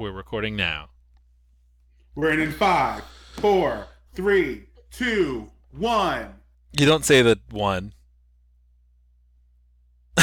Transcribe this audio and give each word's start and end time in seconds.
We're 0.00 0.12
recording 0.12 0.56
now. 0.56 0.88
We're 2.14 2.32
in 2.32 2.40
in 2.40 2.52
five, 2.52 3.04
four, 3.36 3.86
three, 4.14 4.62
two, 4.90 5.50
one. 5.72 6.36
You 6.72 6.86
don't 6.86 7.04
say 7.04 7.20
the 7.20 7.38
one. 7.50 7.92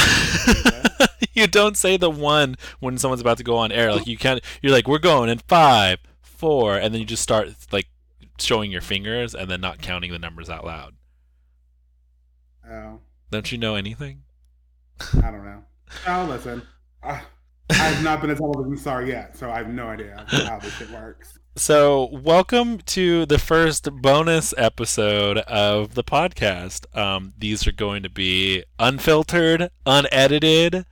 you 1.32 1.46
don't 1.46 1.76
say 1.76 1.96
the 1.96 2.10
one 2.10 2.56
when 2.80 2.98
someone's 2.98 3.20
about 3.20 3.38
to 3.38 3.44
go 3.44 3.56
on 3.56 3.70
air. 3.70 3.94
Like 3.94 4.08
you 4.08 4.18
can't. 4.18 4.42
You're 4.62 4.72
like, 4.72 4.88
we're 4.88 4.98
going 4.98 5.30
in 5.30 5.38
five, 5.46 6.00
four, 6.22 6.76
and 6.76 6.92
then 6.92 7.00
you 7.00 7.06
just 7.06 7.22
start 7.22 7.48
like 7.70 7.86
showing 8.40 8.72
your 8.72 8.80
fingers 8.80 9.32
and 9.32 9.48
then 9.48 9.60
not 9.60 9.80
counting 9.80 10.10
the 10.10 10.18
numbers 10.18 10.50
out 10.50 10.64
loud. 10.64 10.96
Oh, 12.68 12.98
Don't 13.30 13.52
you 13.52 13.58
know 13.58 13.76
anything? 13.76 14.24
I 15.22 15.30
don't 15.30 15.44
know. 15.44 15.62
Oh, 16.04 16.26
listen. 16.28 16.62
I, 17.00 17.22
I've 17.70 18.02
not 18.02 18.20
been 18.20 18.30
a 18.30 18.34
television 18.34 18.76
star 18.76 19.02
yet, 19.02 19.36
so 19.36 19.50
I 19.50 19.58
have 19.58 19.68
no 19.68 19.86
idea 19.86 20.24
how 20.28 20.58
this 20.58 20.72
shit 20.74 20.90
works. 20.90 21.38
So, 21.56 22.08
welcome 22.12 22.78
to 22.86 23.26
the 23.26 23.38
first 23.38 23.90
bonus 23.90 24.54
episode 24.56 25.38
of 25.38 25.94
the 25.94 26.04
podcast. 26.04 26.96
Um, 26.96 27.34
these 27.36 27.66
are 27.66 27.72
going 27.72 28.04
to 28.04 28.08
be 28.08 28.64
unfiltered, 28.78 29.70
unedited. 29.84 30.86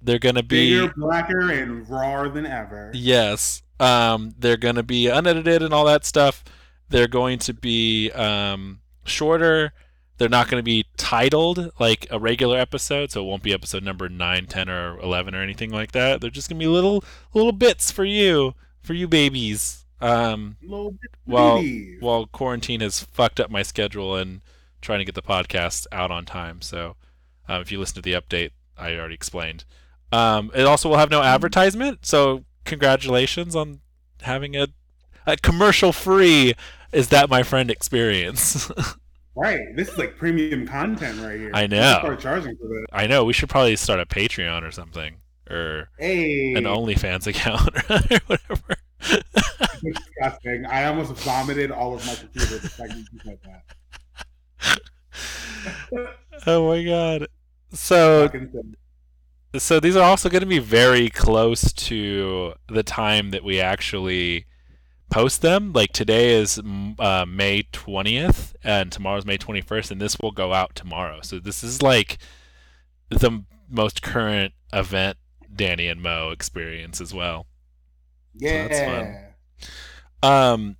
They're 0.00 0.18
going 0.18 0.34
to 0.36 0.42
be 0.42 0.78
Bigger, 0.78 0.92
blacker, 0.96 1.50
and 1.50 1.88
rawer 1.88 2.28
than 2.28 2.46
ever. 2.46 2.90
Yes. 2.94 3.62
Um, 3.80 4.34
they're 4.38 4.56
going 4.56 4.76
to 4.76 4.82
be 4.82 5.08
unedited 5.08 5.62
and 5.62 5.72
all 5.72 5.86
that 5.86 6.04
stuff. 6.04 6.44
They're 6.90 7.08
going 7.08 7.38
to 7.40 7.54
be 7.54 8.10
um, 8.12 8.80
shorter. 9.04 9.72
They're 10.18 10.28
not 10.28 10.48
going 10.48 10.58
to 10.60 10.64
be 10.64 10.84
titled 10.96 11.70
like 11.78 12.06
a 12.10 12.18
regular 12.18 12.58
episode, 12.58 13.10
so 13.12 13.22
it 13.22 13.26
won't 13.28 13.42
be 13.42 13.52
episode 13.54 13.82
number 13.84 14.08
9, 14.08 14.46
10, 14.46 14.68
or 14.68 14.98
11 15.00 15.34
or 15.34 15.42
anything 15.42 15.70
like 15.70 15.92
that. 15.92 16.20
They're 16.20 16.30
just 16.30 16.48
going 16.48 16.58
to 16.58 16.62
be 16.64 16.68
little 16.68 17.04
little 17.34 17.52
bits 17.52 17.90
for 17.90 18.04
you, 18.04 18.54
for 18.80 18.94
you 18.94 19.06
babies. 19.08 19.84
Um, 20.00 20.56
Little 20.62 20.92
bit 20.92 21.10
Well, 21.26 21.56
babies. 21.58 22.00
well, 22.02 22.26
quarantine 22.26 22.80
has 22.80 23.02
fucked 23.02 23.40
up 23.40 23.50
my 23.50 23.62
schedule 23.62 24.14
and 24.16 24.42
trying 24.80 25.00
to 25.00 25.04
get 25.04 25.14
the 25.16 25.22
podcast 25.22 25.86
out 25.90 26.10
on 26.12 26.24
time. 26.24 26.62
So, 26.62 26.94
um, 27.48 27.60
if 27.62 27.72
you 27.72 27.78
listen 27.80 27.96
to 27.96 28.02
the 28.02 28.12
update, 28.12 28.50
I 28.76 28.94
already 28.94 29.14
explained. 29.14 29.64
Um, 30.12 30.50
it 30.54 30.62
also 30.66 30.88
will 30.88 30.98
have 30.98 31.10
no 31.10 31.22
advertisement. 31.22 32.06
So, 32.06 32.44
congratulations 32.64 33.56
on 33.56 33.80
having 34.22 34.54
a, 34.56 34.68
a 35.26 35.36
commercial 35.36 35.92
free. 35.92 36.54
Is 36.92 37.08
that 37.08 37.28
my 37.28 37.42
friend 37.42 37.70
experience? 37.70 38.70
right. 39.38 39.60
This 39.76 39.88
is 39.88 39.98
like 39.98 40.16
premium 40.16 40.66
content 40.66 41.20
right 41.20 41.38
here. 41.38 41.50
I 41.54 41.66
know. 41.66 41.98
Start 41.98 42.20
charging 42.20 42.56
for 42.56 42.68
this. 42.68 42.86
I 42.92 43.06
know 43.06 43.24
we 43.24 43.32
should 43.32 43.48
probably 43.48 43.76
start 43.76 44.00
a 44.00 44.06
Patreon 44.06 44.66
or 44.66 44.70
something, 44.70 45.16
or 45.50 45.88
Hey, 45.98 46.54
an 46.54 46.64
OnlyFans 46.64 47.26
account 47.26 47.68
or 47.90 48.18
whatever. 48.26 48.76
disgusting. 49.82 50.66
I 50.66 50.84
almost 50.84 51.12
vomited 51.12 51.70
all 51.70 51.94
of 51.94 52.06
my 52.06 52.14
computer 52.14 52.58
the 52.58 52.68
second 52.68 53.06
you 53.12 53.20
said 53.24 53.38
that. 54.60 54.80
oh 56.46 56.68
my 56.68 56.84
god! 56.84 57.28
So 57.72 58.28
so 59.56 59.80
these 59.80 59.96
are 59.96 60.02
also 60.04 60.28
going 60.28 60.42
to 60.42 60.46
be 60.46 60.58
very 60.58 61.08
close 61.08 61.72
to 61.72 62.54
the 62.68 62.82
time 62.82 63.30
that 63.30 63.42
we 63.44 63.60
actually 63.60 64.46
post 65.10 65.42
them. 65.42 65.72
Like 65.72 65.92
today 65.92 66.30
is 66.40 66.58
uh, 66.58 67.24
May 67.26 67.64
20th 67.72 68.54
and 68.62 68.92
tomorrow's 68.92 69.26
May 69.26 69.38
21st 69.38 69.92
and 69.92 70.00
this 70.00 70.18
will 70.20 70.32
go 70.32 70.52
out 70.52 70.74
tomorrow. 70.74 71.20
So 71.22 71.38
this 71.38 71.62
is 71.64 71.82
like 71.82 72.18
the 73.08 73.44
most 73.68 74.02
current 74.02 74.54
event 74.72 75.18
Danny 75.54 75.88
and 75.88 76.02
Mo 76.02 76.30
experience 76.30 77.00
as 77.00 77.14
well. 77.14 77.46
yeah. 78.34 78.68
that's 78.68 78.80
fun. 80.22 80.30
Um 80.30 80.76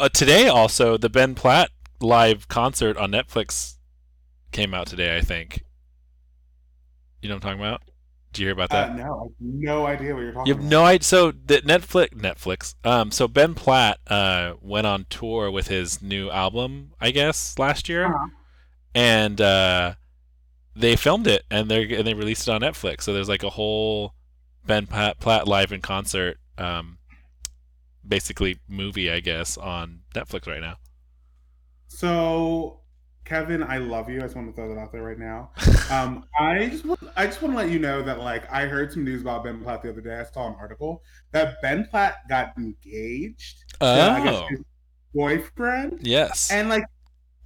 uh, 0.00 0.08
today 0.08 0.46
also 0.48 0.96
the 0.96 1.08
Ben 1.08 1.34
Platt 1.34 1.70
live 2.00 2.46
concert 2.48 2.96
on 2.96 3.10
Netflix 3.10 3.74
came 4.52 4.72
out 4.72 4.86
today, 4.86 5.16
I 5.16 5.20
think. 5.20 5.64
You 7.20 7.28
know 7.28 7.34
what 7.34 7.44
I'm 7.44 7.58
talking 7.58 7.66
about? 7.66 7.82
Did 8.38 8.42
you 8.44 8.46
hear 8.50 8.52
about 8.54 8.70
that? 8.70 8.90
Uh, 8.90 8.94
no, 8.94 9.02
I 9.02 9.22
have 9.24 9.32
no 9.40 9.86
idea 9.86 10.14
what 10.14 10.20
you're 10.20 10.32
talking 10.32 10.46
You 10.46 10.54
have 10.54 10.60
about. 10.60 10.70
no 10.70 10.84
idea. 10.84 11.02
So 11.04 11.32
the 11.32 11.56
Netflix, 11.62 12.10
Netflix. 12.10 12.74
Um, 12.86 13.10
so 13.10 13.26
Ben 13.26 13.54
Platt 13.54 13.98
uh 14.06 14.54
went 14.60 14.86
on 14.86 15.06
tour 15.10 15.50
with 15.50 15.66
his 15.66 16.00
new 16.00 16.30
album, 16.30 16.92
I 17.00 17.10
guess, 17.10 17.58
last 17.58 17.88
year, 17.88 18.06
Uh-huh. 18.06 18.28
and 18.94 19.40
uh, 19.40 19.94
they 20.76 20.94
filmed 20.94 21.26
it 21.26 21.42
and 21.50 21.68
they 21.68 21.96
and 21.96 22.06
they 22.06 22.14
released 22.14 22.46
it 22.46 22.52
on 22.52 22.60
Netflix. 22.60 23.02
So 23.02 23.12
there's 23.12 23.28
like 23.28 23.42
a 23.42 23.50
whole 23.50 24.14
Ben 24.64 24.86
Platt, 24.86 25.18
Platt 25.18 25.48
live 25.48 25.72
in 25.72 25.80
concert, 25.80 26.38
um, 26.58 26.98
basically 28.06 28.58
movie, 28.68 29.10
I 29.10 29.18
guess, 29.18 29.58
on 29.58 30.02
Netflix 30.14 30.46
right 30.46 30.60
now. 30.60 30.76
So, 31.88 32.80
Kevin, 33.28 33.62
I 33.62 33.76
love 33.78 34.08
you. 34.08 34.18
I 34.18 34.22
just 34.22 34.36
want 34.36 34.48
to 34.48 34.54
throw 34.54 34.74
that 34.74 34.80
out 34.80 34.90
there 34.92 35.02
right 35.02 35.18
now. 35.18 35.50
Um, 35.90 36.26
I 36.38 36.66
just 36.68 36.84
want, 36.84 37.00
I 37.16 37.24
just 37.24 37.40
want 37.40 37.54
to 37.54 37.56
let 37.56 37.70
you 37.70 37.78
know 37.78 38.02
that 38.02 38.18
like 38.18 38.50
I 38.52 38.66
heard 38.66 38.92
some 38.92 39.04
news 39.04 39.22
about 39.22 39.42
Ben 39.42 39.62
Platt 39.62 39.82
the 39.82 39.88
other 39.88 40.02
day. 40.02 40.14
I 40.20 40.24
saw 40.24 40.46
an 40.46 40.54
article 40.60 41.02
that 41.32 41.62
Ben 41.62 41.86
Platt 41.90 42.16
got 42.28 42.52
engaged. 42.58 43.64
to, 43.80 43.86
I 43.86 44.22
guess, 44.22 44.34
Oh, 44.34 44.46
his 44.50 44.60
boyfriend. 45.14 46.00
yes. 46.02 46.50
And 46.50 46.68
like 46.68 46.84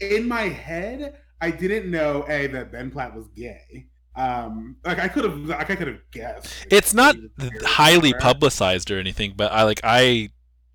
in 0.01 0.27
my 0.27 0.43
head, 0.43 1.19
I 1.41 1.53
didn't 1.53 1.89
know 1.89 2.25
a 2.29 2.49
that 2.49 2.73
Ben 2.73 2.91
Platt 2.91 3.15
was 3.15 3.29
gay. 3.29 3.87
Um, 4.17 4.75
like 4.85 4.99
I 4.99 5.07
could 5.07 5.23
have, 5.25 5.39
like 5.39 5.71
I 5.71 5.77
could 5.77 5.87
have 5.87 6.01
guessed. 6.11 6.67
it's 6.69 6.93
not 6.93 7.15
He 7.15 7.23
was 7.23 7.31
gay 7.39 7.57
or 7.59 7.65
highly 7.69 8.13
publicized 8.15 8.91
or 8.91 8.99
anything, 8.99 9.35
but 9.37 9.53
I 9.53 9.63
like 9.63 9.81
I 9.85 10.31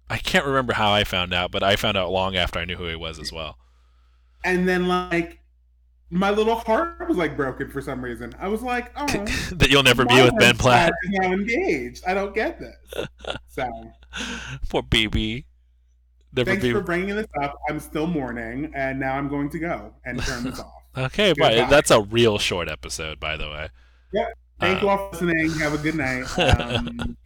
I 0.09 0.19
can't 0.19 0.45
remember 0.45 0.72
how 0.74 0.91
I 0.94 1.03
found 1.03 1.34
out, 1.34 1.51
but 1.51 1.63
I 1.63 1.75
found 1.75 1.97
out 1.97 2.12
long 2.12 2.38
after 2.38 2.59
I 2.59 2.66
knew 2.66 2.78
who 2.78 2.88
he 2.88 2.95
was 2.95 3.19
as 3.19 3.34
well. 3.34 3.57
And 4.47 4.67
then 4.67 4.87
like 4.87 5.39
my 6.09 6.29
little 6.31 6.55
heart 6.55 7.07
was 7.07 7.17
like 7.17 7.35
broken 7.35 7.69
for 7.69 7.81
some 7.81 8.01
reason. 8.03 8.33
I 8.39 8.47
was 8.47 8.61
like, 8.63 8.91
oh. 8.95 9.05
that 9.55 9.67
you'll 9.69 9.83
never 9.83 10.05
be 10.05 10.21
with 10.21 10.37
Ben 10.39 10.55
Platt. 10.57 10.93
now 11.05 11.31
engaged. 11.33 12.03
I 12.07 12.13
don't 12.13 12.33
get 12.33 12.59
this. 12.59 13.05
So 13.49 13.67
Poor 14.69 14.83
baby. 14.83 15.45
Never 16.33 16.51
thanks 16.51 16.63
be. 16.63 16.71
for 16.71 16.81
bringing 16.81 17.15
this 17.15 17.27
up. 17.41 17.55
I'm 17.69 17.79
still 17.79 18.07
mourning, 18.07 18.71
and 18.75 18.99
now 18.99 19.15
I'm 19.15 19.27
going 19.27 19.49
to 19.49 19.59
go 19.59 19.93
and 20.05 20.21
turn 20.21 20.43
this 20.43 20.59
off. 20.59 20.71
Okay, 20.97 21.33
but 21.37 21.53
Goodbye. 21.53 21.69
that's 21.69 21.91
a 21.91 22.01
real 22.01 22.37
short 22.37 22.69
episode, 22.69 23.19
by 23.19 23.35
the 23.35 23.49
way. 23.49 23.69
Thank 24.59 24.79
Uh, 24.79 24.81
you 24.81 24.89
all 24.89 24.97
for 25.11 25.25
listening. 25.25 25.51
Have 25.59 25.73
a 25.73 25.77
good 25.77 25.95
night. 25.95 26.23
Um. 26.39 27.17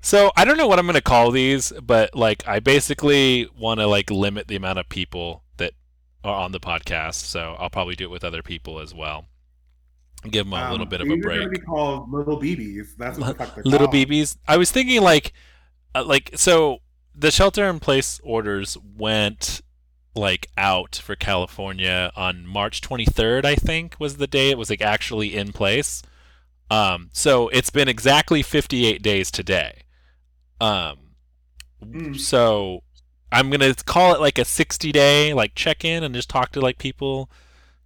So 0.00 0.30
I 0.36 0.44
don't 0.44 0.56
know 0.56 0.66
what 0.66 0.78
I'm 0.78 0.86
gonna 0.86 1.00
call 1.02 1.30
these, 1.30 1.72
but 1.82 2.14
like 2.14 2.46
I 2.48 2.60
basically 2.60 3.48
want 3.56 3.80
to 3.80 3.86
like 3.86 4.10
limit 4.10 4.48
the 4.48 4.56
amount 4.56 4.78
of 4.78 4.88
people 4.88 5.44
that 5.58 5.72
are 6.24 6.34
on 6.34 6.52
the 6.52 6.60
podcast. 6.60 7.16
So 7.16 7.56
I'll 7.58 7.70
probably 7.70 7.96
do 7.96 8.04
it 8.04 8.10
with 8.10 8.24
other 8.24 8.42
people 8.42 8.80
as 8.80 8.94
well. 8.94 9.26
Give 10.30 10.44
them 10.46 10.52
a 10.54 10.70
little 10.70 10.84
Um, 10.84 10.88
bit 10.90 11.00
of 11.00 11.08
a 11.08 11.12
are 11.12 11.16
gonna 11.16 11.48
break. 11.48 11.50
be 11.50 11.58
called 11.58 12.10
little 12.12 12.38
BBs. 12.38 12.96
That's 12.98 13.18
what 13.18 13.38
the 13.38 13.62
little 13.64 13.88
called. 13.88 13.92
BBs. 14.08 14.36
I 14.48 14.56
was 14.56 14.70
thinking 14.70 15.00
like, 15.02 15.32
uh, 15.94 16.04
like 16.04 16.30
so 16.34 16.78
the 17.14 17.30
shelter 17.30 17.68
in 17.68 17.80
place 17.80 18.20
orders 18.22 18.76
went 18.96 19.60
like 20.14 20.46
out 20.58 20.96
for 20.96 21.14
California 21.16 22.10
on 22.16 22.46
March 22.46 22.80
23rd. 22.80 23.44
I 23.44 23.54
think 23.54 23.96
was 23.98 24.16
the 24.16 24.26
day 24.26 24.50
it 24.50 24.58
was 24.58 24.70
like 24.70 24.82
actually 24.82 25.36
in 25.36 25.52
place. 25.52 26.02
Um, 26.70 27.10
so 27.12 27.48
it's 27.48 27.70
been 27.70 27.88
exactly 27.88 28.42
58 28.42 29.02
days 29.02 29.30
today. 29.30 29.82
Um, 30.60 30.98
Mm. 31.84 32.18
so 32.18 32.82
I'm 33.32 33.48
gonna 33.48 33.74
call 33.74 34.14
it 34.14 34.20
like 34.20 34.38
a 34.38 34.44
60 34.44 34.92
day 34.92 35.32
like 35.32 35.54
check 35.54 35.82
in 35.84 36.04
and 36.04 36.14
just 36.14 36.28
talk 36.28 36.52
to 36.52 36.60
like 36.60 36.76
people, 36.78 37.30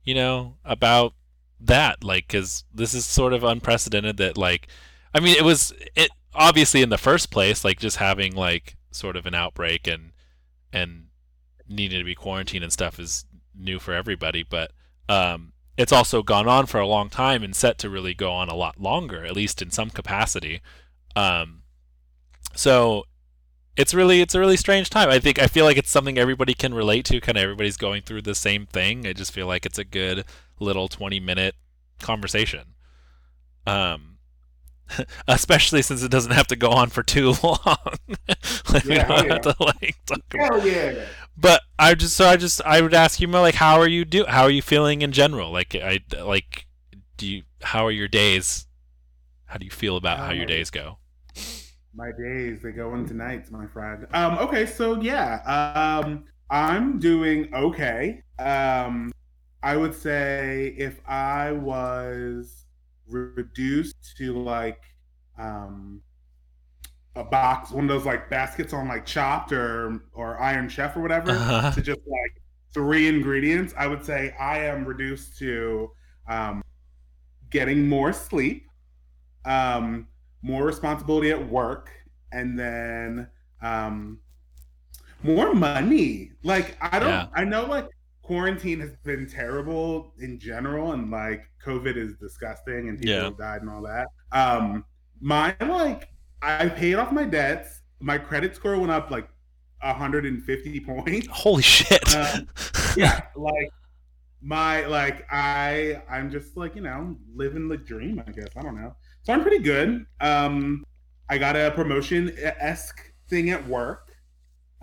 you 0.03 0.15
know, 0.15 0.57
about 0.65 1.15
that 1.61 2.03
like 2.05 2.27
because 2.27 2.65
this 2.75 2.93
is 2.93 3.07
sort 3.07 3.33
of 3.33 3.43
unprecedented 3.45 4.17
that 4.19 4.37
like 4.37 4.67
i 5.15 5.21
mean 5.21 5.35
it 5.35 5.45
was 5.45 5.73
it 5.95 6.11
obviously 6.35 6.83
in 6.83 6.91
the 6.91 6.99
first 6.99 7.31
place 7.31 7.65
like 7.65 7.79
just 7.79 7.97
having 7.97 8.35
like 8.35 8.77
sort 8.91 9.17
of 9.17 9.25
an 9.25 9.35
outbreak 9.35 9.87
and 9.87 10.11
and 10.73 11.07
needing 11.67 11.99
to 11.99 12.05
be 12.05 12.15
quarantined 12.15 12.63
and 12.65 12.73
stuff 12.73 12.99
is 12.99 13.25
new 13.57 13.79
for 13.79 13.95
everybody 13.95 14.43
but 14.43 14.73
um 15.09 15.53
it's 15.79 15.93
also 15.93 16.23
gone 16.23 16.49
on 16.49 16.67
for 16.67 16.81
a 16.81 16.87
long 16.87 17.09
time 17.09 17.43
and 17.43 17.57
set 17.57 17.79
to 17.79 17.89
really 17.89 18.13
go 18.13 18.31
on 18.33 18.49
a 18.51 18.55
lot 18.57 18.79
longer 18.79 19.25
at 19.25 19.35
least 19.37 19.63
in 19.63 19.71
some 19.71 19.89
capacity 19.89 20.61
um 21.17 21.63
so 22.55 23.05
it's 23.77 23.93
really 23.95 24.21
it's 24.21 24.35
a 24.35 24.41
really 24.41 24.57
strange 24.57 24.89
time. 24.91 25.09
I 25.11 25.19
think 25.19 25.39
i 25.41 25.47
feel 25.47 25.65
like 25.65 25.77
it's 25.77 25.91
something 25.91 26.17
everybody 26.19 26.55
can 26.55 26.75
relate 26.75 27.05
to 27.07 27.21
kind 27.21 27.37
of 27.37 27.43
everybody's 27.43 27.77
going 27.77 28.03
through 28.03 28.23
the 28.23 28.35
same 28.35 28.67
thing. 28.67 29.07
I 29.07 29.13
just 29.13 29.33
feel 29.33 29.47
like 29.47 29.67
it's 29.67 29.79
a 29.79 29.85
good 29.85 30.25
little 30.61 30.89
20 30.89 31.21
minute 31.21 31.55
conversation. 32.01 32.75
Um 33.67 34.19
especially 35.29 35.81
since 35.83 36.03
it 36.03 36.11
doesn't 36.11 36.33
have 36.33 36.47
to 36.49 36.57
go 36.57 36.71
on 36.71 36.91
for 36.91 37.03
too 37.03 37.35
long. 37.43 37.57
Like, 38.73 38.85
Yeah, 38.85 39.09
don't 39.09 39.31
have 39.31 39.41
to 39.43 39.57
like 39.61 39.97
talk 40.07 40.21
about 40.35 40.61
Hell 40.61 40.69
yeah. 40.69 41.07
but 41.37 41.63
I 41.79 41.95
just 41.95 42.15
so 42.17 42.27
I 42.29 42.37
just 42.37 42.61
I 42.65 42.81
would 42.83 42.95
ask 42.95 43.19
you 43.21 43.27
more 43.29 43.41
like 43.41 43.55
how 43.57 43.81
are 43.81 43.89
you 43.89 44.05
do 44.05 44.25
how 44.27 44.43
are 44.43 44.51
you 44.51 44.63
feeling 44.63 45.03
in 45.03 45.11
general? 45.13 45.51
Like 45.51 45.75
I 45.75 46.01
like 46.23 46.67
do 47.17 47.27
you 47.27 47.43
how 47.63 47.87
are 47.87 47.91
your 47.93 48.09
days? 48.09 48.67
How 49.47 49.57
do 49.59 49.65
you 49.65 49.71
feel 49.71 49.97
about 49.97 50.19
how 50.19 50.33
your 50.33 50.43
Um, 50.43 50.49
days 50.49 50.71
go? 50.71 50.99
My 51.95 52.11
days, 52.19 52.61
they 52.63 52.73
go 52.73 52.95
into 52.95 53.15
nights, 53.15 53.51
my 53.51 53.67
friend. 53.69 54.07
Um, 54.13 54.39
okay, 54.39 54.67
so 54.67 55.01
yeah, 55.01 55.43
um, 56.03 56.25
I'm 56.51 56.99
doing 56.99 57.55
okay. 57.55 58.23
Um, 58.39 59.13
I 59.63 59.77
would 59.77 59.95
say 59.95 60.75
if 60.77 61.01
I 61.09 61.53
was 61.53 62.67
reduced 63.07 64.17
to 64.17 64.33
like 64.39 64.83
um 65.39 66.03
a 67.17 67.25
box, 67.25 67.71
one 67.71 67.85
of 67.85 67.89
those 67.89 68.05
like 68.07 68.29
baskets 68.29 68.73
on 68.73 68.89
like 68.89 69.07
Chopped 69.07 69.53
or 69.53 70.01
or 70.13 70.41
Iron 70.41 70.69
Chef 70.69 70.97
or 70.97 71.01
whatever, 71.03 71.31
Uh-huh. 71.31 71.71
to 71.71 71.81
just 71.81 72.01
like 72.07 72.43
three 72.73 73.09
ingredients, 73.09 73.73
I 73.77 73.87
would 73.87 74.05
say 74.05 74.35
I 74.39 74.59
am 74.59 74.85
reduced 74.85 75.39
to 75.39 75.91
um 76.29 76.63
getting 77.51 77.89
more 77.89 78.13
sleep, 78.13 78.67
um, 79.45 80.09
more 80.45 80.65
responsibility 80.65 81.31
at 81.31 81.49
work, 81.49 81.91
and 82.31 82.59
then 82.59 83.27
um, 83.63 84.21
more 85.23 85.55
money. 85.55 86.33
Like 86.43 86.77
I 86.81 86.99
don't, 86.99 87.09
Yeah. 87.09 87.27
I 87.35 87.45
know 87.45 87.65
like 87.65 87.89
quarantine 88.23 88.79
has 88.81 88.95
been 89.05 89.27
terrible 89.29 90.13
in 90.21 90.39
general, 90.39 90.93
and 90.93 91.11
like 91.11 91.43
COVID 91.65 91.97
is 91.97 92.15
disgusting, 92.21 92.89
and 92.91 92.99
people 92.99 93.15
Yeah. 93.15 93.25
have 93.25 93.39
died 93.39 93.63
and 93.63 93.71
all 93.71 93.83
that. 93.83 94.09
Um, 94.33 94.85
my 95.21 95.57
like, 95.61 96.09
I 96.43 96.69
paid 96.69 96.97
off 96.97 97.11
my 97.11 97.25
debts. 97.25 97.81
My 98.01 98.19
credit 98.19 98.55
score 98.55 98.79
went 98.79 98.93
up 98.93 99.11
like 99.11 99.29
150 99.81 100.81
points 100.87 101.27
Holy 101.31 101.63
shit. 101.63 102.15
Um, 102.15 102.49
yeah 102.97 103.21
like 103.37 103.71
my 104.43 104.85
like 104.87 105.27
i 105.31 106.03
i'm 106.09 106.31
just 106.31 106.57
like 106.57 106.75
you 106.75 106.81
know 106.83 107.17
living 107.35 107.69
the 107.69 107.77
dream 107.77 108.23
i 108.27 108.31
guess 108.31 108.49
i 108.57 108.63
don't 108.63 108.77
know 108.77 108.95
so 109.25 109.33
i'm 109.33 109.43
pretty 109.43 109.59
good 109.59 110.07
um 110.21 110.85
i 111.29 111.37
got 111.37 111.57
a 111.57 111.73
promotion 111.73 112.33
esque 112.39 113.13
thing 113.29 113.51
at 113.51 113.67
work 113.67 114.13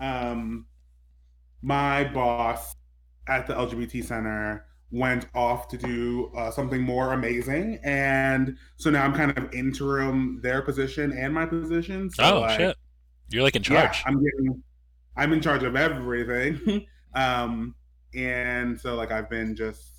um 0.00 0.66
my 1.62 2.04
boss 2.04 2.74
at 3.28 3.46
the 3.46 3.54
lgbt 3.54 4.04
center 4.04 4.66
went 4.90 5.26
off 5.34 5.68
to 5.68 5.78
do 5.78 6.30
uh, 6.36 6.50
something 6.50 6.82
more 6.82 7.14
amazing 7.14 7.78
and 7.82 8.58
so 8.76 8.90
now 8.90 9.02
i'm 9.02 9.14
kind 9.14 9.36
of 9.38 9.52
interim 9.54 10.38
their 10.42 10.60
position 10.60 11.12
and 11.12 11.32
my 11.32 11.46
position 11.46 12.10
so 12.10 12.22
oh 12.22 12.40
like, 12.40 12.58
shit. 12.58 12.76
You're 13.32 13.42
like 13.42 13.56
in 13.56 13.62
yeah, 13.62 13.86
charge. 13.86 14.02
I'm 14.06 14.22
getting 14.22 14.62
I'm 15.16 15.32
in 15.32 15.40
charge 15.40 15.62
of 15.62 15.74
everything. 15.76 16.86
um 17.14 17.74
and 18.14 18.78
so 18.78 18.94
like 18.94 19.10
I've 19.10 19.30
been 19.30 19.56
just 19.56 19.91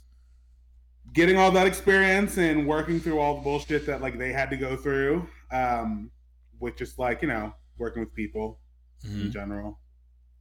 getting 1.13 1.37
all 1.37 1.51
that 1.51 1.67
experience 1.67 2.37
and 2.37 2.67
working 2.67 2.99
through 2.99 3.19
all 3.19 3.35
the 3.35 3.41
bullshit 3.41 3.85
that 3.85 4.01
like 4.01 4.17
they 4.17 4.33
had 4.33 4.49
to 4.49 4.57
go 4.57 4.75
through. 4.75 5.27
Um 5.51 6.11
with 6.59 6.77
just 6.77 6.97
like, 6.99 7.21
you 7.21 7.27
know, 7.27 7.53
working 7.77 8.01
with 8.01 8.13
people 8.13 8.59
in 9.03 9.09
Mhm. 9.27 9.31
general. 9.33 9.79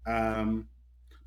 Um 0.07 0.69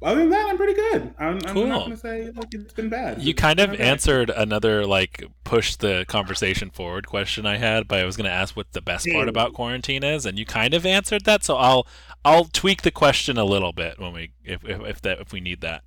other 0.02 0.20
than 0.22 0.30
that, 0.32 0.48
I'm 0.50 0.58
pretty 0.58 0.74
good. 0.74 1.14
I'm, 1.18 1.36
I'm 1.46 1.54
Cool. 1.54 1.68
not 1.68 1.84
gonna 1.84 1.98
say 1.98 2.30
like 2.36 2.54
it's 2.54 2.74
been 2.74 2.90
bad. 2.90 3.22
You 3.24 3.34
kind 3.34 3.60
of 3.60 3.72
okay. 3.72 3.84
answered 3.84 4.30
another 4.30 4.86
like 4.86 5.24
push 5.46 5.76
the 5.78 6.06
conversation 6.08 6.70
forward 6.70 7.08
question 7.08 7.46
I 7.46 7.58
had, 7.58 7.88
but 7.88 8.00
I 8.00 8.06
was 8.06 8.18
going 8.18 8.30
to 8.30 8.36
ask 8.36 8.56
what 8.58 8.74
the 8.74 8.82
best 8.82 9.08
part 9.12 9.30
about 9.30 9.54
quarantine 9.54 10.04
is, 10.04 10.26
and 10.26 10.38
you 10.38 10.46
kind 10.46 10.74
of 10.74 10.86
answered 10.86 11.24
that. 11.26 11.44
So 11.46 11.56
I'll 11.56 11.88
I'll 12.26 12.46
tweak 12.46 12.82
the 12.82 12.92
question 12.92 13.38
a 13.38 13.46
little 13.46 13.72
bit 13.72 13.98
when 13.98 14.12
we 14.14 14.32
if 14.44 14.66
if, 14.66 14.82
if 14.82 15.02
that 15.02 15.20
if 15.22 15.32
we 15.32 15.40
need 15.40 15.62
that. 15.62 15.84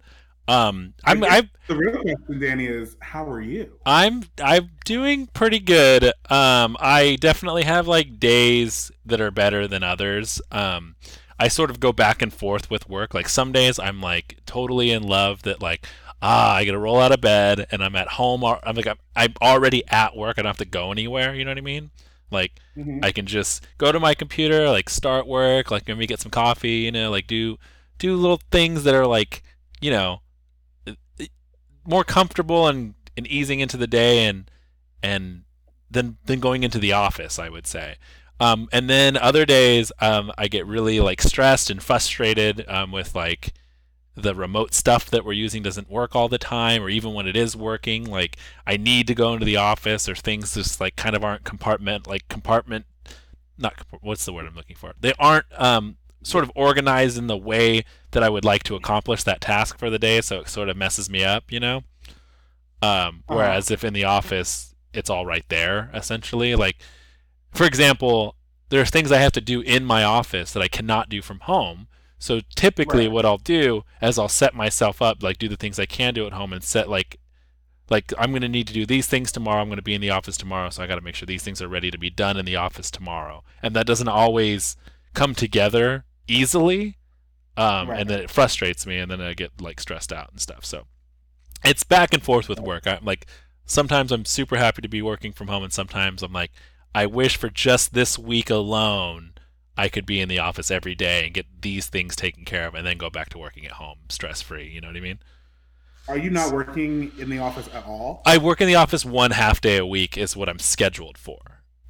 Um, 0.48 0.94
I'm 1.04 1.22
I 1.24 1.48
The 1.68 1.76
real 1.76 1.98
question, 2.00 2.40
Danny, 2.40 2.66
is 2.66 2.96
how 3.00 3.24
are 3.30 3.40
you? 3.40 3.78
I'm 3.86 4.24
I'm 4.42 4.70
doing 4.84 5.28
pretty 5.28 5.60
good. 5.60 6.04
Um, 6.30 6.76
I 6.80 7.16
definitely 7.20 7.64
have 7.64 7.88
like 7.88 8.20
days 8.20 8.90
that 9.06 9.20
are 9.20 9.30
better 9.30 9.66
than 9.66 9.82
others. 9.82 10.40
Um, 10.52 10.96
I 11.38 11.48
sort 11.48 11.70
of 11.70 11.80
go 11.80 11.92
back 11.92 12.20
and 12.22 12.32
forth 12.32 12.70
with 12.70 12.88
work. 12.88 13.14
Like 13.14 13.28
some 13.28 13.52
days 13.52 13.78
I'm 13.78 14.00
like 14.00 14.38
totally 14.46 14.90
in 14.90 15.02
love 15.04 15.42
that 15.42 15.62
like 15.62 15.86
ah 16.20 16.54
I 16.56 16.64
get 16.64 16.72
to 16.72 16.78
roll 16.78 17.00
out 17.00 17.12
of 17.12 17.20
bed 17.22 17.66
and 17.70 17.82
I'm 17.82 17.96
at 17.96 18.08
home. 18.08 18.44
I'm 18.44 18.76
like 18.76 18.86
I'm, 18.86 18.98
I'm 19.16 19.34
already 19.40 19.84
at 19.88 20.16
work. 20.16 20.38
I 20.38 20.42
don't 20.42 20.50
have 20.50 20.58
to 20.58 20.64
go 20.66 20.92
anywhere. 20.92 21.34
You 21.34 21.44
know 21.44 21.50
what 21.52 21.58
I 21.58 21.62
mean? 21.62 21.90
Like 22.30 22.60
Mhm. 22.76 23.00
I 23.02 23.12
can 23.12 23.26
just 23.26 23.66
go 23.78 23.90
to 23.92 24.00
my 24.00 24.14
computer, 24.14 24.68
like 24.68 24.90
start 24.90 25.26
work, 25.26 25.70
like 25.70 25.88
maybe 25.88 26.06
get 26.06 26.20
some 26.20 26.30
coffee, 26.30 26.80
you 26.80 26.92
know, 26.92 27.10
like 27.10 27.26
do 27.26 27.58
do 27.98 28.16
little 28.16 28.40
things 28.50 28.84
that 28.84 28.94
are 28.94 29.06
like, 29.06 29.42
you 29.80 29.90
know, 29.90 30.20
more 31.88 32.04
comfortable 32.04 32.68
and, 32.68 32.94
and 33.16 33.26
easing 33.26 33.60
into 33.60 33.76
the 33.76 33.86
day 33.86 34.26
and 34.26 34.50
and 35.02 35.42
then 35.90 36.18
then 36.24 36.40
going 36.40 36.62
into 36.62 36.78
the 36.78 36.92
office, 36.92 37.38
I 37.38 37.48
would 37.48 37.66
say. 37.66 37.96
Um, 38.40 38.68
and 38.72 38.88
then 38.88 39.16
other 39.16 39.44
days, 39.44 39.90
um, 40.00 40.30
I 40.38 40.48
get 40.48 40.66
really 40.66 41.00
like 41.00 41.20
stressed 41.22 41.70
and 41.70 41.82
frustrated 41.82 42.64
um, 42.68 42.92
with 42.92 43.14
like 43.14 43.52
the 44.14 44.34
remote 44.34 44.74
stuff 44.74 45.10
that 45.10 45.24
we're 45.24 45.32
using 45.32 45.62
doesn't 45.62 45.90
work 45.90 46.14
all 46.14 46.28
the 46.28 46.38
time, 46.38 46.82
or 46.82 46.88
even 46.88 47.14
when 47.14 47.26
it 47.26 47.36
is 47.36 47.56
working, 47.56 48.04
like 48.04 48.36
I 48.66 48.76
need 48.76 49.06
to 49.08 49.14
go 49.14 49.32
into 49.32 49.46
the 49.46 49.56
office, 49.56 50.08
or 50.08 50.14
things 50.14 50.54
just 50.54 50.80
like 50.80 50.96
kind 50.96 51.16
of 51.16 51.24
aren't 51.24 51.44
compartment 51.44 52.06
like 52.06 52.28
compartment, 52.28 52.86
not 53.56 53.74
what's 54.00 54.24
the 54.24 54.32
word 54.32 54.46
I'm 54.46 54.54
looking 54.54 54.76
for? 54.76 54.92
They 55.00 55.14
aren't 55.18 55.46
um, 55.56 55.96
sort 56.22 56.44
of 56.44 56.52
organized 56.54 57.16
in 57.18 57.26
the 57.26 57.36
way 57.36 57.84
that 58.10 58.22
I 58.22 58.28
would 58.28 58.44
like 58.44 58.62
to 58.64 58.74
accomplish 58.74 59.22
that 59.24 59.40
task 59.40 59.78
for 59.78 59.88
the 59.90 59.98
day, 59.98 60.20
so 60.20 60.40
it 60.40 60.48
sort 60.48 60.68
of 60.68 60.76
messes 60.76 61.08
me 61.08 61.24
up, 61.24 61.50
you 61.52 61.60
know. 61.60 61.82
Um, 62.80 63.24
Uh-huh. 63.28 63.36
whereas 63.36 63.70
if 63.70 63.84
in 63.84 63.92
the 63.92 64.04
office, 64.04 64.74
it's 64.92 65.10
all 65.10 65.26
right 65.26 65.44
there, 65.48 65.90
essentially. 65.94 66.54
Like, 66.54 66.76
for 67.52 67.66
example, 67.66 68.36
there 68.68 68.80
are 68.80 68.86
things 68.86 69.10
I 69.10 69.18
have 69.18 69.32
to 69.32 69.40
do 69.40 69.60
in 69.60 69.84
my 69.84 70.04
office 70.04 70.52
that 70.52 70.62
I 70.62 70.68
cannot 70.68 71.08
do 71.08 71.22
from 71.22 71.40
home. 71.40 71.88
So 72.18 72.40
typically, 72.56 73.04
Right. 73.06 73.12
what 73.12 73.24
I'll 73.24 73.38
do 73.38 73.84
is 74.02 74.18
I'll 74.18 74.28
set 74.28 74.54
myself 74.54 75.00
up, 75.00 75.22
like 75.22 75.38
do 75.38 75.48
the 75.48 75.56
things 75.56 75.78
I 75.78 75.86
can 75.86 76.14
do 76.14 76.26
at 76.26 76.32
home, 76.32 76.52
and 76.52 76.62
set 76.62 76.88
like, 76.88 77.18
like 77.90 78.12
I'm 78.18 78.32
gonna 78.32 78.48
need 78.48 78.66
to 78.66 78.74
do 78.74 78.84
these 78.84 79.06
things 79.06 79.32
tomorrow. 79.32 79.62
I'm 79.62 79.68
gonna 79.68 79.82
be 79.82 79.94
in 79.94 80.00
the 80.00 80.10
office 80.10 80.36
tomorrow, 80.36 80.68
so 80.70 80.82
I 80.82 80.86
got 80.86 80.96
to 80.96 81.00
make 81.00 81.14
sure 81.14 81.26
these 81.26 81.42
things 81.42 81.62
are 81.62 81.68
ready 81.68 81.90
to 81.90 81.98
be 81.98 82.10
done 82.10 82.36
in 82.36 82.44
the 82.44 82.56
office 82.56 82.90
tomorrow. 82.90 83.44
And 83.62 83.74
that 83.74 83.86
doesn't 83.86 84.08
always 84.08 84.76
come 85.14 85.34
together 85.34 86.04
easily, 86.28 86.96
um, 87.56 87.90
Right. 87.90 88.00
and 88.00 88.08
then 88.10 88.20
it 88.20 88.30
frustrates 88.30 88.86
me, 88.86 88.98
and 88.98 89.10
then 89.10 89.20
I 89.20 89.34
get 89.34 89.60
like 89.60 89.80
stressed 89.80 90.12
out 90.12 90.30
and 90.30 90.40
stuff. 90.40 90.64
So 90.64 90.86
it's 91.64 91.82
back 91.84 92.12
and 92.14 92.22
forth 92.22 92.48
with 92.48 92.60
work. 92.60 92.86
I'm 92.86 93.04
like 93.04 93.26
sometimes 93.66 94.12
I'm 94.12 94.24
super 94.24 94.56
happy 94.56 94.80
to 94.82 94.88
be 94.88 95.02
working 95.02 95.32
from 95.32 95.48
home, 95.48 95.62
and 95.64 95.72
sometimes 95.72 96.22
I'm 96.22 96.32
like, 96.32 96.52
I 96.94 97.06
wish 97.06 97.36
for 97.36 97.50
just 97.50 97.92
this 97.94 98.18
week 98.18 98.48
alone 98.50 99.32
I 99.76 99.88
could 99.88 100.06
be 100.06 100.20
in 100.20 100.28
the 100.28 100.38
office 100.38 100.70
every 100.70 100.94
day 100.94 101.24
and 101.24 101.34
get 101.34 101.46
these 101.62 101.86
things 101.88 102.16
taken 102.16 102.44
care 102.44 102.66
of, 102.66 102.74
and 102.74 102.86
then 102.86 102.98
go 102.98 103.10
back 103.10 103.28
to 103.30 103.38
working 103.38 103.64
at 103.66 103.72
home 103.72 103.98
stress 104.08 104.40
free. 104.42 104.68
You 104.68 104.80
know 104.80 104.88
what 104.88 104.96
I 104.96 105.00
mean? 105.00 105.18
Are 106.08 106.16
you 106.16 106.30
not 106.30 106.52
working 106.52 107.12
in 107.18 107.28
the 107.28 107.38
office 107.38 107.68
at 107.74 107.84
all? 107.84 108.22
I 108.24 108.38
work 108.38 108.60
in 108.62 108.66
the 108.66 108.74
office 108.76 109.04
one 109.04 109.32
half 109.32 109.60
day 109.60 109.76
a 109.76 109.84
week 109.84 110.16
is 110.16 110.34
what 110.34 110.48
I'm 110.48 110.58
scheduled 110.58 111.18
for. 111.18 111.38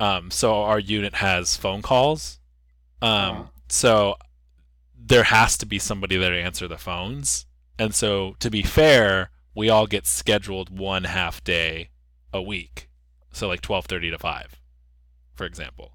Um, 0.01 0.31
so 0.33 0.55
our 0.63 0.79
unit 0.81 1.15
has 1.17 1.57
phone 1.57 1.83
calls. 1.83 2.41
Um, 3.01 3.09
Uh-huh. 3.11 3.43
so 3.69 4.17
there 5.01 5.25
has 5.25 5.57
to 5.59 5.67
be 5.67 5.79
somebody 5.79 6.17
there 6.17 6.31
to 6.33 6.41
answer 6.41 6.69
the 6.69 6.79
phones. 6.79 7.47
And 7.79 7.95
so 7.95 8.35
to 8.41 8.51
be 8.51 8.63
fair, 8.63 9.31
we 9.55 9.71
all 9.71 9.87
get 9.87 10.07
scheduled 10.07 10.77
one 10.77 11.05
half 11.05 11.43
day 11.45 11.91
a 12.33 12.43
week. 12.43 12.89
So 13.33 13.47
like 13.49 13.61
12:30 13.63 14.11
to 14.11 14.19
5, 14.19 14.57
for 15.35 15.47
example. 15.47 15.93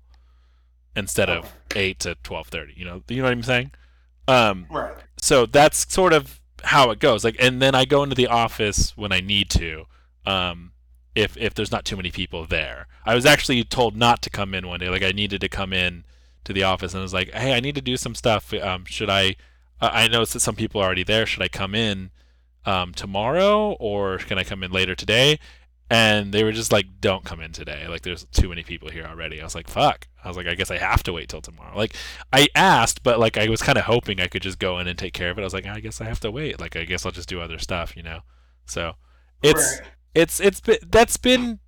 Instead 0.95 1.29
of 1.29 1.51
8 1.75 1.99
to 1.99 2.15
12:30, 2.23 2.73
you 2.77 2.85
know, 2.85 3.03
you 3.09 3.17
know 3.17 3.23
what 3.23 3.31
I'm 3.31 3.43
saying? 3.43 3.71
Um, 4.27 4.67
Right. 4.69 4.95
so 5.21 5.45
that's 5.45 5.91
sort 5.91 6.13
of 6.13 6.39
how 6.63 6.91
it 6.91 6.99
goes 6.99 7.25
like 7.25 7.35
and 7.39 7.61
then 7.61 7.75
i 7.75 7.83
go 7.83 8.03
into 8.03 8.15
the 8.15 8.27
office 8.27 8.95
when 8.95 9.11
i 9.11 9.19
need 9.19 9.49
to 9.49 9.83
um 10.25 10.71
if 11.13 11.35
if 11.35 11.53
there's 11.53 11.73
not 11.73 11.83
too 11.83 11.97
many 11.97 12.09
people 12.09 12.45
there 12.45 12.87
i 13.05 13.13
was 13.13 13.25
actually 13.25 13.61
told 13.65 13.97
not 13.97 14.21
to 14.21 14.29
come 14.29 14.53
in 14.53 14.65
one 14.65 14.79
day 14.79 14.87
like 14.87 15.03
i 15.03 15.11
needed 15.11 15.41
to 15.41 15.49
come 15.49 15.73
in 15.73 16.05
to 16.43 16.53
the 16.53 16.63
office 16.63 16.93
and 16.93 16.99
i 16.99 17.03
was 17.03 17.13
like 17.13 17.31
hey 17.31 17.53
i 17.53 17.59
need 17.59 17.75
to 17.75 17.81
do 17.81 17.97
some 17.97 18.15
stuff 18.15 18.53
um 18.55 18.85
should 18.85 19.09
i 19.09 19.35
i 19.81 20.07
noticed 20.07 20.33
that 20.33 20.39
some 20.39 20.55
people 20.55 20.81
are 20.81 20.85
already 20.85 21.03
there 21.03 21.25
should 21.25 21.41
i 21.41 21.47
come 21.47 21.73
in 21.75 22.11
um 22.65 22.93
tomorrow 22.93 23.73
or 23.79 24.17
can 24.17 24.37
i 24.37 24.43
come 24.43 24.63
in 24.63 24.71
later 24.71 24.95
today 24.95 25.39
and 25.89 26.33
they 26.33 26.43
were 26.43 26.51
just 26.53 26.71
like 26.71 26.85
don't 27.01 27.25
come 27.25 27.41
in 27.41 27.51
today 27.51 27.87
like 27.87 28.01
there's 28.01 28.25
too 28.31 28.47
many 28.49 28.63
people 28.63 28.89
here 28.89 29.05
already 29.05 29.41
i 29.41 29.43
was 29.43 29.53
like 29.55 29.67
fuck 29.69 30.07
i 30.23 30.27
was 30.27 30.37
like 30.37 30.47
i 30.47 30.55
guess 30.55 30.71
i 30.71 30.77
have 30.77 31.03
to 31.03 31.11
wait 31.13 31.27
till 31.29 31.41
tomorrow 31.41 31.75
like 31.77 31.95
I 32.31 32.47
asked, 32.55 33.03
but 33.03 33.19
like 33.19 33.37
I 33.37 33.47
was 33.47 33.61
kind 33.61 33.77
of 33.77 33.83
hoping 33.83 34.19
I 34.19 34.25
could 34.27 34.41
just 34.41 34.57
go 34.57 34.79
in 34.79 34.87
and 34.87 34.97
take 34.97 35.13
care 35.13 35.29
of 35.29 35.37
it. 35.37 35.41
I 35.41 35.43
was 35.43 35.53
like, 35.53 35.67
I 35.67 35.79
guess 35.79 36.01
I 36.01 36.05
have 36.05 36.19
to 36.21 36.31
wait. 36.31 36.59
Like 36.59 36.75
I 36.75 36.83
guess 36.83 37.05
I'll 37.05 37.11
just 37.11 37.29
do 37.29 37.39
other 37.41 37.59
stuff, 37.59 37.95
you 37.95 38.01
know. 38.01 38.21
So 38.65 38.93
it's 39.43 39.79
Right. 39.79 39.89
it's 40.15 40.39
it's 40.39 40.59
been 40.61 40.77
that's 40.89 41.17
been 41.17 41.59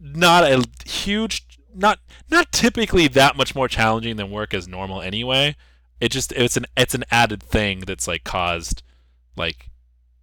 not 0.00 0.44
a 0.44 0.64
huge 0.86 1.49
not 1.74 1.98
not 2.30 2.52
typically 2.52 3.08
that 3.08 3.36
much 3.36 3.54
more 3.54 3.68
challenging 3.68 4.16
than 4.16 4.30
work 4.30 4.54
as 4.54 4.68
normal 4.68 5.00
anyway. 5.02 5.56
It 6.00 6.10
just 6.12 6.32
it's 6.32 6.56
an 6.56 6.66
it's 6.76 6.94
an 6.94 7.04
added 7.10 7.42
thing 7.42 7.80
that's 7.80 8.08
like 8.08 8.24
caused 8.24 8.82
like 9.36 9.70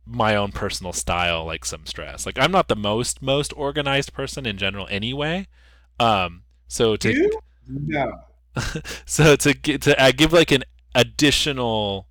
my 0.05 0.35
own 0.35 0.51
personal 0.51 0.93
style 0.93 1.45
like 1.45 1.65
some 1.65 1.85
stress. 1.85 2.25
Like 2.25 2.37
I'm 2.39 2.51
not 2.51 2.67
the 2.67 2.75
most 2.75 3.21
most 3.21 3.53
organized 3.55 4.13
person 4.13 4.45
in 4.45 4.57
general 4.57 4.87
anyway. 4.89 5.47
Um 5.99 6.43
So 6.67 6.95
to 6.97 7.11
You? 7.13 7.31
No. 7.67 8.11
so 9.05 9.35
to 9.35 9.53
to 9.53 10.01
uh, 10.01 10.11
give 10.15 10.33
like 10.33 10.51
an 10.51 10.63
additional 10.95 12.07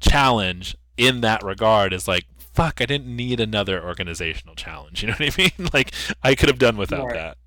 challenge 0.00 0.76
in 0.96 1.20
that 1.20 1.42
regard 1.42 1.92
is 1.92 2.08
like 2.08 2.24
fuck 2.38 2.80
I 2.80 2.86
didn't 2.86 3.14
need 3.14 3.40
another 3.40 3.82
organizational 3.84 4.54
challenge 4.56 5.02
you 5.02 5.08
know 5.08 5.14
what 5.18 5.32
I 5.38 5.42
mean 5.58 5.68
like 5.74 5.92
I 6.22 6.34
could 6.34 6.48
have 6.48 6.58
done 6.58 6.76
without 6.76 7.06
Right. 7.06 7.14
that 7.14 7.38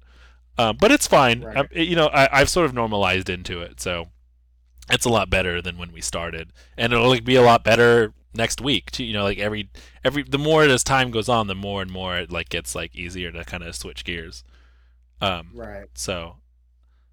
um, 0.58 0.77
but 0.79 0.91
it's 0.91 1.08
fine 1.08 1.41
Right. 1.43 1.58
um, 1.58 1.67
it- 1.72 1.88
you 1.88 1.96
know 1.96 2.08
I, 2.08 2.29
I've 2.41 2.50
sort 2.50 2.65
of 2.65 2.74
normalized 2.74 3.29
into 3.29 3.62
it 3.62 3.79
so 3.79 4.08
it's 4.89 5.05
a 5.05 5.10
lot 5.10 5.29
better 5.29 5.62
than 5.62 5.77
when 5.77 5.91
we 5.91 6.01
started 6.01 6.51
and 6.77 6.91
it'll 6.93 7.08
like 7.10 7.24
be 7.24 7.36
a 7.36 7.41
lot 7.41 7.63
better 7.63 8.13
next 8.34 8.62
week 8.62 8.91
too 8.91 9.03
you 9.03 9.13
know 9.13 9.24
like 9.24 9.38
every 9.39 9.70
every 10.03 10.24
the 10.24 10.38
more 10.38 10.63
as 10.63 10.84
time 10.84 11.12
goes 11.12 11.29
on 11.29 11.48
the 11.48 11.55
more 11.55 11.81
and 11.81 11.91
more 11.91 12.17
it 12.17 12.31
like 12.31 12.50
gets 12.50 12.75
like 12.75 12.96
easier 12.96 13.31
to 13.31 13.43
kind 13.43 13.63
of 13.63 13.75
switch 13.75 14.03
gears 14.03 14.43
um 15.22 15.51
Right. 15.53 15.86
so 15.93 16.38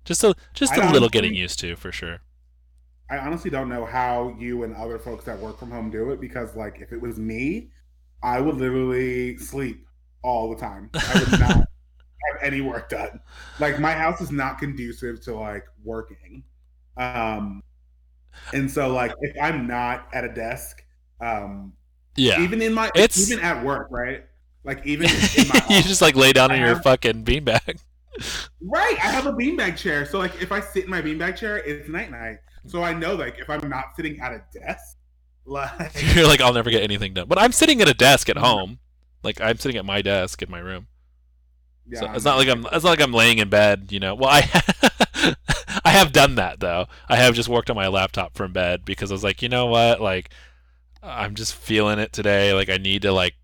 just 0.05 0.23
a 0.25 0.35
just 0.55 0.73
I 0.73 0.77
a 0.77 0.79
little 0.79 0.97
honestly- 0.97 1.09
getting 1.11 1.35
used 1.35 1.59
to 1.61 1.77
for 1.77 1.93
sure 1.93 2.19
I 3.11 3.17
honestly 3.19 3.51
don't 3.51 3.71
know 3.71 3.87
how 3.87 4.37
you 4.39 4.65
and 4.65 4.77
other 4.77 4.99
folks 4.99 5.25
that 5.25 5.39
work 5.39 5.59
from 5.59 5.71
home 5.71 5.91
do 5.91 6.11
it 6.11 6.21
because, 6.21 6.55
like, 6.55 6.83
if 6.83 6.93
it 6.93 7.01
was 7.01 7.19
me, 7.19 7.71
I 8.23 8.39
would 8.39 8.57
literally 8.57 9.39
sleep 9.39 9.87
all 10.23 10.51
the 10.51 10.57
time. 10.61 10.91
I 10.93 11.19
would 11.27 11.41
not 11.41 11.68
have 12.33 12.43
any 12.43 12.61
work 12.61 12.89
done. 12.89 13.21
Like, 13.59 13.79
my 13.81 13.93
house 13.93 14.21
is 14.21 14.31
not 14.31 14.59
conducive 14.59 15.21
to 15.23 15.35
like 15.35 15.65
working. 15.85 16.43
Um, 16.97 17.63
and 18.53 18.71
so, 18.71 18.89
like, 18.93 19.13
if 19.21 19.37
I'm 19.41 19.67
not 19.67 20.09
at 20.13 20.25
a 20.25 20.29
desk, 20.33 20.83
um, 21.21 21.73
yeah 22.17 22.41
even 22.41 22.61
in 22.63 22.73
my 22.75 22.87
It's- 22.95 23.31
even 23.31 23.43
at 23.45 23.65
work, 23.65 23.89
right? 23.91 24.25
Like, 24.65 24.85
even 24.87 25.09
in 25.37 25.49
my 25.49 25.63
you 25.71 25.83
just 25.83 26.03
like 26.03 26.17
lay 26.17 26.33
down 26.33 26.51
I 26.51 26.55
in 26.55 26.61
your 26.61 26.75
have- 26.75 26.83
fucking 26.83 27.25
beanbag 27.25 27.79
Right. 28.61 28.97
I 29.03 29.11
have 29.11 29.27
a 29.27 29.33
beanbag 29.33 29.77
chair. 29.77 30.05
So 30.05 30.19
like 30.19 30.43
if 30.43 30.51
I 30.51 30.59
sit 30.61 30.85
in 30.85 30.91
my 30.91 31.01
beanbag 31.01 31.37
chair, 31.37 31.59
it's 31.59 31.89
night 31.89 32.11
night. 32.11 32.39
So 32.67 32.83
I 32.83 32.93
know 32.93 33.15
like 33.15 33.39
if 33.39 33.49
I'm 33.49 33.69
not 33.69 33.95
sitting 33.97 34.19
at 34.21 34.33
a 34.33 34.43
desk, 34.53 34.97
like 35.47 35.93
you're 36.15 36.27
like 36.27 36.43
i'll 36.43 36.53
never 36.53 36.69
get 36.71 36.83
anything 36.83 37.15
done 37.15 37.27
but 37.27 37.39
i'm 37.39 37.53
sitting 37.53 37.81
at 37.81 37.89
a 37.89 37.95
desk 37.95 38.29
at 38.29 38.37
home 38.37 38.79
like 39.23 39.41
i'm 39.41 39.57
sitting 39.57 39.79
at 39.79 39.85
my 39.87 40.03
desk 40.03 40.43
in 40.43 40.51
my 40.51 40.59
room 40.59 40.87
yeah, 41.89 42.01
so 42.01 42.13
it's 42.13 42.25
not 42.25 42.37
like 42.37 42.49
i'm 42.49 42.67
it's 42.67 42.85
not 42.85 42.91
like 42.91 43.01
i'm 43.01 43.13
laying 43.13 43.39
in 43.39 43.49
bed 43.49 43.89
you 43.91 44.01
know. 44.01 44.15
Well 44.15 44.31
i 44.31 44.39
i 45.85 45.91
have 45.91 46.13
done 46.13 46.37
that 46.37 46.61
though. 46.61 46.87
I 47.09 47.17
have 47.17 47.35
just 47.35 47.49
worked 47.49 47.71
on 47.71 47.77
my 47.77 47.89
laptop 47.89 48.35
from 48.35 48.53
bed 48.53 48.85
because 48.85 49.11
i 49.11 49.15
was 49.15 49.25
like 49.25 49.43
you 49.43 49.49
know 49.49 49.67
what? 49.67 50.01
Like 50.01 50.31
i'm 51.03 51.35
just 51.35 51.55
feeling 51.55 51.99
it 51.99 52.13
today. 52.13 52.53
Like 52.53 52.69
i 52.69 52.77
need 52.77 53.03
to 53.03 53.13
like 53.13 53.35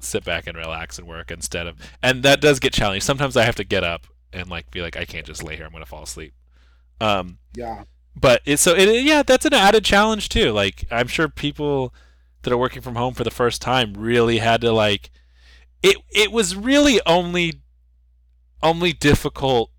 sit 0.00 0.24
back 0.24 0.46
and 0.46 0.56
relax 0.56 0.98
and 0.98 1.08
work 1.08 1.30
instead 1.30 1.66
of 1.66 1.78
and 2.02 2.22
that 2.22 2.40
does 2.40 2.58
get 2.58 2.72
challenging. 2.72 3.00
Sometimes 3.00 3.36
i 3.36 3.44
have 3.44 3.56
to 3.56 3.64
get 3.64 3.84
up 3.84 4.06
and 4.32 4.48
like 4.48 4.70
be 4.70 4.82
like 4.82 4.96
i 4.96 5.04
can't 5.04 5.26
just 5.26 5.42
lay 5.42 5.56
here. 5.56 5.66
I'm 5.66 5.72
gonna 5.72 5.86
fall 5.86 6.02
asleep. 6.02 6.34
Um 7.00 7.38
yeah. 7.54 7.84
but 8.16 8.42
it, 8.44 8.58
so 8.58 8.74
it, 8.74 9.04
yeah 9.04 9.22
that's 9.22 9.46
an 9.46 9.54
added 9.54 9.84
challenge 9.84 10.28
too. 10.28 10.52
Like 10.52 10.84
i'm 10.90 11.06
sure 11.06 11.28
people 11.28 11.94
that 12.42 12.52
are 12.52 12.58
working 12.58 12.82
from 12.82 12.96
home 12.96 13.14
for 13.14 13.24
the 13.24 13.30
first 13.30 13.60
time 13.60 13.94
really 13.94 14.38
had 14.38 14.60
to 14.60 14.72
like 14.72 15.10
it 15.82 15.98
it 16.10 16.32
was 16.32 16.56
really 16.56 17.00
only 17.06 17.60
only 18.64 18.92
difficult 18.92 19.70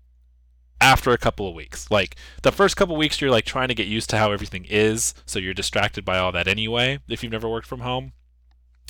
after 0.80 1.10
a 1.10 1.18
couple 1.18 1.48
of 1.48 1.54
weeks. 1.54 1.90
Like 1.90 2.16
the 2.42 2.52
first 2.52 2.76
couple 2.76 2.94
of 2.94 2.98
weeks 2.98 3.20
you're 3.20 3.30
like 3.30 3.44
trying 3.44 3.68
to 3.68 3.74
get 3.74 3.86
used 3.86 4.08
to 4.10 4.18
how 4.18 4.32
everything 4.32 4.64
is 4.64 5.14
so 5.26 5.38
you're 5.38 5.54
distracted 5.54 6.04
by 6.04 6.18
all 6.18 6.32
that 6.32 6.48
anyway 6.48 7.00
if 7.08 7.22
you've 7.22 7.32
never 7.32 7.48
worked 7.48 7.66
from 7.66 7.80
home. 7.80 8.12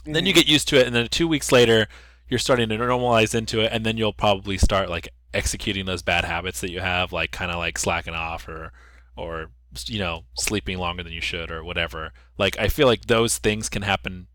Then 0.04 0.26
you 0.26 0.32
mm-hmm. 0.32 0.40
get 0.40 0.48
used 0.48 0.68
to 0.68 0.78
it 0.78 0.86
and 0.86 0.94
then 0.94 1.08
two 1.08 1.26
weeks 1.26 1.50
later 1.50 1.88
you're 2.28 2.38
starting 2.38 2.68
to 2.68 2.76
normalize 2.76 3.34
into 3.34 3.60
it 3.60 3.72
and 3.72 3.84
then 3.84 3.96
you'll 3.96 4.12
probably 4.12 4.58
start 4.58 4.90
like 4.90 5.08
executing 5.32 5.86
those 5.86 6.02
bad 6.02 6.24
habits 6.24 6.60
that 6.60 6.70
you 6.70 6.80
have 6.80 7.12
like 7.12 7.30
kind 7.30 7.50
of 7.50 7.58
like 7.58 7.78
slacking 7.78 8.14
off 8.14 8.48
or 8.48 8.72
or 9.16 9.50
you 9.86 9.98
know 9.98 10.24
sleeping 10.36 10.78
longer 10.78 11.02
than 11.02 11.12
you 11.12 11.20
should 11.20 11.50
or 11.50 11.64
whatever. 11.64 12.12
Like 12.38 12.58
i 12.58 12.68
feel 12.68 12.86
like 12.86 13.06
those 13.06 13.38
things 13.38 13.68
can 13.68 13.82
happen 13.82 14.26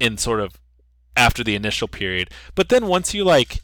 in 0.00 0.18
sort 0.18 0.40
of 0.40 0.58
after 1.16 1.44
the 1.44 1.54
initial 1.54 1.88
period. 1.88 2.30
But 2.54 2.68
then 2.68 2.86
once 2.86 3.14
you 3.14 3.24
like 3.24 3.60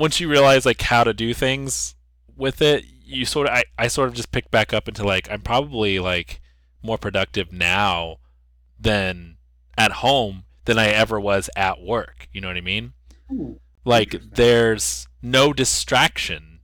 once 0.00 0.18
you 0.18 0.28
realize 0.28 0.64
like 0.64 0.80
how 0.80 1.04
to 1.04 1.12
do 1.12 1.34
things 1.34 1.94
with 2.34 2.62
it 2.62 2.84
you 3.04 3.26
sort 3.26 3.46
of 3.46 3.52
I, 3.52 3.64
I 3.78 3.88
sort 3.88 4.08
of 4.08 4.14
just 4.14 4.32
pick 4.32 4.50
back 4.50 4.72
up 4.72 4.88
into 4.88 5.04
like 5.04 5.30
i'm 5.30 5.42
probably 5.42 5.98
like 5.98 6.40
more 6.82 6.96
productive 6.96 7.52
now 7.52 8.16
than 8.78 9.36
at 9.76 9.92
home 9.92 10.44
than 10.64 10.78
i 10.78 10.88
ever 10.88 11.20
was 11.20 11.50
at 11.54 11.82
work. 11.82 12.28
You 12.32 12.40
know 12.40 12.48
what 12.48 12.56
i 12.56 12.62
mean? 12.62 12.94
Ooh, 13.30 13.60
like 13.84 14.16
there's 14.32 15.06
no 15.22 15.52
distraction 15.52 16.60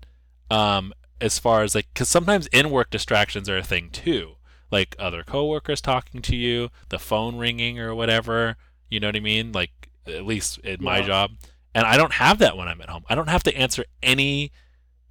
um 0.50 0.94
as 1.20 1.38
far 1.38 1.62
as 1.62 1.74
like 1.74 1.88
because 1.92 2.08
sometimes 2.08 2.46
in 2.48 2.70
work 2.70 2.90
distractions 2.90 3.48
are 3.48 3.58
a 3.58 3.62
thing 3.62 3.90
too. 3.90 4.36
Like 4.70 4.96
other 4.98 5.22
coworkers 5.22 5.80
talking 5.80 6.22
to 6.22 6.36
you 6.36 6.70
the 6.88 6.98
phone 6.98 7.36
ringing 7.36 7.78
or 7.78 7.94
whatever. 7.94 8.56
You 8.88 9.00
know 9.00 9.08
what 9.08 9.16
i 9.16 9.20
mean? 9.20 9.52
Like 9.52 9.90
at 10.06 10.24
least 10.24 10.58
in 10.58 10.82
my 10.82 11.02
job 11.02 11.32
and 11.76 11.86
i 11.86 11.96
don't 11.96 12.14
have 12.14 12.38
that 12.38 12.56
when 12.56 12.66
i'm 12.66 12.80
at 12.80 12.88
home. 12.88 13.04
I 13.08 13.14
don't 13.14 13.28
have 13.28 13.42
to 13.44 13.56
answer 13.56 13.84
any 14.02 14.50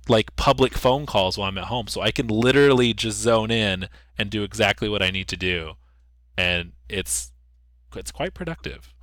like 0.09 0.35
public 0.35 0.73
phone 0.73 1.05
calls 1.05 1.37
while 1.37 1.47
i'm 1.47 1.57
at 1.57 1.65
home. 1.65 1.87
So 1.87 2.01
i 2.01 2.11
can 2.11 2.27
literally 2.27 2.93
just 2.93 3.19
zone 3.19 3.51
in 3.51 3.87
and 4.17 4.29
do 4.29 4.43
exactly 4.43 4.89
what 4.89 5.01
i 5.01 5.11
need 5.11 5.27
to 5.29 5.37
do. 5.37 5.73
And 6.37 6.73
it's 6.89 7.31
it's 7.95 8.11
quite 8.11 8.33
productive. 8.33 8.93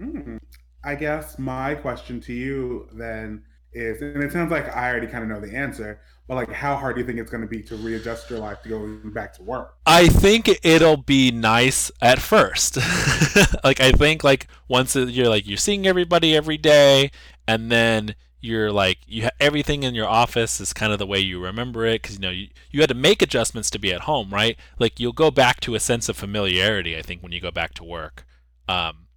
Mm. 0.00 0.40
I 0.84 0.94
guess 0.94 1.38
my 1.38 1.74
question 1.74 2.20
to 2.22 2.32
you 2.32 2.88
then 2.92 3.44
is, 3.72 4.02
and 4.02 4.22
it 4.22 4.32
sounds 4.32 4.50
like 4.50 4.74
I 4.74 4.90
already 4.90 5.06
kind 5.06 5.22
of 5.22 5.30
know 5.30 5.46
the 5.46 5.56
answer, 5.56 6.00
but 6.28 6.36
like, 6.36 6.52
how 6.52 6.76
hard 6.76 6.96
do 6.96 7.00
you 7.00 7.06
think 7.06 7.18
it's 7.18 7.30
going 7.30 7.42
to 7.42 7.48
be 7.48 7.62
to 7.62 7.76
readjust 7.76 8.30
your 8.30 8.38
life 8.38 8.62
to 8.62 8.68
going 8.68 9.12
back 9.12 9.32
to 9.34 9.42
work? 9.42 9.76
I 9.86 10.08
think 10.08 10.48
it'll 10.62 10.96
be 10.96 11.30
nice 11.30 11.90
at 12.00 12.20
first. 12.20 12.76
like 13.64 13.80
I 13.80 13.92
think 13.92 14.22
like 14.22 14.46
once 14.68 14.94
you're 14.94 15.28
like 15.28 15.46
you're 15.46 15.56
seeing 15.56 15.86
everybody 15.86 16.36
every 16.36 16.58
day, 16.58 17.10
and 17.46 17.72
then 17.72 18.14
you're 18.40 18.70
like 18.70 18.98
you 19.06 19.24
ha- 19.24 19.30
everything 19.40 19.82
in 19.82 19.94
your 19.94 20.08
office 20.08 20.60
is 20.60 20.72
kind 20.72 20.92
of 20.92 20.98
the 20.98 21.06
way 21.06 21.18
you 21.18 21.40
remember 21.40 21.84
it 21.84 22.02
because 22.02 22.16
you 22.16 22.22
know 22.22 22.30
you, 22.30 22.48
you 22.70 22.80
had 22.80 22.88
to 22.88 22.94
make 22.94 23.20
adjustments 23.20 23.68
to 23.70 23.78
be 23.78 23.92
at 23.92 24.02
home, 24.02 24.30
right? 24.30 24.56
Like 24.78 25.00
you'll 25.00 25.12
go 25.12 25.30
back 25.30 25.60
to 25.60 25.74
a 25.74 25.80
sense 25.80 26.08
of 26.08 26.16
familiarity. 26.16 26.96
I 26.96 27.02
think 27.02 27.22
when 27.22 27.32
you 27.32 27.40
go 27.40 27.50
back 27.50 27.74
to 27.74 27.84
work, 27.84 28.24
um, 28.68 29.08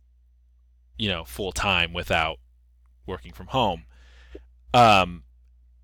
you 0.97 1.07
know, 1.07 1.23
full 1.23 1.51
time 1.51 1.93
without 1.93 2.37
working 3.05 3.31
from 3.31 3.47
home. 3.47 3.85
Um, 4.73 5.23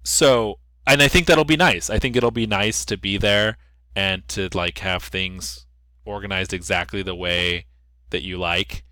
so 0.04 0.58
and 0.88 1.02
I 1.02 1.08
think 1.08 1.28
that'll 1.28 1.46
be 1.46 1.58
nice. 1.58 1.90
I 1.90 2.00
think 2.00 2.16
it'll 2.16 2.32
be 2.32 2.48
nice 2.48 2.86
to 2.86 2.98
be 2.98 3.18
there 3.18 3.58
and 3.96 4.28
to 4.30 4.50
like 4.54 4.80
have 4.80 5.04
things 5.04 5.66
organized 6.06 6.54
exactly 6.54 7.02
the 7.04 7.16
way 7.16 7.66
that 8.10 8.24
you 8.24 8.38
like. 8.38 8.84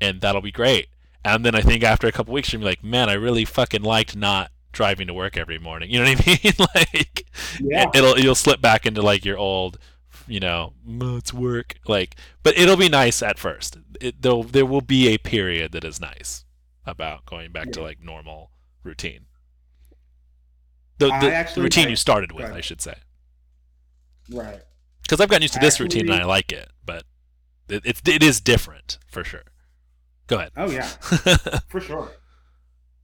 And 0.00 0.20
that'll 0.20 0.40
be 0.42 0.52
great. 0.52 0.88
And 1.24 1.44
then 1.44 1.54
i 1.54 1.60
think 1.60 1.82
after 1.84 2.06
a 2.06 2.12
couple 2.12 2.32
weeks 2.32 2.50
you'll 2.52 2.60
be 2.60 2.66
like 2.66 2.82
man 2.82 3.10
i 3.10 3.12
really 3.12 3.44
fucking 3.44 3.82
liked 3.82 4.16
not 4.16 4.50
driving 4.72 5.06
to 5.08 5.12
work 5.14 5.36
every 5.36 5.58
morning. 5.58 5.90
You 5.92 5.98
know 6.02 6.10
what 6.10 6.26
i 6.26 6.38
mean? 6.42 6.52
Like 6.74 7.26
Yeah. 7.60 7.90
it'll 7.94 8.18
you'll 8.18 8.34
slip 8.34 8.60
back 8.62 8.86
into 8.86 9.02
like 9.02 9.24
your 9.24 9.36
old 9.36 9.78
you 10.26 10.40
know 10.40 10.72
"Mm, 10.88 11.18
it's 11.18 11.34
work. 11.34 11.74
Like 11.86 12.16
but 12.42 12.56
it'll 12.56 12.76
be 12.76 12.88
nice 12.88 13.22
at 13.22 13.38
first. 13.38 13.76
It, 14.00 14.22
there'll, 14.22 14.44
there 14.44 14.64
will 14.64 14.80
be 14.80 15.08
a 15.08 15.18
period 15.18 15.72
that 15.72 15.84
is 15.84 16.00
nice 16.00 16.44
about 16.86 17.26
going 17.26 17.52
back 17.52 17.70
to 17.72 17.82
like 17.82 18.00
normal 18.02 18.50
routine 18.82 19.26
the, 21.00 21.06
the, 21.20 21.34
actually 21.34 21.64
routine 21.64 21.84
like- 21.84 21.90
you 21.90 21.96
started 21.96 22.32
with 22.32 22.44
ahead. 22.44 22.56
i 22.56 22.60
should 22.60 22.80
say 22.80 22.94
Right. 24.30 24.60
because 25.02 25.20
I've 25.20 25.28
gotten 25.28 25.42
used 25.42 25.54
to 25.54 25.60
I 25.60 25.64
this 25.64 25.80
routine 25.80 26.08
and 26.08 26.22
I 26.22 26.24
like 26.24 26.52
it, 26.52 26.68
but 26.84 27.02
it, 27.68 27.82
it's 27.84 28.00
it 28.06 28.22
is 28.22 28.40
different 28.40 28.98
for 29.08 29.24
sure. 29.24 29.42
Go 30.28 30.36
ahead. 30.36 30.52
Oh, 30.56 30.70
yeah. 30.70 30.86
For 31.68 31.80
sure. 31.80 32.08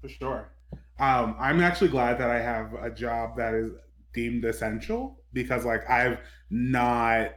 For 0.00 0.09
sure. 0.09 0.53
Um, 1.00 1.35
I'm 1.41 1.61
actually 1.61 1.88
glad 1.88 2.19
that 2.19 2.31
I 2.31 2.38
have 2.41 2.73
a 2.75 2.88
job 2.88 3.37
that 3.38 3.53
is 3.53 3.73
deemed 4.15 4.45
essential 4.45 5.19
because, 5.33 5.65
like, 5.65 5.91
I've 5.91 6.19
not 6.50 7.33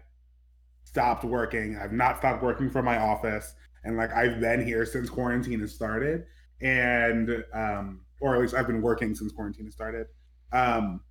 stopped 0.84 1.24
working. 1.24 1.76
I've 1.82 1.92
not 1.92 2.20
stopped 2.20 2.44
working 2.44 2.70
from 2.70 2.86
my 2.86 3.00
office. 3.00 3.56
And, 3.84 3.98
like, 3.98 4.14
I've 4.14 4.40
been 4.40 4.64
here 4.64 4.86
since 4.86 5.10
quarantine 5.10 5.60
has 5.62 5.74
started. 5.74 6.26
And, 6.62 7.44
um, 7.52 8.02
or 8.22 8.36
at 8.36 8.42
least 8.42 8.54
I've 8.54 8.68
been 8.68 8.84
working 8.84 9.16
since 9.16 9.32
quarantine 9.32 9.66
has 9.66 9.74
started. 9.74 10.06
Um, 10.52 11.02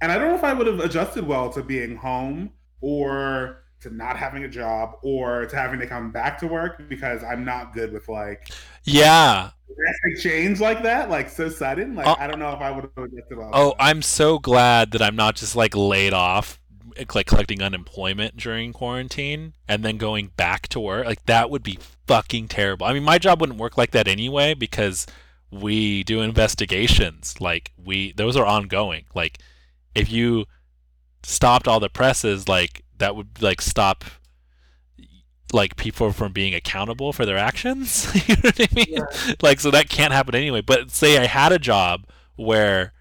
and 0.00 0.12
I 0.12 0.18
don't 0.18 0.28
know 0.28 0.34
if 0.36 0.44
I 0.44 0.52
would 0.52 0.66
have 0.66 0.80
adjusted 0.80 1.26
well 1.26 1.50
to 1.50 1.62
being 1.62 1.96
home 1.96 2.50
or 2.80 3.64
to 3.80 3.94
not 3.94 4.16
having 4.16 4.44
a 4.44 4.48
job 4.48 4.94
or 5.02 5.46
to 5.46 5.56
having 5.56 5.78
to 5.80 5.86
come 5.86 6.10
back 6.10 6.38
to 6.38 6.46
work 6.46 6.88
because 6.88 7.22
I'm 7.22 7.44
not 7.44 7.72
good 7.74 7.92
with, 7.92 8.08
like, 8.08 8.48
yeah. 8.84 9.50
drastic 9.76 10.22
change 10.22 10.60
like 10.60 10.82
that, 10.82 11.10
like 11.10 11.28
so 11.28 11.48
sudden. 11.48 11.94
Like 11.94 12.06
Oh. 12.06 12.16
I 12.18 12.26
don't 12.26 12.38
know 12.40 12.52
if 12.52 12.60
I 12.60 12.70
would 12.70 12.90
have 12.96 13.04
adjusted 13.04 13.38
well. 13.38 13.50
Oh, 13.52 13.74
I'm 13.78 14.02
so 14.02 14.38
glad 14.38 14.90
that 14.92 15.02
I'm 15.02 15.16
not 15.16 15.36
just 15.36 15.54
like 15.54 15.76
laid 15.76 16.12
off, 16.12 16.58
like 17.14 17.26
collecting 17.26 17.62
unemployment 17.62 18.36
during 18.36 18.72
quarantine 18.72 19.54
and 19.68 19.84
then 19.84 19.96
going 19.98 20.28
back 20.36 20.66
to 20.68 20.80
work. 20.80 21.06
Like 21.06 21.24
that 21.26 21.50
would 21.50 21.62
be 21.62 21.78
fucking 22.06 22.48
terrible. 22.48 22.86
I 22.86 22.92
mean, 22.92 23.04
my 23.04 23.18
job 23.18 23.40
wouldn't 23.40 23.58
work 23.60 23.76
like 23.76 23.92
that 23.92 24.08
anyway 24.08 24.54
because 24.54 25.06
we 25.50 26.04
do 26.04 26.20
investigations. 26.20 27.40
Like 27.40 27.72
we 27.82 28.12
those 28.12 28.36
are 28.36 28.46
ongoing. 28.46 29.04
Like 29.14 29.38
if 29.94 30.10
you 30.10 30.46
stopped 31.22 31.66
all 31.66 31.80
the 31.80 31.88
presses, 31.88 32.48
like 32.48 32.84
that 32.98 33.16
would 33.16 33.42
like 33.42 33.60
stop 33.60 34.04
like 35.52 35.76
people 35.76 36.12
from 36.12 36.32
being 36.32 36.54
accountable 36.54 37.12
for 37.12 37.24
their 37.24 37.38
actions. 37.38 38.12
you 38.28 38.34
know 38.36 38.40
what 38.44 38.60
I 38.60 38.68
mean? 38.74 38.86
Yeah. 38.88 39.34
Like 39.42 39.60
so 39.60 39.70
that 39.70 39.88
can't 39.88 40.12
happen 40.12 40.34
anyway. 40.34 40.60
But 40.60 40.90
say 40.90 41.18
I 41.18 41.26
had 41.26 41.52
a 41.52 41.58
job 41.58 42.06
where 42.36 42.92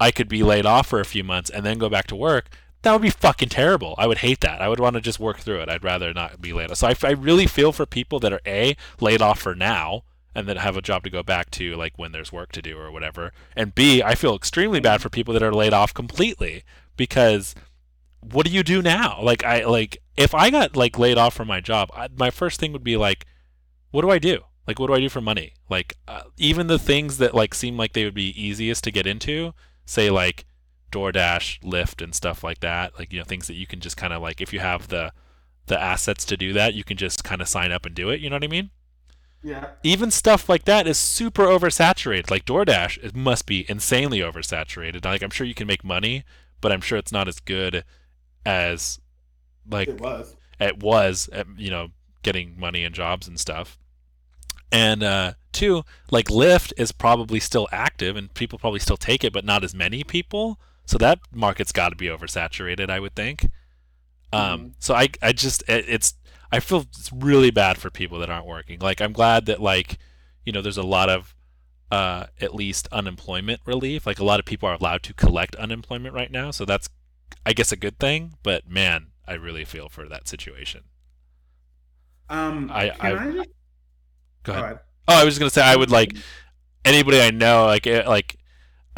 I 0.00 0.10
could 0.10 0.28
be 0.28 0.42
laid 0.42 0.66
off 0.66 0.86
for 0.86 1.00
a 1.00 1.04
few 1.04 1.24
months 1.24 1.50
and 1.50 1.66
then 1.66 1.78
go 1.78 1.88
back 1.88 2.06
to 2.08 2.16
work, 2.16 2.48
that 2.82 2.92
would 2.92 3.02
be 3.02 3.10
fucking 3.10 3.48
terrible. 3.48 3.94
I 3.98 4.06
would 4.06 4.18
hate 4.18 4.40
that. 4.40 4.62
I 4.62 4.68
would 4.68 4.80
want 4.80 4.94
to 4.94 5.00
just 5.00 5.18
work 5.18 5.40
through 5.40 5.60
it. 5.60 5.68
I'd 5.68 5.84
rather 5.84 6.14
not 6.14 6.40
be 6.40 6.52
laid 6.52 6.70
off. 6.70 6.78
So 6.78 6.88
I, 6.88 6.94
I 7.02 7.10
really 7.10 7.46
feel 7.46 7.72
for 7.72 7.86
people 7.86 8.20
that 8.20 8.32
are 8.32 8.40
a 8.46 8.76
laid 9.00 9.20
off 9.20 9.40
for 9.40 9.54
now 9.54 10.04
and 10.34 10.48
then 10.48 10.56
have 10.56 10.76
a 10.76 10.82
job 10.82 11.04
to 11.04 11.10
go 11.10 11.22
back 11.22 11.50
to 11.50 11.74
like 11.74 11.94
when 11.96 12.12
there's 12.12 12.32
work 12.32 12.52
to 12.52 12.62
do 12.62 12.78
or 12.78 12.90
whatever. 12.90 13.32
And 13.56 13.74
B, 13.74 14.02
I 14.02 14.14
feel 14.14 14.34
extremely 14.34 14.80
bad 14.80 15.00
for 15.00 15.08
people 15.08 15.34
that 15.34 15.42
are 15.42 15.52
laid 15.52 15.72
off 15.72 15.92
completely 15.94 16.64
because 16.96 17.54
what 18.20 18.46
do 18.46 18.52
you 18.52 18.62
do 18.62 18.82
now? 18.82 19.20
Like 19.22 19.44
I 19.44 19.64
like 19.64 19.98
if 20.16 20.34
I 20.34 20.50
got 20.50 20.76
like 20.76 20.98
laid 20.98 21.18
off 21.18 21.34
from 21.34 21.48
my 21.48 21.60
job, 21.60 21.90
I, 21.94 22.08
my 22.16 22.30
first 22.30 22.60
thing 22.60 22.72
would 22.72 22.84
be 22.84 22.96
like 22.96 23.26
what 23.90 24.02
do 24.02 24.10
I 24.10 24.18
do? 24.18 24.42
Like 24.66 24.78
what 24.78 24.88
do 24.88 24.94
I 24.94 25.00
do 25.00 25.08
for 25.08 25.20
money? 25.20 25.54
Like 25.70 25.96
uh, 26.06 26.24
even 26.36 26.66
the 26.66 26.78
things 26.78 27.18
that 27.18 27.34
like 27.34 27.54
seem 27.54 27.76
like 27.76 27.92
they 27.92 28.04
would 28.04 28.14
be 28.14 28.40
easiest 28.40 28.84
to 28.84 28.90
get 28.90 29.06
into, 29.06 29.54
say 29.86 30.10
like 30.10 30.44
DoorDash, 30.92 31.60
Lyft, 31.60 32.02
and 32.02 32.14
stuff 32.14 32.44
like 32.44 32.60
that. 32.60 32.98
Like 32.98 33.12
you 33.12 33.18
know 33.18 33.24
things 33.24 33.46
that 33.46 33.54
you 33.54 33.66
can 33.66 33.80
just 33.80 33.96
kind 33.96 34.12
of 34.12 34.22
like 34.22 34.40
if 34.40 34.52
you 34.52 34.60
have 34.60 34.88
the 34.88 35.12
the 35.66 35.80
assets 35.80 36.24
to 36.26 36.36
do 36.36 36.52
that, 36.52 36.74
you 36.74 36.84
can 36.84 36.96
just 36.96 37.24
kind 37.24 37.40
of 37.40 37.48
sign 37.48 37.72
up 37.72 37.86
and 37.86 37.94
do 37.94 38.10
it. 38.10 38.20
You 38.20 38.30
know 38.30 38.36
what 38.36 38.44
I 38.44 38.48
mean? 38.48 38.70
Yeah. 39.42 39.70
Even 39.82 40.10
stuff 40.10 40.48
like 40.48 40.64
that 40.64 40.86
is 40.86 40.98
super 40.98 41.44
oversaturated. 41.44 42.30
Like 42.30 42.44
DoorDash, 42.44 43.02
it 43.04 43.14
must 43.14 43.46
be 43.46 43.64
insanely 43.68 44.18
oversaturated. 44.18 45.04
Like 45.04 45.22
I'm 45.22 45.30
sure 45.30 45.46
you 45.46 45.54
can 45.54 45.66
make 45.66 45.84
money, 45.84 46.24
but 46.60 46.72
I'm 46.72 46.80
sure 46.80 46.98
it's 46.98 47.12
not 47.12 47.28
as 47.28 47.38
good 47.40 47.84
as 48.44 49.00
like 49.70 49.88
it 49.88 50.00
was. 50.00 50.36
It 50.60 50.82
was, 50.82 51.28
at, 51.32 51.46
you 51.56 51.70
know, 51.70 51.88
getting 52.22 52.58
money 52.58 52.82
and 52.82 52.94
jobs 52.94 53.28
and 53.28 53.38
stuff. 53.38 53.78
And 54.72 55.02
uh, 55.02 55.34
two, 55.52 55.84
like 56.10 56.26
Lyft 56.26 56.72
is 56.76 56.90
probably 56.90 57.38
still 57.38 57.68
active 57.70 58.16
and 58.16 58.34
people 58.34 58.58
probably 58.58 58.80
still 58.80 58.96
take 58.96 59.22
it, 59.22 59.32
but 59.32 59.44
not 59.44 59.62
as 59.62 59.74
many 59.74 60.02
people. 60.02 60.58
So 60.84 60.98
that 60.98 61.20
market's 61.32 61.70
got 61.70 61.90
to 61.90 61.96
be 61.96 62.06
oversaturated, 62.06 62.90
I 62.90 62.98
would 62.98 63.14
think. 63.14 63.44
Um, 64.32 64.60
mm-hmm. 64.60 64.68
So 64.80 64.94
I, 64.94 65.08
I 65.22 65.32
just, 65.32 65.62
it, 65.68 65.84
it's, 65.88 66.14
I 66.50 66.60
feel 66.60 66.80
it's 66.80 67.12
really 67.12 67.50
bad 67.50 67.78
for 67.78 67.90
people 67.90 68.18
that 68.20 68.30
aren't 68.30 68.46
working. 68.46 68.78
Like 68.80 69.00
I'm 69.00 69.12
glad 69.12 69.46
that 69.46 69.60
like, 69.60 69.98
you 70.44 70.52
know, 70.52 70.62
there's 70.62 70.78
a 70.78 70.82
lot 70.82 71.08
of, 71.08 71.34
uh, 71.90 72.26
at 72.40 72.54
least 72.54 72.88
unemployment 72.92 73.60
relief. 73.64 74.06
Like 74.06 74.18
a 74.18 74.24
lot 74.24 74.40
of 74.40 74.46
people 74.46 74.68
are 74.68 74.74
allowed 74.74 75.02
to 75.04 75.14
collect 75.14 75.56
unemployment 75.56 76.14
right 76.14 76.30
now, 76.30 76.50
so 76.50 76.64
that's, 76.64 76.88
I 77.44 77.52
guess, 77.52 77.72
a 77.72 77.76
good 77.76 77.98
thing. 77.98 78.34
But 78.42 78.68
man, 78.68 79.08
I 79.26 79.34
really 79.34 79.64
feel 79.64 79.88
for 79.88 80.08
that 80.08 80.28
situation. 80.28 80.84
Um, 82.30 82.70
I, 82.72 82.90
I, 82.90 83.12
I 83.12 83.12
just... 83.12 83.24
go, 83.24 83.30
ahead. 83.32 83.46
go 84.42 84.52
ahead. 84.52 84.78
Oh, 85.08 85.14
I 85.14 85.24
was 85.24 85.34
just 85.34 85.40
gonna 85.40 85.50
say 85.50 85.62
I 85.62 85.76
would 85.76 85.90
like 85.90 86.14
anybody 86.84 87.20
I 87.20 87.30
know, 87.30 87.64
like 87.66 87.86
eh, 87.86 88.06
like 88.06 88.38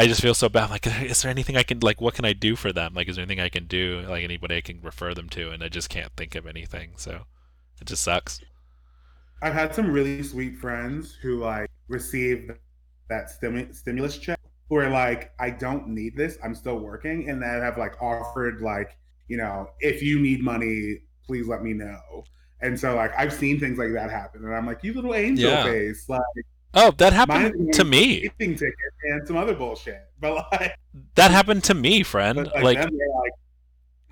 I 0.00 0.07
just 0.07 0.23
feel 0.23 0.33
so 0.33 0.49
bad. 0.49 0.71
Like, 0.71 0.87
is 0.87 1.21
there 1.21 1.30
anything 1.30 1.59
I 1.59 1.62
can 1.62 1.80
like? 1.80 2.00
What 2.00 2.14
can 2.14 2.25
I 2.25 2.33
do 2.33 2.57
for 2.57 2.73
them? 2.73 2.95
Like, 2.95 3.09
is 3.09 3.16
there 3.16 3.23
anything 3.23 3.38
I 3.38 3.50
can 3.50 3.66
do? 3.66 4.02
Like, 4.09 4.25
anybody 4.25 4.57
I 4.57 4.62
can 4.62 4.80
refer 4.80 5.12
them 5.12 5.28
to? 5.30 5.50
And 5.50 5.62
I 5.62 5.69
just 5.69 5.90
can't 5.90 6.11
think 6.16 6.35
of 6.35 6.47
anything. 6.47 6.92
So, 6.97 7.26
it 7.80 7.87
just 7.87 8.02
sucks. 8.02 8.40
I've 9.42 9.54
had 9.54 9.75
some 9.75 9.90
really 9.90 10.22
sweet 10.22 10.56
friends 10.56 11.14
who 11.14 11.38
like 11.38 11.70
received 11.88 12.52
that 13.08 13.30
stimu- 13.30 13.75
stimulus 13.75 14.18
check 14.18 14.38
who 14.68 14.76
are 14.76 14.90
like, 14.90 15.32
I 15.40 15.50
don't 15.50 15.88
need 15.88 16.16
this. 16.16 16.38
I'm 16.44 16.54
still 16.54 16.78
working, 16.78 17.28
and 17.28 17.42
that 17.42 17.62
have 17.62 17.78
like 17.78 18.00
offered 18.00 18.60
like, 18.60 18.96
you 19.28 19.37
know, 19.37 19.68
if 19.80 20.02
you 20.02 20.21
need 20.21 20.43
money, 20.43 20.99
please 21.26 21.49
let 21.49 21.62
me 21.62 21.73
know. 21.73 22.25
And 22.60 22.78
so 22.78 22.95
like 22.95 23.12
I've 23.16 23.32
seen 23.32 23.58
things 23.58 23.78
like 23.78 23.93
that 23.93 24.10
happen, 24.10 24.45
and 24.45 24.54
I'm 24.54 24.66
like, 24.66 24.84
you 24.84 24.93
little 24.93 25.14
angel 25.14 25.50
yeah. 25.50 25.64
face, 25.64 26.08
like 26.08 26.21
Oh, 26.73 26.93
that 26.99 27.12
happened 27.12 27.73
to 27.75 27.84
me. 27.84 28.30
Ticket 28.38 28.73
and 29.02 29.26
some 29.26 29.36
other 29.36 29.54
bullshit, 29.54 30.02
but 30.21 30.47
like 30.52 30.76
that 31.16 31.30
happened 31.30 31.64
to 31.64 31.75
me, 31.75 32.02
friend. 32.02 32.36
Like, 32.54 32.62
like, 32.62 32.78
like 32.78 33.32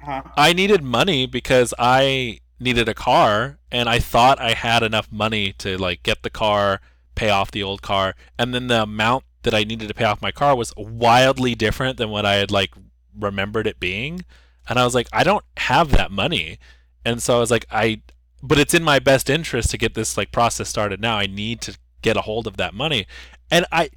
huh? 0.03 0.23
I 0.37 0.53
needed 0.53 0.83
money 0.83 1.27
because 1.27 1.73
I 1.79 2.41
needed 2.61 2.89
a 2.89 2.95
car, 2.95 3.59
and 3.71 3.89
I 3.89 3.99
thought 3.99 4.41
I 4.41 4.53
had 4.53 4.83
enough 4.83 5.11
money 5.13 5.53
to 5.59 5.77
like 5.77 6.03
get 6.03 6.23
the 6.23 6.31
car, 6.31 6.81
pay 7.15 7.31
off 7.31 7.51
the 7.51 7.63
old 7.63 7.83
car, 7.83 8.15
and 8.39 8.55
then 8.55 8.67
the 8.67 8.83
amount 8.83 9.25
that 9.43 9.55
I 9.55 9.65
needed 9.65 9.89
to 9.89 9.95
pay 9.95 10.05
off 10.05 10.23
my 10.23 10.33
car 10.33 10.57
was 10.57 10.73
wildly 10.77 11.55
different 11.55 11.97
than 11.97 12.11
what 12.11 12.27
I 12.27 12.35
had 12.35 12.51
like 12.51 12.71
remembered 13.19 13.67
it 13.67 13.81
being, 13.81 14.25
and 14.69 14.79
I 14.79 14.85
was 14.85 14.95
like, 14.95 15.09
I 15.13 15.25
don't 15.25 15.45
have 15.57 15.91
that 15.93 16.11
money, 16.11 16.59
and 17.05 17.23
so 17.23 17.37
I 17.37 17.41
was 17.41 17.51
like, 17.51 17.67
I. 17.71 18.03
But 18.41 18.59
it's 18.61 18.73
in 18.73 18.85
my 18.85 19.01
best 19.01 19.29
interest 19.29 19.71
to 19.71 19.79
get 19.79 19.95
this 19.95 20.17
like 20.17 20.31
process 20.31 20.69
started 20.69 21.01
now. 21.01 21.19
I 21.19 21.27
need 21.27 21.61
to 21.63 21.77
get 22.03 22.17
a 22.17 22.21
hold 22.21 22.47
of 22.47 22.57
that 22.57 22.73
money. 22.73 23.07
And 23.51 23.67
I 23.73 23.91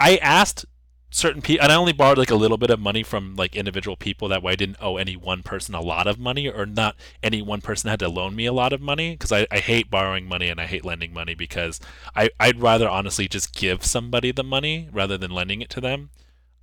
I 0.00 0.16
asked 0.16 0.64
certain 1.12 1.42
people, 1.42 1.62
and 1.62 1.70
I 1.70 1.76
only 1.76 1.92
borrowed 1.92 2.18
like 2.18 2.30
a 2.30 2.36
little 2.36 2.56
bit 2.56 2.70
of 2.70 2.80
money 2.80 3.02
from 3.02 3.36
like 3.36 3.54
individual 3.54 3.96
people. 3.96 4.28
That 4.28 4.42
way, 4.42 4.52
I 4.52 4.56
didn't 4.56 4.78
owe 4.80 4.96
any 4.96 5.14
one 5.14 5.42
person 5.42 5.74
a 5.74 5.80
lot 5.80 6.06
of 6.08 6.18
money, 6.18 6.48
or 6.48 6.66
not 6.66 6.96
any 7.22 7.40
one 7.40 7.60
person 7.60 7.90
had 7.90 8.00
to 8.00 8.08
loan 8.08 8.34
me 8.34 8.46
a 8.46 8.52
lot 8.52 8.72
of 8.72 8.80
money. 8.80 9.12
Because 9.12 9.30
I, 9.30 9.46
I 9.50 9.58
hate 9.58 9.90
borrowing 9.90 10.26
money 10.26 10.48
and 10.48 10.60
I 10.60 10.66
hate 10.66 10.84
lending 10.84 11.12
money 11.12 11.34
because 11.34 11.78
I 12.16 12.30
I'd 12.40 12.60
rather 12.60 12.88
honestly 12.88 13.28
just 13.28 13.54
give 13.54 13.84
somebody 13.84 14.32
the 14.32 14.42
money 14.42 14.88
rather 14.90 15.16
than 15.16 15.30
lending 15.30 15.60
it 15.60 15.70
to 15.70 15.80
them, 15.80 16.10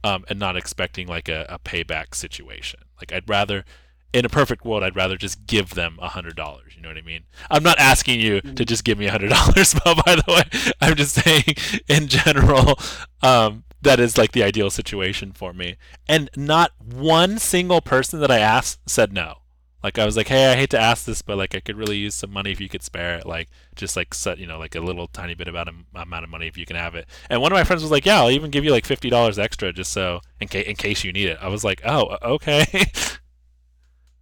um, 0.04 0.26
and 0.28 0.40
not 0.40 0.58
expecting 0.58 1.08
like 1.08 1.30
a, 1.30 1.46
a 1.48 1.60
payback 1.60 2.16
situation. 2.16 2.82
Like 3.00 3.14
I'd 3.14 3.30
rather 3.30 3.64
in 4.12 4.26
a 4.26 4.30
perfect 4.30 4.66
world, 4.66 4.84
I'd 4.84 4.96
rather 4.96 5.18
just 5.18 5.46
give 5.46 5.76
them 5.76 6.00
a 6.02 6.10
hundred 6.10 6.36
dollars. 6.36 6.74
You 6.76 6.82
know 6.82 6.90
what 6.90 6.98
I 6.98 7.02
mean? 7.02 7.26
I'm 7.52 7.62
not 7.62 7.78
asking 7.78 8.20
you 8.20 8.42
to 8.42 8.66
just 8.66 8.84
give 8.84 8.98
me 8.98 9.06
a 9.06 9.12
hundred 9.12 9.30
dollars, 9.30 9.74
by 9.86 10.16
the 10.16 10.24
way. 10.28 10.74
I'm 10.82 10.96
just 10.96 11.14
saying, 11.14 11.44
in 11.88 12.08
general, 12.08 12.80
um, 13.22 13.66
that 13.82 14.00
is 14.00 14.18
like 14.18 14.32
the 14.32 14.44
ideal 14.44 14.70
situation 14.70 15.32
for 15.32 15.54
me. 15.54 15.78
And 16.08 16.30
not 16.36 16.72
one 16.80 17.39
single 17.39 17.82
person 17.82 18.20
that 18.20 18.32
I 18.32 18.39
asked 18.39 18.89
said 18.89 19.13
no. 19.13 19.36
Like 19.82 19.98
I 19.98 20.06
was 20.06 20.18
like, 20.18 20.28
hey, 20.28 20.52
I 20.52 20.56
hate 20.56 20.72
to 20.72 20.80
ask 20.80 21.06
this, 21.06 21.22
but 21.22 21.38
like 21.38 21.56
I 21.56 21.62
could 21.62 21.78
really 21.78 21.98
use 21.98 22.13
some 22.13 22.32
money 22.32 22.52
if 22.52 22.60
you 22.60 22.68
could 22.68 22.84
spare 22.84 23.15
it. 23.15 23.26
Like 23.26 23.48
just 23.76 23.96
like 23.96 24.13
set, 24.13 24.38
you 24.38 24.46
know, 24.46 24.60
like 24.60 24.76
a 24.76 24.82
little 24.82 25.08
tiny 25.08 25.36
bit 25.36 25.48
about 25.48 25.70
a, 25.70 25.74
amount 25.96 26.26
of 26.26 26.30
money 26.30 26.48
if 26.48 26.58
you 26.58 26.65
can 26.65 26.76
have 26.76 26.96
it. 26.96 27.08
And 27.30 27.42
one 27.42 27.54
of 27.54 27.56
my 27.56 27.63
friends 27.63 27.82
was 27.82 27.92
like, 27.92 28.06
yeah, 28.06 28.20
I'll 28.20 28.32
even 28.32 28.52
give 28.52 28.65
you 28.65 28.72
like 28.72 28.86
fifty 28.86 29.10
dollars 29.10 29.39
extra 29.39 29.72
just 29.72 29.94
so 29.94 30.20
in 30.42 30.50
case 30.50 30.68
in 30.68 30.76
case 30.76 31.06
you 31.06 31.13
need 31.13 31.30
it. 31.30 31.38
I 31.39 31.48
was 31.48 31.63
like, 31.63 31.82
oh, 31.86 32.18
okay. 32.22 32.65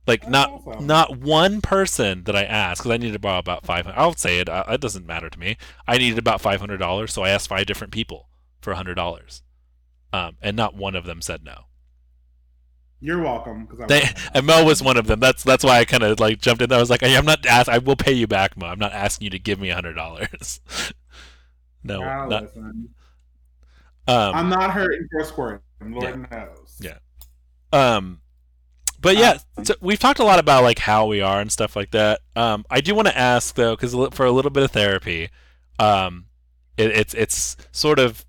Like 0.08 0.30
not 0.30 0.63
awesome. 0.65 0.88
not 0.88 1.17
one 1.17 1.60
person 1.60 2.24
that 2.24 2.36
I 2.36 2.46
asked 2.46 2.80
because 2.80 2.93
I 2.93 2.98
needed 2.98 3.12
to 3.12 3.20
borrow 3.20 3.39
about 3.39 3.65
five 3.65 3.86
hundred. 3.86 4.00
I'll 4.00 4.15
say 4.15 4.39
it. 4.39 4.48
Uh, 4.48 4.63
it 4.70 4.80
doesn't 4.80 5.06
matter 5.06 5.30
to 5.30 5.38
me. 5.38 5.58
I 5.86 5.98
needed 5.98 6.17
about 6.17 6.39
five 6.39 6.62
hundred 6.62 6.78
dollars, 6.78 7.12
so 7.12 7.24
I 7.24 7.30
asked 7.30 7.50
five 7.50 7.65
different 7.65 7.91
people 7.91 8.30
for 8.62 8.74
hundred 8.74 8.96
dollars, 8.96 9.43
um, 10.17 10.38
and 10.41 10.58
not 10.58 10.75
one 10.75 10.95
of 10.95 11.06
them 11.06 11.21
said 11.21 11.43
no. 11.43 11.65
You're 12.99 13.21
welcome. 13.21 13.67
They, 13.88 14.01
and 14.34 14.47
Mo 14.47 14.65
was 14.65 14.82
one 14.82 14.97
of 14.97 15.06
them. 15.06 15.19
That's 15.19 15.43
that's 15.43 15.63
why 15.63 15.77
I 15.77 15.86
kind 15.86 16.01
of 16.03 16.19
like 16.19 16.41
jumped 16.41 16.63
in. 16.63 16.69
There. 16.69 16.77
I 16.77 16.82
was 16.82 16.89
like, 16.89 17.03
I'm 17.03 17.25
not 17.25 17.45
ask. 17.45 17.69
I 17.69 17.77
will 17.77 17.95
pay 17.95 18.13
you 18.13 18.25
back, 18.25 18.58
Mo. 18.58 18.65
I'm 18.65 18.80
not 18.80 18.91
asking 18.91 19.25
you 19.25 19.30
to 19.32 19.39
give 19.39 19.60
me 19.60 19.69
a 19.69 19.75
hundred 19.75 19.93
dollars. 19.93 20.62
no, 21.84 21.99
not, 21.99 22.56
um, 22.56 22.88
I'm 24.08 24.49
not 24.49 24.71
hurting 24.71 25.08
for 25.12 25.23
squirting. 25.23 25.62
Lord 25.82 26.27
yeah. 26.32 26.45
knows. 26.45 26.80
Yeah. 26.82 26.97
Um 27.71 28.21
but 28.99 29.15
yeah, 29.15 29.38
so 29.63 29.75
we've 29.80 29.99
talked 29.99 30.19
a 30.19 30.23
lot 30.23 30.39
about 30.39 30.63
like 30.63 30.80
how 30.80 31.06
we 31.06 31.21
are 31.21 31.39
and 31.39 31.51
stuff 31.51 31.75
like 31.75 31.91
that. 31.91 32.21
Um, 32.36 32.65
I 32.69 32.82
do 32.82 32.95
want 32.95 33.08
to 33.08 33.17
ask 33.17 33.53
though, 33.53 33.75
because 33.75 33.93
for 34.15 34.25
a 34.25 34.32
little 34.32 34.49
bit 34.49 34.63
of 34.63 34.71
therapy, 34.71 35.30
um, 35.77 36.25
it, 36.77 36.89
it's 36.91 37.13
it's 37.13 37.58
sort 37.71 37.99
of 37.99 38.25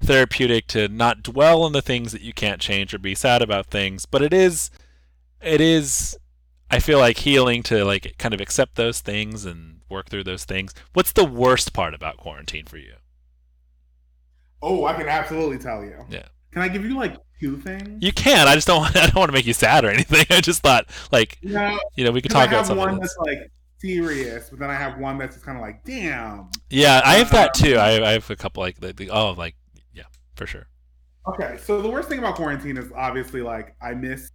therapeutic 0.00 0.66
to 0.68 0.88
not 0.88 1.22
dwell 1.22 1.62
on 1.62 1.72
the 1.72 1.82
things 1.82 2.12
that 2.12 2.22
you 2.22 2.32
can't 2.32 2.60
change 2.60 2.92
or 2.94 2.98
be 2.98 3.14
sad 3.14 3.42
about 3.42 3.66
things, 3.66 4.06
but 4.06 4.22
it 4.22 4.32
is 4.32 4.70
it 5.40 5.60
is 5.60 6.18
I 6.70 6.78
feel 6.78 6.98
like 6.98 7.18
healing 7.18 7.62
to 7.64 7.84
like 7.84 8.14
kind 8.18 8.32
of 8.34 8.40
accept 8.40 8.76
those 8.76 9.00
things 9.00 9.44
and 9.44 9.80
work 9.88 10.08
through 10.08 10.24
those 10.24 10.44
things. 10.44 10.72
What's 10.92 11.12
the 11.12 11.24
worst 11.24 11.72
part 11.72 11.94
about 11.94 12.16
quarantine 12.16 12.66
for 12.66 12.78
you? 12.78 12.94
Oh, 14.62 14.84
I 14.84 14.92
can 14.94 15.08
absolutely 15.08 15.58
tell 15.58 15.82
you. 15.82 16.04
Yeah. 16.08 16.26
Can 16.52 16.62
I 16.62 16.68
give 16.68 16.84
you 16.84 16.96
like 16.96 17.16
two 17.40 17.58
things? 17.58 18.02
You 18.02 18.12
can. 18.12 18.46
I 18.46 18.54
just 18.54 18.66
don't. 18.66 18.80
Want, 18.80 18.96
I 18.96 19.06
don't 19.06 19.16
want 19.16 19.28
to 19.28 19.32
make 19.32 19.46
you 19.46 19.54
sad 19.54 19.84
or 19.84 19.90
anything. 19.90 20.26
I 20.30 20.40
just 20.40 20.62
thought 20.62 20.86
like 21.10 21.38
no, 21.42 21.78
you 21.96 22.04
know 22.04 22.10
we 22.10 22.22
could 22.22 22.30
talk 22.30 22.48
about 22.48 22.66
something. 22.66 22.84
one 22.84 23.00
that's 23.00 23.16
like 23.18 23.50
serious, 23.78 24.50
but 24.50 24.58
then 24.58 24.70
I 24.70 24.74
have 24.74 24.98
one 24.98 25.18
that's 25.18 25.34
just 25.34 25.44
kind 25.44 25.58
of 25.58 25.62
like 25.62 25.84
damn. 25.84 26.50
Yeah, 26.68 27.00
I 27.04 27.14
have 27.16 27.30
that 27.32 27.56
um, 27.56 27.64
too. 27.64 27.76
I, 27.76 28.10
I 28.10 28.12
have 28.12 28.30
a 28.30 28.36
couple 28.36 28.62
like 28.62 28.80
the, 28.80 28.92
the, 28.92 29.10
oh 29.10 29.32
like 29.32 29.56
for 30.40 30.46
sure. 30.46 30.66
Okay, 31.28 31.58
so 31.62 31.82
the 31.82 31.90
worst 31.90 32.08
thing 32.08 32.18
about 32.18 32.34
quarantine 32.34 32.78
is 32.78 32.90
obviously 32.96 33.42
like 33.42 33.76
I 33.82 33.92
miss 33.92 34.30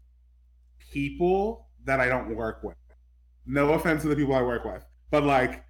people 0.91 1.68
that 1.84 2.00
I 2.00 2.08
don't 2.08 2.36
work 2.36 2.63
with. 2.63 2.78
No 3.48 3.74
offense 3.74 4.04
to 4.04 4.08
the 4.10 4.15
people 4.15 4.36
I 4.36 4.44
work 4.44 4.65
with, 4.65 4.86
but 5.10 5.24
like 5.24 5.63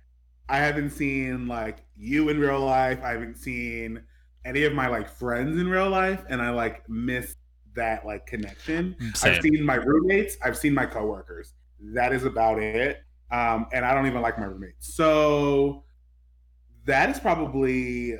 I 0.50 0.58
haven't 0.58 0.90
seen 0.90 1.48
like 1.48 1.78
you 1.96 2.28
in 2.28 2.38
real 2.38 2.60
life. 2.60 3.00
I 3.02 3.12
haven't 3.12 3.38
seen 3.38 4.04
any 4.44 4.64
of 4.66 4.74
my 4.74 4.88
like 4.88 5.08
friends 5.08 5.58
in 5.58 5.70
real 5.70 5.90
life, 5.90 6.26
and 6.30 6.42
I 6.42 6.50
like 6.50 6.84
miss 6.90 7.38
that 7.76 8.06
like 8.06 8.26
connection. 8.26 8.98
Mm, 9.00 9.16
Same. 9.16 9.36
I've 9.36 9.42
seen 9.42 9.64
my 9.64 9.76
roommates, 9.76 10.36
I've 10.44 10.58
seen 10.58 10.74
my 10.74 10.86
coworkers. 10.86 11.54
That 11.80 12.12
is 12.12 12.26
about 12.26 12.60
it. 12.60 12.98
Um, 13.32 13.68
and 13.72 13.86
I 13.86 13.94
don't 13.94 14.06
even 14.06 14.22
like 14.22 14.38
my 14.38 14.48
roommates. 14.48 14.96
So 14.96 15.86
that 16.84 17.10
is 17.10 17.22
probably 17.22 18.20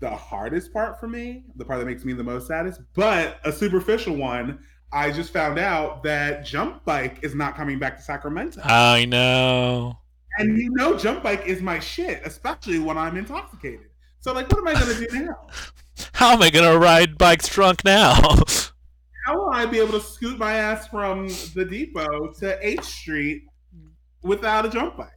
the 0.00 0.10
hardest 0.10 0.72
part 0.72 1.00
for 1.00 1.08
me, 1.08 1.44
the 1.56 1.64
part 1.64 1.78
that 1.80 1.86
makes 1.86 2.04
me 2.04 2.12
the 2.12 2.24
most 2.24 2.46
saddest. 2.46 2.80
But 2.94 3.38
a 3.44 3.52
superficial 3.52 4.16
one, 4.16 4.60
I 4.92 5.10
just 5.10 5.32
found 5.32 5.58
out 5.58 6.02
that 6.04 6.44
Jump 6.44 6.84
Bike 6.84 7.18
is 7.22 7.34
not 7.34 7.56
coming 7.56 7.78
back 7.78 7.96
to 7.96 8.02
Sacramento. 8.02 8.60
I 8.64 9.04
know. 9.04 9.98
And 10.38 10.56
you 10.56 10.70
know, 10.70 10.96
Jump 10.96 11.22
Bike 11.22 11.46
is 11.46 11.60
my 11.60 11.78
shit, 11.80 12.22
especially 12.24 12.78
when 12.78 12.96
I'm 12.96 13.16
intoxicated. 13.16 13.88
So, 14.20 14.32
like, 14.32 14.50
what 14.50 14.58
am 14.60 14.68
I 14.68 14.80
going 14.80 14.96
to 14.96 15.06
do 15.06 15.24
now? 15.24 15.46
How 16.12 16.32
am 16.32 16.42
I 16.42 16.50
gonna 16.50 16.78
ride 16.78 17.18
bikes 17.18 17.48
drunk 17.48 17.84
now? 17.84 18.14
How 19.26 19.36
will 19.36 19.50
I 19.50 19.66
be 19.66 19.78
able 19.78 19.92
to 19.92 20.00
scoot 20.00 20.38
my 20.38 20.54
ass 20.54 20.88
from 20.88 21.28
the 21.54 21.64
depot 21.64 22.32
to 22.38 22.58
H 22.66 22.82
Street 22.82 23.42
without 24.22 24.64
a 24.64 24.68
jump 24.68 24.96
bike? 24.96 25.08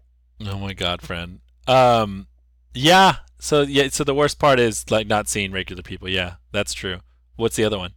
oh 0.46 0.58
my 0.58 0.74
god, 0.74 1.02
friend. 1.02 1.40
Um, 1.68 2.28
yeah. 2.74 3.18
So 3.44 3.62
yeah. 3.64 3.88
So 3.90 4.04
the 4.04 4.14
worst 4.14 4.38
part 4.38 4.60
is 4.60 4.90
like 4.92 5.08
not 5.08 5.28
seeing 5.28 5.52
regular 5.52 5.82
people. 5.82 6.08
Yeah, 6.08 6.36
that's 6.52 6.74
true. 6.74 7.00
What's 7.38 7.56
the 7.56 7.64
other 7.64 7.80
one? 7.80 7.94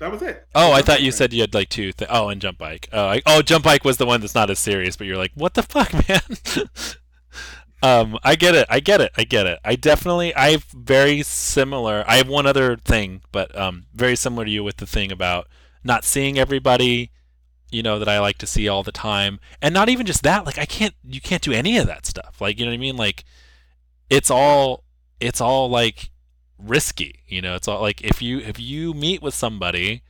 That 0.00 0.10
was 0.12 0.22
it. 0.22 0.46
Oh, 0.54 0.72
I 0.72 0.82
thought 0.82 1.02
you 1.02 1.10
said 1.12 1.32
you 1.32 1.40
had 1.42 1.54
like 1.54 1.68
two. 1.68 1.92
Th- 1.92 2.10
oh, 2.12 2.28
and 2.28 2.40
jump 2.40 2.58
bike. 2.58 2.88
Oh, 2.92 3.06
I- 3.06 3.22
oh, 3.26 3.42
jump 3.42 3.64
bike 3.64 3.84
was 3.84 3.96
the 3.96 4.06
one 4.06 4.20
that's 4.20 4.34
not 4.34 4.50
as 4.50 4.58
serious. 4.58 4.96
But 4.96 5.06
you're 5.06 5.16
like, 5.16 5.32
what 5.34 5.54
the 5.54 5.62
fuck, 5.62 5.92
man? 6.08 6.20
um, 7.82 8.18
I 8.24 8.34
get 8.34 8.54
it. 8.56 8.66
I 8.68 8.80
get 8.80 9.00
it. 9.00 9.12
I 9.16 9.22
get 9.24 9.46
it. 9.46 9.58
I 9.64 9.76
definitely. 9.76 10.34
I've 10.34 10.64
very 10.64 11.22
similar. 11.22 12.04
I 12.08 12.16
have 12.16 12.28
one 12.28 12.46
other 12.46 12.76
thing, 12.76 13.22
but 13.32 13.56
um, 13.56 13.86
very 13.94 14.16
similar 14.16 14.44
to 14.44 14.50
you 14.50 14.64
with 14.64 14.78
the 14.78 14.86
thing 14.86 15.12
about 15.12 15.46
not 15.84 16.04
seeing 16.04 16.38
everybody. 16.38 17.12
You 17.70 17.82
know 17.82 17.98
that 17.98 18.08
I 18.08 18.18
like 18.20 18.38
to 18.38 18.46
see 18.46 18.68
all 18.68 18.82
the 18.82 18.92
time, 18.92 19.40
and 19.60 19.74
not 19.74 19.88
even 19.88 20.06
just 20.06 20.22
that. 20.22 20.46
Like 20.46 20.58
I 20.58 20.64
can't. 20.64 20.94
You 21.04 21.20
can't 21.20 21.42
do 21.42 21.52
any 21.52 21.76
of 21.78 21.86
that 21.86 22.06
stuff. 22.06 22.40
Like 22.40 22.58
you 22.58 22.64
know 22.64 22.70
what 22.70 22.76
I 22.76 22.78
mean. 22.78 22.96
Like 22.96 23.24
it's 24.10 24.30
all. 24.30 24.84
It's 25.20 25.40
all 25.40 25.68
like 25.68 26.10
risky. 26.58 27.20
You 27.26 27.42
know, 27.42 27.54
it's 27.54 27.68
all 27.68 27.80
like 27.80 28.02
if 28.02 28.22
you 28.22 28.38
if 28.38 28.58
you 28.58 28.94
meet 28.94 29.22
with 29.22 29.34
somebody, 29.34 30.02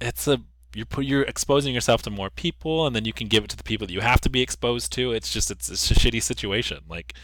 it's 0.00 0.26
a 0.26 0.40
you're 0.74 0.86
put 0.86 1.04
you're 1.04 1.22
exposing 1.22 1.74
yourself 1.74 2.02
to 2.02 2.10
more 2.10 2.30
people, 2.30 2.86
and 2.86 2.94
then 2.94 3.04
you 3.04 3.12
can 3.12 3.28
give 3.28 3.44
it 3.44 3.50
to 3.50 3.56
the 3.56 3.64
people 3.64 3.86
that 3.86 3.92
you 3.92 4.00
have 4.00 4.20
to 4.22 4.30
be 4.30 4.40
exposed 4.40 4.92
to. 4.92 5.12
It's 5.12 5.32
just 5.32 5.50
it's, 5.50 5.68
it's 5.68 5.90
a 5.90 5.94
shitty 5.94 6.22
situation. 6.22 6.78
Like, 6.88 7.14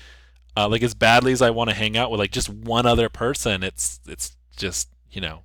uh, 0.57 0.69
like 0.69 0.83
as 0.83 0.95
badly 0.95 1.33
as 1.33 1.43
I 1.43 1.51
want 1.51 1.71
to 1.71 1.77
hang 1.77 1.97
out 1.97 2.11
with 2.11 2.21
like 2.21 2.33
just 2.33 2.49
one 2.49 2.87
other 2.87 3.09
person, 3.09 3.63
it's 3.63 4.01
it's 4.07 4.37
just 4.57 4.89
you 5.11 5.21
know, 5.21 5.43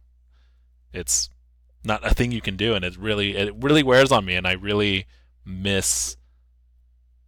it's 0.93 1.30
not 1.84 2.06
a 2.06 2.13
thing 2.13 2.32
you 2.32 2.41
can 2.41 2.58
do, 2.58 2.74
and 2.74 2.86
it 2.86 2.98
really 2.98 3.36
it 3.36 3.54
really 3.56 3.84
wears 3.84 4.12
on 4.12 4.26
me, 4.26 4.36
and 4.36 4.48
I 4.48 4.54
really 4.54 5.08
miss 5.46 6.17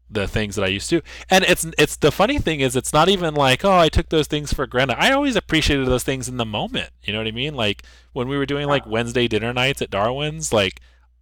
the 0.10 0.28
things 0.28 0.56
that 0.56 0.64
I 0.64 0.68
used 0.68 0.90
to. 0.92 1.02
And 1.30 1.44
it's 1.46 1.66
it's 1.78 1.96
the 1.98 2.12
funny 2.12 2.38
thing 2.38 2.60
is 2.60 2.76
it's 2.76 2.94
not 2.94 3.10
even 3.10 3.34
like, 3.34 3.66
oh, 3.66 3.78
I 3.78 3.90
took 3.90 4.10
those 4.10 4.28
things 4.28 4.54
for 4.54 4.68
granted. 4.68 4.98
I 5.00 5.12
always 5.12 5.36
appreciated 5.36 5.88
those 5.88 6.04
things 6.04 6.30
in 6.30 6.38
the 6.38 6.46
moment. 6.46 6.92
You 7.04 7.14
know 7.14 7.20
what 7.20 7.28
I 7.28 7.32
mean? 7.32 7.56
Like 7.56 7.84
when 8.14 8.28
we 8.28 8.38
were 8.38 8.46
doing 8.46 8.68
like 8.68 8.86
Wednesday 8.86 9.28
dinner 9.28 9.54
nights 9.54 9.82
at 9.82 9.90
Darwin's, 9.90 10.54
like 10.54 10.82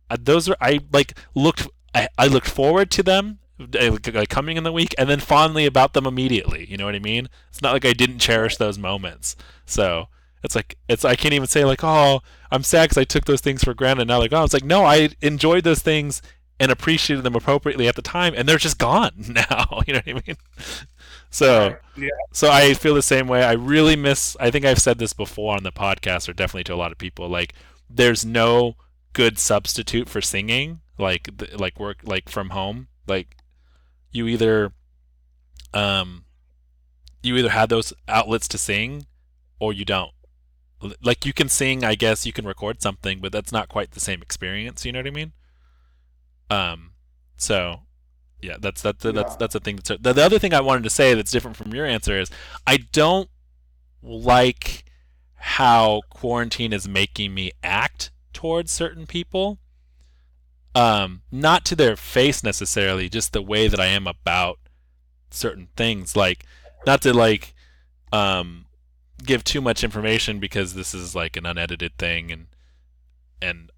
uh, 0.10 0.18
those 0.20 0.50
are 0.50 0.58
I 0.60 0.82
like 0.92 1.18
looked 1.34 1.68
I, 1.96 2.10
I 2.18 2.28
looked 2.28 2.50
forward 2.50 2.92
to 2.92 3.04
them 3.04 3.40
uh, 3.60 3.98
like 4.14 4.30
coming 4.30 4.58
in 4.58 4.64
the 4.64 4.72
week 4.72 4.94
and 4.98 5.10
then 5.10 5.20
fondly 5.20 5.66
about 5.66 5.94
them 5.94 6.06
immediately. 6.06 6.66
You 6.70 6.78
know 6.78 6.86
what 6.86 6.96
I 6.96 7.00
mean? 7.00 7.30
It's 7.50 7.62
not 7.62 7.74
like 7.74 7.86
I 7.86 7.94
didn't 7.94 8.20
cherish 8.20 8.58
those 8.58 8.78
moments. 8.78 9.36
So 9.66 10.08
it's 10.44 10.56
like 10.56 10.78
it's 10.88 11.06
I 11.06 11.16
can't 11.16 11.34
even 11.34 11.48
say 11.48 11.66
like 11.66 11.84
oh 11.84 12.22
I'm 12.52 12.64
sad 12.64 12.86
because 12.86 12.98
I 12.98 13.04
took 13.04 13.26
those 13.26 13.42
things 13.42 13.64
for 13.64 13.74
granted. 13.74 14.08
Now 14.08 14.20
like 14.20 14.34
oh 14.34 14.44
it's 14.44 14.54
like 14.54 14.64
no 14.64 14.84
I 14.86 15.10
enjoyed 15.22 15.64
those 15.64 15.80
things 15.82 16.22
and 16.60 16.72
appreciated 16.72 17.24
them 17.24 17.34
appropriately 17.36 17.88
at 17.88 17.96
the 17.96 18.04
time, 18.04 18.36
and 18.38 18.48
they're 18.48 18.58
just 18.60 18.78
gone 18.78 19.12
now. 19.28 19.82
You 19.88 19.94
know 19.94 20.02
what 20.06 20.08
I 20.08 20.22
mean? 20.28 20.38
So, 21.32 21.76
Yeah. 21.98 22.10
so 22.34 22.52
I 22.52 22.76
feel 22.76 22.94
the 22.94 23.02
same 23.02 23.28
way. 23.28 23.44
I 23.44 23.54
really 23.54 23.96
miss. 23.96 24.38
I 24.40 24.52
think 24.52 24.64
I've 24.64 24.78
said 24.80 25.00
this 25.00 25.12
before 25.12 25.56
on 25.56 25.64
the 25.64 25.72
podcast, 25.72 26.30
or 26.30 26.34
definitely 26.34 26.66
to 26.66 26.76
a 26.76 26.76
lot 26.76 26.92
of 26.92 27.00
people. 27.00 27.28
Like, 27.28 27.54
there's 27.90 28.24
no 28.24 28.76
good 29.14 29.40
substitute 29.40 30.08
for 30.08 30.22
singing. 30.22 30.82
Like, 31.00 31.30
like 31.58 31.80
work, 31.80 32.02
like 32.04 32.30
from 32.30 32.52
home. 32.52 32.90
Like, 33.08 33.38
you 34.12 34.28
either, 34.28 34.72
um, 35.74 36.26
you 37.24 37.36
either 37.38 37.50
have 37.50 37.70
those 37.70 37.92
outlets 38.08 38.48
to 38.50 38.60
sing, 38.60 39.08
or 39.60 39.74
you 39.74 39.84
don't. 39.84 40.12
Like, 41.04 41.26
you 41.26 41.34
can 41.34 41.50
sing. 41.50 41.84
I 41.84 41.96
guess 41.96 42.26
you 42.26 42.34
can 42.34 42.46
record 42.46 42.82
something, 42.82 43.20
but 43.20 43.32
that's 43.32 43.52
not 43.52 43.70
quite 43.70 43.92
the 43.92 44.00
same 44.00 44.22
experience. 44.22 44.86
You 44.86 44.92
know 44.92 45.00
what 45.00 45.08
I 45.08 45.12
mean? 45.12 45.34
Um, 46.50 46.92
so 47.38 47.82
yeah, 48.42 48.58
that's 48.60 48.82
that's 48.82 49.04
that's 49.04 49.16
Yeah. 49.16 49.36
that's 49.40 49.56
a 49.56 49.60
thing. 49.60 49.78
That's 49.78 50.02
the, 50.02 50.14
the 50.14 50.24
other 50.24 50.40
thing 50.40 50.54
I 50.54 50.62
wanted 50.62 50.84
to 50.84 50.90
say 50.90 51.14
that's 51.14 51.32
different 51.32 51.58
from 51.58 51.74
your 51.74 51.86
answer 51.86 52.20
is 52.20 52.30
I 52.68 52.78
don't 52.78 53.30
like 54.02 54.86
how 55.36 56.02
quarantine 56.10 56.74
is 56.74 56.88
making 56.88 57.34
me 57.34 57.52
act 57.64 58.12
towards 58.34 58.72
certain 58.72 59.06
people. 59.06 59.60
Um, 60.74 61.22
not 61.32 61.66
to 61.66 61.76
their 61.76 61.96
face 61.96 62.44
necessarily, 62.44 63.10
just 63.10 63.34
the 63.34 63.42
way 63.42 63.68
that 63.68 63.80
I 63.80 63.88
am 63.88 64.08
about 64.08 64.60
certain 65.30 65.68
things. 65.76 66.16
Like, 66.16 66.46
not 66.86 67.02
to 67.02 67.14
like, 67.14 67.54
um, 68.14 68.66
give 69.26 69.44
too 69.44 69.62
much 69.62 69.84
information 69.84 70.40
because 70.40 70.74
this 70.74 70.94
is 70.94 71.16
like 71.16 71.38
an 71.38 71.46
unedited 71.46 71.98
thing 71.98 72.32
and 72.32 72.48
and 73.42 73.72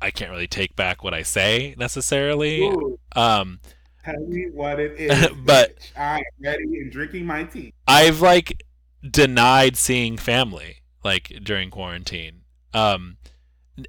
I 0.00 0.10
can't 0.12 0.30
really 0.30 0.46
take 0.46 0.76
back 0.76 1.02
what 1.02 1.12
I 1.12 1.22
say 1.22 1.74
necessarily. 1.76 2.62
Ooh, 2.62 2.98
Um, 3.16 3.58
tell 4.04 4.20
me 4.20 4.46
what 4.52 4.78
it 4.78 4.94
is. 4.98 5.28
But- 5.44 5.74
I'm 5.96 6.22
ready 6.42 6.62
and 6.64 6.92
drinking 6.92 7.26
my 7.26 7.44
tea. 7.44 7.72
I've 7.86 8.20
like 8.20 8.62
denied 9.08 9.76
seeing 9.76 10.16
family 10.16 10.76
like 11.04 11.32
during 11.42 11.70
quarantine. 11.70 12.42
Um, 12.74 13.16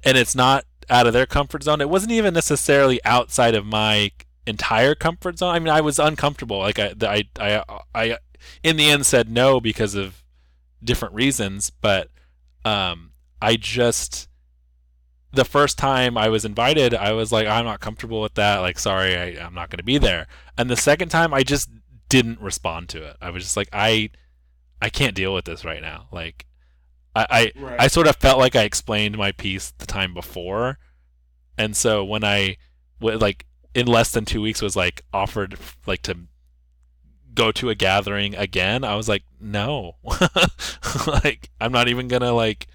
and 0.04 0.16
it's 0.16 0.34
not 0.34 0.64
out 0.88 1.06
of 1.06 1.12
their 1.12 1.26
comfort 1.26 1.62
zone. 1.62 1.80
It 1.80 1.88
wasn't 1.90 2.12
even 2.12 2.34
necessarily 2.34 3.00
outside 3.04 3.54
of 3.54 3.64
my 3.66 4.10
entire 4.46 4.94
comfort 4.96 5.38
zone. 5.38 5.54
I 5.54 5.58
mean, 5.60 5.68
I 5.68 5.80
was 5.80 5.98
uncomfortable. 5.98 6.58
Like 6.58 6.78
I, 6.78 6.94
I, 7.02 7.24
I, 7.38 7.64
I, 7.94 8.18
in 8.64 8.76
the 8.76 8.88
end 8.90 9.06
said 9.06 9.28
no 9.30 9.60
because 9.60 9.94
of 9.94 10.24
different 10.82 11.14
reasons. 11.14 11.70
But 11.70 12.08
um, 12.64 13.12
I 13.40 13.56
just 13.56 14.28
the 15.32 15.44
first 15.44 15.78
time 15.78 16.18
I 16.18 16.28
was 16.28 16.44
invited, 16.44 16.94
I 16.94 17.12
was 17.12 17.30
like, 17.30 17.46
I'm 17.46 17.64
not 17.64 17.80
comfortable 17.80 18.20
with 18.20 18.34
that. 18.34 18.58
Like, 18.58 18.78
sorry, 18.78 19.16
I, 19.16 19.44
I'm 19.44 19.54
not 19.54 19.70
going 19.70 19.78
to 19.78 19.84
be 19.84 19.98
there. 19.98 20.26
And 20.58 20.68
the 20.68 20.76
second 20.76 21.08
time, 21.10 21.32
I 21.32 21.42
just 21.42 21.70
didn't 22.08 22.40
respond 22.40 22.88
to 22.90 23.04
it. 23.04 23.16
I 23.20 23.30
was 23.30 23.44
just 23.44 23.56
like, 23.56 23.68
I, 23.72 24.10
I 24.82 24.90
can't 24.90 25.14
deal 25.14 25.32
with 25.32 25.44
this 25.44 25.64
right 25.64 25.80
now. 25.82 26.08
Like, 26.10 26.46
I, 27.14 27.26
I, 27.30 27.52
Right. 27.60 27.80
I 27.80 27.86
sort 27.86 28.08
of 28.08 28.16
felt 28.16 28.38
like 28.38 28.56
I 28.56 28.62
explained 28.62 29.16
my 29.16 29.30
piece 29.32 29.72
the 29.78 29.86
time 29.86 30.14
before, 30.14 30.78
and 31.56 31.76
so 31.76 32.04
when 32.04 32.24
I, 32.24 32.56
like, 33.00 33.46
in 33.74 33.86
less 33.86 34.10
than 34.10 34.24
two 34.24 34.42
weeks 34.42 34.60
was 34.60 34.74
like 34.74 35.02
offered 35.12 35.56
like 35.86 36.02
to 36.02 36.16
go 37.34 37.52
to 37.52 37.70
a 37.70 37.74
gathering 37.74 38.34
again, 38.34 38.84
I 38.84 38.94
was 38.96 39.08
like, 39.08 39.24
no, 39.40 39.96
like 41.06 41.50
I'm 41.60 41.72
not 41.72 41.88
even 41.88 42.08
gonna 42.08 42.32
like 42.32 42.66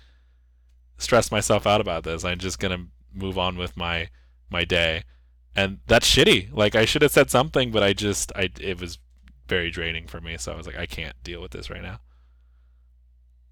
stress 0.97 1.31
myself 1.31 1.67
out 1.67 1.81
about 1.81 2.03
this. 2.03 2.23
I'm 2.23 2.37
just 2.39 2.59
gonna 2.59 2.87
move 3.13 3.37
on 3.37 3.57
with 3.57 3.77
my 3.77 4.09
my 4.49 4.63
day, 4.65 5.03
and 5.55 5.79
that's 5.87 6.09
shitty. 6.09 6.51
Like 6.53 6.75
I 6.75 6.85
should 6.85 7.01
have 7.01 7.11
said 7.11 7.29
something, 7.31 7.71
but 7.71 7.83
I 7.83 7.93
just 7.93 8.31
I 8.35 8.49
it 8.59 8.79
was 8.79 8.99
very 9.47 9.69
draining 9.71 10.07
for 10.07 10.21
me. 10.21 10.37
So 10.37 10.53
I 10.53 10.55
was 10.57 10.67
like, 10.67 10.77
I 10.77 10.85
can't 10.85 11.15
deal 11.23 11.41
with 11.41 11.51
this 11.51 11.69
right 11.69 11.81
now. 11.81 11.99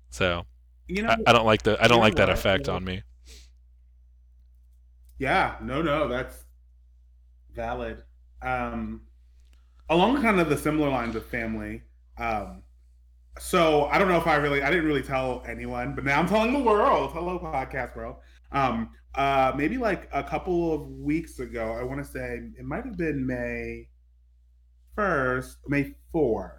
So 0.10 0.46
you 0.88 1.02
know, 1.04 1.10
I, 1.10 1.18
I 1.28 1.34
don't 1.34 1.46
like 1.46 1.64
the 1.64 1.82
I 1.84 1.88
don't 1.88 2.00
like 2.00 2.16
that 2.16 2.30
effect 2.30 2.68
Yeah. 2.68 2.74
on 2.74 2.84
me. 2.86 3.04
Yeah, 5.18 5.58
no, 5.62 5.82
no, 5.82 6.08
that's 6.08 6.46
valid. 7.54 8.04
Um, 8.42 9.02
along 9.90 10.22
kind 10.22 10.40
of 10.40 10.50
the 10.50 10.58
similar 10.58 10.90
lines 10.90 11.16
of 11.16 11.26
family. 11.26 11.82
Um, 12.18 12.64
so 13.40 13.86
I 13.86 13.98
don't 13.98 14.08
know 14.08 14.18
if 14.18 14.28
I 14.28 14.36
really, 14.36 14.62
I 14.62 14.70
didn't 14.70 14.86
really 14.86 15.02
tell 15.02 15.44
anyone, 15.48 15.96
but 15.96 16.04
now 16.04 16.20
I'm 16.20 16.28
telling 16.28 16.54
the 16.54 16.60
world. 16.60 17.12
Hello, 17.14 17.40
podcast 17.40 17.96
world. 17.96 18.18
Um, 18.52 18.92
uh, 19.16 19.54
maybe 19.56 19.78
like 19.78 20.10
a 20.14 20.24
couple 20.24 20.74
of 20.74 20.88
weeks 20.88 21.40
ago, 21.40 21.72
I 21.72 21.84
want 21.84 22.04
to 22.04 22.10
say 22.10 22.40
it 22.58 22.66
might 22.66 22.86
have 22.86 22.98
been 22.98 23.26
May 23.26 23.90
first, 24.96 25.58
May 25.68 25.96
fourth. 26.12 26.52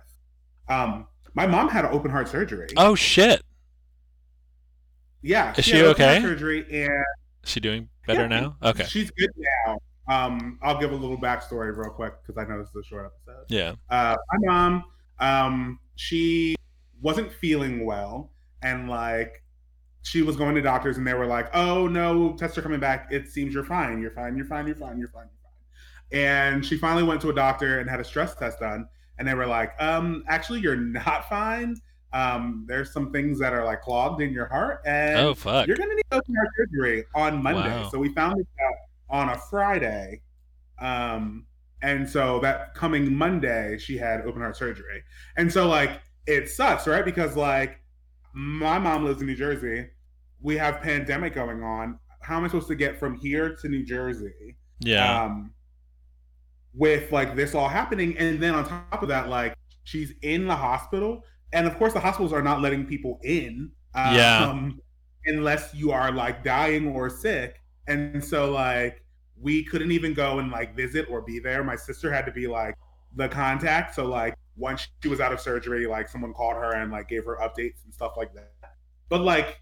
Um, 0.68 1.06
my 1.34 1.46
mom 1.46 1.68
had 1.68 1.84
an 1.84 1.92
open 1.92 2.10
heart 2.10 2.28
surgery. 2.28 2.68
Oh 2.76 2.94
shit! 2.94 3.42
yeah, 5.22 5.50
is 5.50 5.56
had 5.56 5.64
she 5.64 5.82
okay? 5.82 6.20
Surgery 6.20 6.66
and 6.70 7.04
Is 7.42 7.50
she 7.50 7.60
doing 7.60 7.88
better 8.06 8.22
Yeah, 8.22 8.26
now? 8.28 8.56
Okay. 8.62 8.84
She's 8.84 9.10
good 9.10 9.30
now. 9.36 9.78
Um, 10.06 10.58
I'll 10.62 10.78
give 10.78 10.92
a 10.92 10.96
little 10.96 11.18
backstory 11.18 11.76
real 11.76 11.90
quick 11.90 12.14
because 12.22 12.42
I 12.42 12.48
know 12.48 12.58
this 12.58 12.68
is 12.68 12.76
a 12.76 12.84
short 12.84 13.06
episode. 13.06 13.46
Yeah. 13.48 13.74
Uh, 13.88 14.16
my 14.32 14.52
mom, 14.52 14.84
um, 15.18 15.78
she 15.96 16.56
wasn't 17.00 17.32
feeling 17.32 17.84
well, 17.86 18.30
and 18.62 18.88
like 18.88 19.42
she 20.02 20.22
was 20.22 20.36
going 20.36 20.54
to 20.54 20.60
doctors, 20.62 20.98
and 20.98 21.06
they 21.06 21.14
were 21.14 21.26
like, 21.26 21.54
"Oh 21.54 21.86
no, 21.86 22.34
tests 22.36 22.58
are 22.58 22.62
coming 22.62 22.80
back. 22.80 23.08
It 23.10 23.28
seems 23.28 23.54
you're 23.54 23.64
fine. 23.64 24.00
You're 24.00 24.10
fine. 24.10 24.36
You're 24.36 24.46
fine. 24.46 24.66
You're 24.66 24.76
fine. 24.76 24.98
You're 24.98 25.08
fine. 25.08 25.26
You're 25.32 25.40
fine." 25.42 26.20
And 26.20 26.64
she 26.64 26.76
finally 26.76 27.02
went 27.02 27.20
to 27.22 27.30
a 27.30 27.34
doctor 27.34 27.80
and 27.80 27.88
had 27.88 28.00
a 28.00 28.04
stress 28.04 28.34
test 28.34 28.60
done, 28.60 28.86
and 29.18 29.26
they 29.26 29.34
were 29.34 29.46
like, 29.46 29.72
"Um, 29.80 30.24
actually, 30.28 30.60
you're 30.60 30.76
not 30.76 31.28
fine." 31.28 31.76
Um, 32.12 32.64
there's 32.68 32.92
some 32.92 33.10
things 33.10 33.40
that 33.40 33.52
are 33.52 33.64
like 33.64 33.80
clogged 33.80 34.22
in 34.22 34.32
your 34.32 34.46
heart, 34.46 34.82
and 34.84 35.18
oh 35.18 35.34
fuck, 35.34 35.66
you're 35.66 35.76
gonna 35.76 35.94
need 35.94 36.04
open 36.12 36.34
heart 36.34 36.48
surgery 36.56 37.04
on 37.14 37.42
Monday. 37.42 37.70
Wow. 37.70 37.88
So 37.88 37.98
we 37.98 38.10
found 38.10 38.38
this 38.38 38.46
out 38.64 38.74
on 39.10 39.28
a 39.28 39.38
Friday, 39.50 40.22
um, 40.80 41.46
and 41.82 42.08
so 42.08 42.40
that 42.40 42.74
coming 42.74 43.14
Monday 43.14 43.76
she 43.78 43.96
had 43.98 44.22
open 44.22 44.40
heart 44.40 44.56
surgery, 44.56 45.02
and 45.36 45.52
so 45.52 45.68
like 45.68 46.00
it 46.26 46.48
sucks, 46.48 46.86
right? 46.86 47.04
Because 47.04 47.36
like 47.36 47.80
my 48.32 48.78
mom 48.78 49.04
lives 49.04 49.20
in 49.20 49.26
New 49.26 49.36
Jersey, 49.36 49.88
we 50.40 50.56
have 50.56 50.80
pandemic 50.80 51.34
going 51.34 51.62
on. 51.62 51.98
How 52.20 52.38
am 52.38 52.44
I 52.44 52.48
supposed 52.48 52.68
to 52.68 52.74
get 52.74 52.98
from 52.98 53.14
here 53.18 53.54
to 53.56 53.68
New 53.68 53.84
Jersey? 53.84 54.56
yeah, 54.80 55.22
um, 55.24 55.52
with 56.74 57.12
like 57.12 57.36
this 57.36 57.54
all 57.54 57.68
happening, 57.68 58.16
and 58.18 58.42
then 58.42 58.54
on 58.54 58.66
top 58.66 59.02
of 59.02 59.08
that, 59.08 59.28
like 59.28 59.56
she's 59.84 60.12
in 60.22 60.46
the 60.46 60.56
hospital, 60.56 61.22
and 61.52 61.66
of 61.66 61.76
course 61.78 61.92
the 61.92 62.00
hospitals 62.00 62.32
are 62.32 62.42
not 62.42 62.60
letting 62.60 62.84
people 62.86 63.20
in, 63.22 63.70
um, 63.94 64.14
Yeah. 64.14 64.68
unless 65.26 65.72
you 65.74 65.92
are 65.92 66.10
like 66.10 66.42
dying 66.42 66.88
or 66.88 67.08
sick, 67.08 67.60
and 67.86 68.24
so 68.24 68.50
like 68.50 69.02
we 69.40 69.64
couldn't 69.64 69.92
even 69.92 70.14
go 70.14 70.38
and 70.38 70.50
like 70.50 70.74
visit 70.76 71.06
or 71.10 71.20
be 71.20 71.38
there. 71.38 71.64
My 71.64 71.76
sister 71.76 72.12
had 72.12 72.24
to 72.26 72.32
be 72.32 72.46
like 72.46 72.76
the 73.16 73.28
contact, 73.28 73.94
so 73.94 74.06
like 74.06 74.36
once 74.56 74.88
she 75.02 75.08
was 75.08 75.20
out 75.20 75.32
of 75.32 75.40
surgery, 75.40 75.86
like 75.86 76.08
someone 76.08 76.32
called 76.32 76.56
her 76.56 76.72
and 76.74 76.92
like 76.92 77.08
gave 77.08 77.24
her 77.24 77.36
updates 77.42 77.84
and 77.84 77.92
stuff 77.92 78.12
like 78.16 78.32
that. 78.34 78.52
But 79.08 79.22
like 79.22 79.60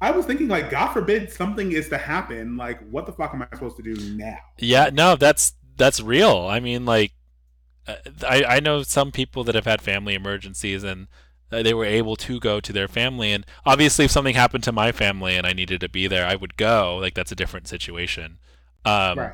I 0.00 0.10
was 0.10 0.26
thinking, 0.26 0.48
like, 0.48 0.70
God 0.70 0.92
forbid 0.92 1.32
something 1.32 1.72
is 1.72 1.88
to 1.88 1.96
happen. 1.96 2.56
Like, 2.56 2.86
what 2.90 3.06
the 3.06 3.12
fuck 3.12 3.32
am 3.32 3.42
I 3.42 3.48
supposed 3.52 3.76
to 3.78 3.82
do 3.82 3.94
now? 4.14 4.36
yeah. 4.58 4.90
No, 4.92 5.16
that's 5.16 5.54
that's 5.76 6.00
real. 6.00 6.46
I 6.46 6.60
mean, 6.60 6.84
like, 6.84 7.12
uh, 7.86 7.96
I 8.26 8.44
I 8.44 8.60
know 8.60 8.82
some 8.82 9.10
people 9.10 9.44
that 9.44 9.54
have 9.54 9.64
had 9.64 9.80
family 9.80 10.14
emergencies 10.14 10.84
and 10.84 11.08
uh, 11.52 11.62
they 11.62 11.74
were 11.74 11.84
able 11.84 12.16
to 12.16 12.40
go 12.40 12.60
to 12.60 12.72
their 12.72 12.88
family, 12.88 13.32
and 13.32 13.46
obviously, 13.64 14.04
if 14.06 14.10
something 14.10 14.34
happened 14.34 14.64
to 14.64 14.72
my 14.72 14.92
family 14.92 15.36
and 15.36 15.46
I 15.46 15.52
needed 15.52 15.80
to 15.80 15.88
be 15.88 16.06
there, 16.06 16.26
I 16.26 16.36
would 16.36 16.56
go. 16.56 16.96
Like, 17.00 17.14
that's 17.14 17.32
a 17.32 17.36
different 17.36 17.68
situation. 17.68 18.38
Um, 18.84 19.18
right. 19.18 19.32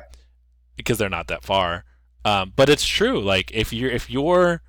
because 0.75 0.97
they're 0.97 1.09
not 1.09 1.27
that 1.27 1.43
far. 1.43 1.85
Um, 2.25 2.53
but 2.55 2.69
it's 2.69 2.85
true. 2.85 3.21
Like 3.21 3.51
if 3.53 3.73
you're 3.73 3.91
if 3.91 4.09
your 4.09 4.61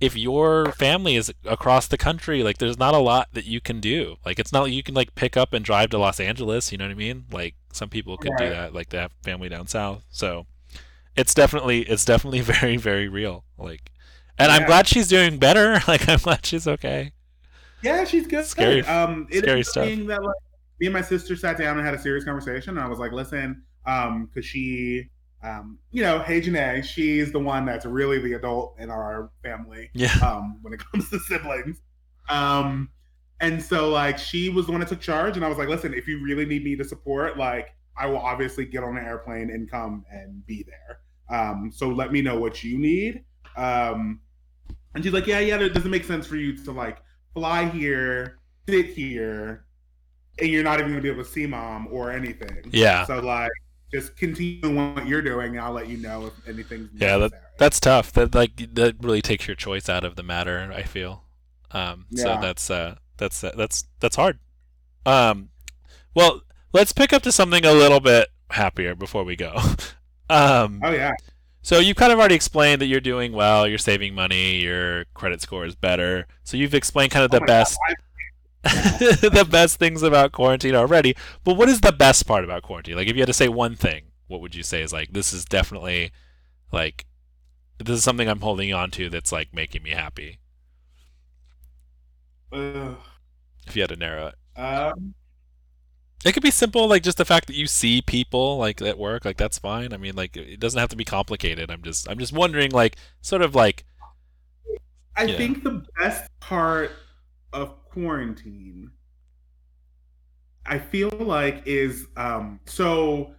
if 0.00 0.16
your 0.16 0.72
family 0.72 1.16
is 1.16 1.32
across 1.44 1.86
the 1.88 1.98
country, 1.98 2.42
like 2.42 2.58
there's 2.58 2.78
not 2.78 2.94
a 2.94 2.98
lot 2.98 3.28
that 3.32 3.46
you 3.46 3.60
can 3.60 3.80
do. 3.80 4.16
Like 4.24 4.38
it's 4.38 4.52
not 4.52 4.64
like 4.64 4.72
you 4.72 4.82
can 4.82 4.94
like 4.94 5.14
pick 5.14 5.36
up 5.36 5.52
and 5.52 5.64
drive 5.64 5.90
to 5.90 5.98
Los 5.98 6.20
Angeles. 6.20 6.70
You 6.72 6.78
know 6.78 6.84
what 6.84 6.92
I 6.92 6.94
mean? 6.94 7.24
Like 7.32 7.54
some 7.72 7.88
people 7.88 8.16
could 8.16 8.32
do 8.36 8.48
that. 8.48 8.74
Like 8.74 8.90
they 8.90 8.98
have 8.98 9.12
family 9.22 9.48
down 9.48 9.66
south. 9.66 10.04
So 10.10 10.46
it's 11.16 11.34
definitely 11.34 11.82
it's 11.82 12.04
definitely 12.04 12.40
very 12.42 12.76
very 12.76 13.08
real. 13.08 13.44
Like, 13.56 13.90
and 14.38 14.50
I'm 14.52 14.66
glad 14.66 14.86
she's 14.86 15.08
doing 15.08 15.38
better. 15.38 15.80
Like 15.88 16.08
I'm 16.08 16.18
glad 16.18 16.44
she's 16.46 16.66
okay. 16.66 17.12
Yeah, 17.82 18.04
she's 18.04 18.26
good. 18.26 18.44
Scary- 18.44 18.82
Um, 18.84 19.26
it 19.30 19.44
scary 19.44 19.62
stuff. 19.62 19.84
being 19.86 20.06
that 20.08 20.22
like 20.22 20.34
me 20.80 20.86
and 20.86 20.92
my 20.94 21.00
sister 21.02 21.36
sat 21.36 21.56
down 21.58 21.76
and 21.78 21.84
had 21.86 21.94
a 21.94 21.98
serious 21.98 22.24
conversation, 22.24 22.70
and 22.76 22.80
I 22.80 22.88
was 22.88 22.98
like, 22.98 23.12
"Listen, 23.12 23.62
um, 23.86 24.26
because 24.26 24.44
she, 24.46 25.08
um, 25.42 25.78
you 25.92 26.02
know, 26.02 26.20
hey 26.20 26.40
Janae, 26.40 26.82
she's 26.84 27.32
the 27.32 27.38
one 27.38 27.64
that's 27.64 27.86
really 27.86 28.18
the 28.20 28.34
adult 28.34 28.74
in 28.78 28.90
our 28.90 29.30
family, 29.42 29.90
Yeah. 29.94 30.12
um, 30.22 30.58
when 30.62 30.72
it 30.72 30.80
comes 30.92 31.08
to 31.10 31.18
siblings, 31.20 31.80
um." 32.28 32.90
And 33.40 33.62
so, 33.62 33.88
like, 33.90 34.18
she 34.18 34.48
was 34.50 34.66
the 34.66 34.72
one 34.72 34.80
that 34.80 34.88
took 34.88 35.00
charge, 35.00 35.36
and 35.36 35.44
I 35.44 35.48
was 35.48 35.58
like, 35.58 35.68
"Listen, 35.68 35.94
if 35.94 36.08
you 36.08 36.20
really 36.24 36.44
need 36.44 36.64
me 36.64 36.74
to 36.76 36.84
support, 36.84 37.38
like, 37.38 37.68
I 37.96 38.06
will 38.06 38.18
obviously 38.18 38.64
get 38.64 38.82
on 38.82 38.96
an 38.98 39.04
airplane 39.04 39.50
and 39.50 39.70
come 39.70 40.04
and 40.10 40.44
be 40.46 40.64
there. 40.64 40.98
Um, 41.30 41.70
so 41.72 41.88
let 41.88 42.10
me 42.12 42.20
know 42.22 42.38
what 42.40 42.64
you 42.64 42.76
need." 42.78 43.22
Um, 43.56 44.20
and 44.94 45.04
she's 45.04 45.12
like, 45.12 45.26
"Yeah, 45.26 45.40
yeah, 45.40 45.60
it 45.60 45.74
doesn't 45.74 45.90
make 45.90 46.04
sense 46.04 46.26
for 46.26 46.36
you 46.36 46.56
to 46.64 46.72
like 46.72 47.02
fly 47.34 47.68
here, 47.68 48.38
sit 48.68 48.86
here, 48.88 49.66
and 50.38 50.48
you're 50.48 50.62
not 50.64 50.80
even 50.80 50.92
gonna 50.92 51.02
be 51.02 51.10
able 51.10 51.24
to 51.24 51.30
see 51.30 51.46
mom 51.46 51.88
or 51.90 52.10
anything. 52.12 52.70
Yeah. 52.70 53.06
So 53.06 53.18
like, 53.20 53.50
just 53.92 54.16
continue 54.16 54.74
what 54.74 55.06
you're 55.06 55.22
doing, 55.22 55.56
and 55.56 55.60
I'll 55.60 55.72
let 55.72 55.88
you 55.88 55.98
know 55.98 56.26
if 56.26 56.34
anything's 56.48 56.90
Yeah, 56.94 57.16
necessary. 57.16 57.42
That's 57.58 57.80
tough. 57.80 58.12
That 58.12 58.34
like 58.34 58.74
that 58.74 58.96
really 59.02 59.22
takes 59.22 59.46
your 59.46 59.56
choice 59.56 59.88
out 59.88 60.04
of 60.04 60.16
the 60.16 60.22
matter. 60.22 60.70
I 60.74 60.82
feel. 60.82 61.24
Um, 61.70 62.06
So 62.14 62.36
that's 62.36 62.70
uh, 62.70 62.96
that's 63.16 63.42
uh, 63.44 63.52
that's 63.56 63.84
that's 64.00 64.16
hard. 64.16 64.38
Um, 65.06 65.50
well, 66.14 66.42
let's 66.72 66.92
pick 66.92 67.12
up 67.12 67.22
to 67.22 67.32
something 67.32 67.64
a 67.64 67.72
little 67.72 68.00
bit 68.00 68.28
happier 68.50 68.94
before 68.94 69.24
we 69.24 69.36
go. 69.36 69.54
um, 70.30 70.80
oh 70.82 70.90
yeah, 70.90 71.12
so 71.68 71.80
you've 71.80 71.98
kind 71.98 72.10
of 72.10 72.18
already 72.18 72.34
explained 72.34 72.80
that 72.80 72.86
you're 72.86 72.98
doing 72.98 73.30
well. 73.30 73.68
You're 73.68 73.76
saving 73.76 74.14
money. 74.14 74.56
Your 74.56 75.04
credit 75.12 75.42
score 75.42 75.66
is 75.66 75.74
better. 75.74 76.26
So 76.42 76.56
you've 76.56 76.72
explained 76.72 77.10
kind 77.12 77.26
of 77.26 77.30
the 77.30 77.42
Oh 77.42 77.46
best 77.46 77.78
the 78.62 79.46
best 79.50 79.78
things 79.78 80.02
about 80.02 80.32
quarantine 80.32 80.74
already. 80.74 81.14
But 81.44 81.58
what 81.58 81.68
is 81.68 81.82
the 81.82 81.92
best 81.92 82.26
part 82.26 82.42
about 82.42 82.62
quarantine? 82.62 82.96
Like, 82.96 83.06
if 83.06 83.16
you 83.16 83.20
had 83.20 83.26
to 83.26 83.34
say 83.34 83.50
one 83.50 83.76
thing, 83.76 84.04
what 84.28 84.40
would 84.40 84.54
you 84.54 84.62
say 84.62 84.80
is 84.80 84.94
like 84.94 85.12
this 85.12 85.34
is 85.34 85.44
definitely 85.44 86.10
like 86.72 87.04
this 87.76 87.98
is 87.98 88.02
something 88.02 88.30
I'm 88.30 88.40
holding 88.40 88.72
on 88.72 88.90
to 88.92 89.10
that's 89.10 89.30
like 89.30 89.52
making 89.52 89.82
me 89.82 89.90
happy. 89.90 90.38
Ugh. 92.50 92.96
If 93.66 93.76
you 93.76 93.82
had 93.82 93.90
to 93.90 93.96
narrow 93.96 94.28
it, 94.28 94.34
Um, 94.58 95.14
it 96.24 96.32
could 96.32 96.42
be 96.42 96.50
simple, 96.50 96.86
like 96.88 97.02
just 97.02 97.18
the 97.18 97.24
fact 97.24 97.46
that 97.46 97.56
you 97.56 97.66
see 97.66 98.02
people 98.02 98.58
like 98.58 98.82
at 98.82 98.98
work, 98.98 99.24
like 99.24 99.36
that's 99.36 99.58
fine. 99.58 99.92
I 99.92 99.96
mean, 99.96 100.16
like 100.16 100.36
it 100.36 100.60
doesn't 100.60 100.78
have 100.78 100.90
to 100.90 100.96
be 100.96 101.04
complicated. 101.04 101.70
I'm 101.70 101.82
just 101.82 102.08
I'm 102.08 102.18
just 102.18 102.32
wondering, 102.32 102.70
like 102.70 102.96
sort 103.20 103.42
of 103.42 103.54
like 103.54 103.84
I 105.16 105.24
Yeah. 105.24 105.36
think 105.36 105.64
the 105.64 105.84
best 105.98 106.30
part 106.40 106.92
of 107.52 107.84
quarantine, 107.84 108.90
I 110.66 110.78
feel 110.78 111.10
like, 111.10 111.62
is 111.66 112.06
um, 112.16 112.60
so. 112.66 113.34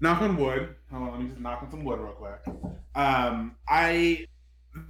Knock 0.00 0.20
on 0.20 0.36
wood. 0.36 0.74
Hold 0.90 1.02
on, 1.04 1.10
let 1.12 1.20
me 1.20 1.28
just 1.28 1.40
knock 1.40 1.62
on 1.62 1.70
some 1.70 1.82
wood 1.84 1.98
real 1.98 2.12
quick. 2.12 2.40
Um, 2.94 3.56
I 3.66 4.26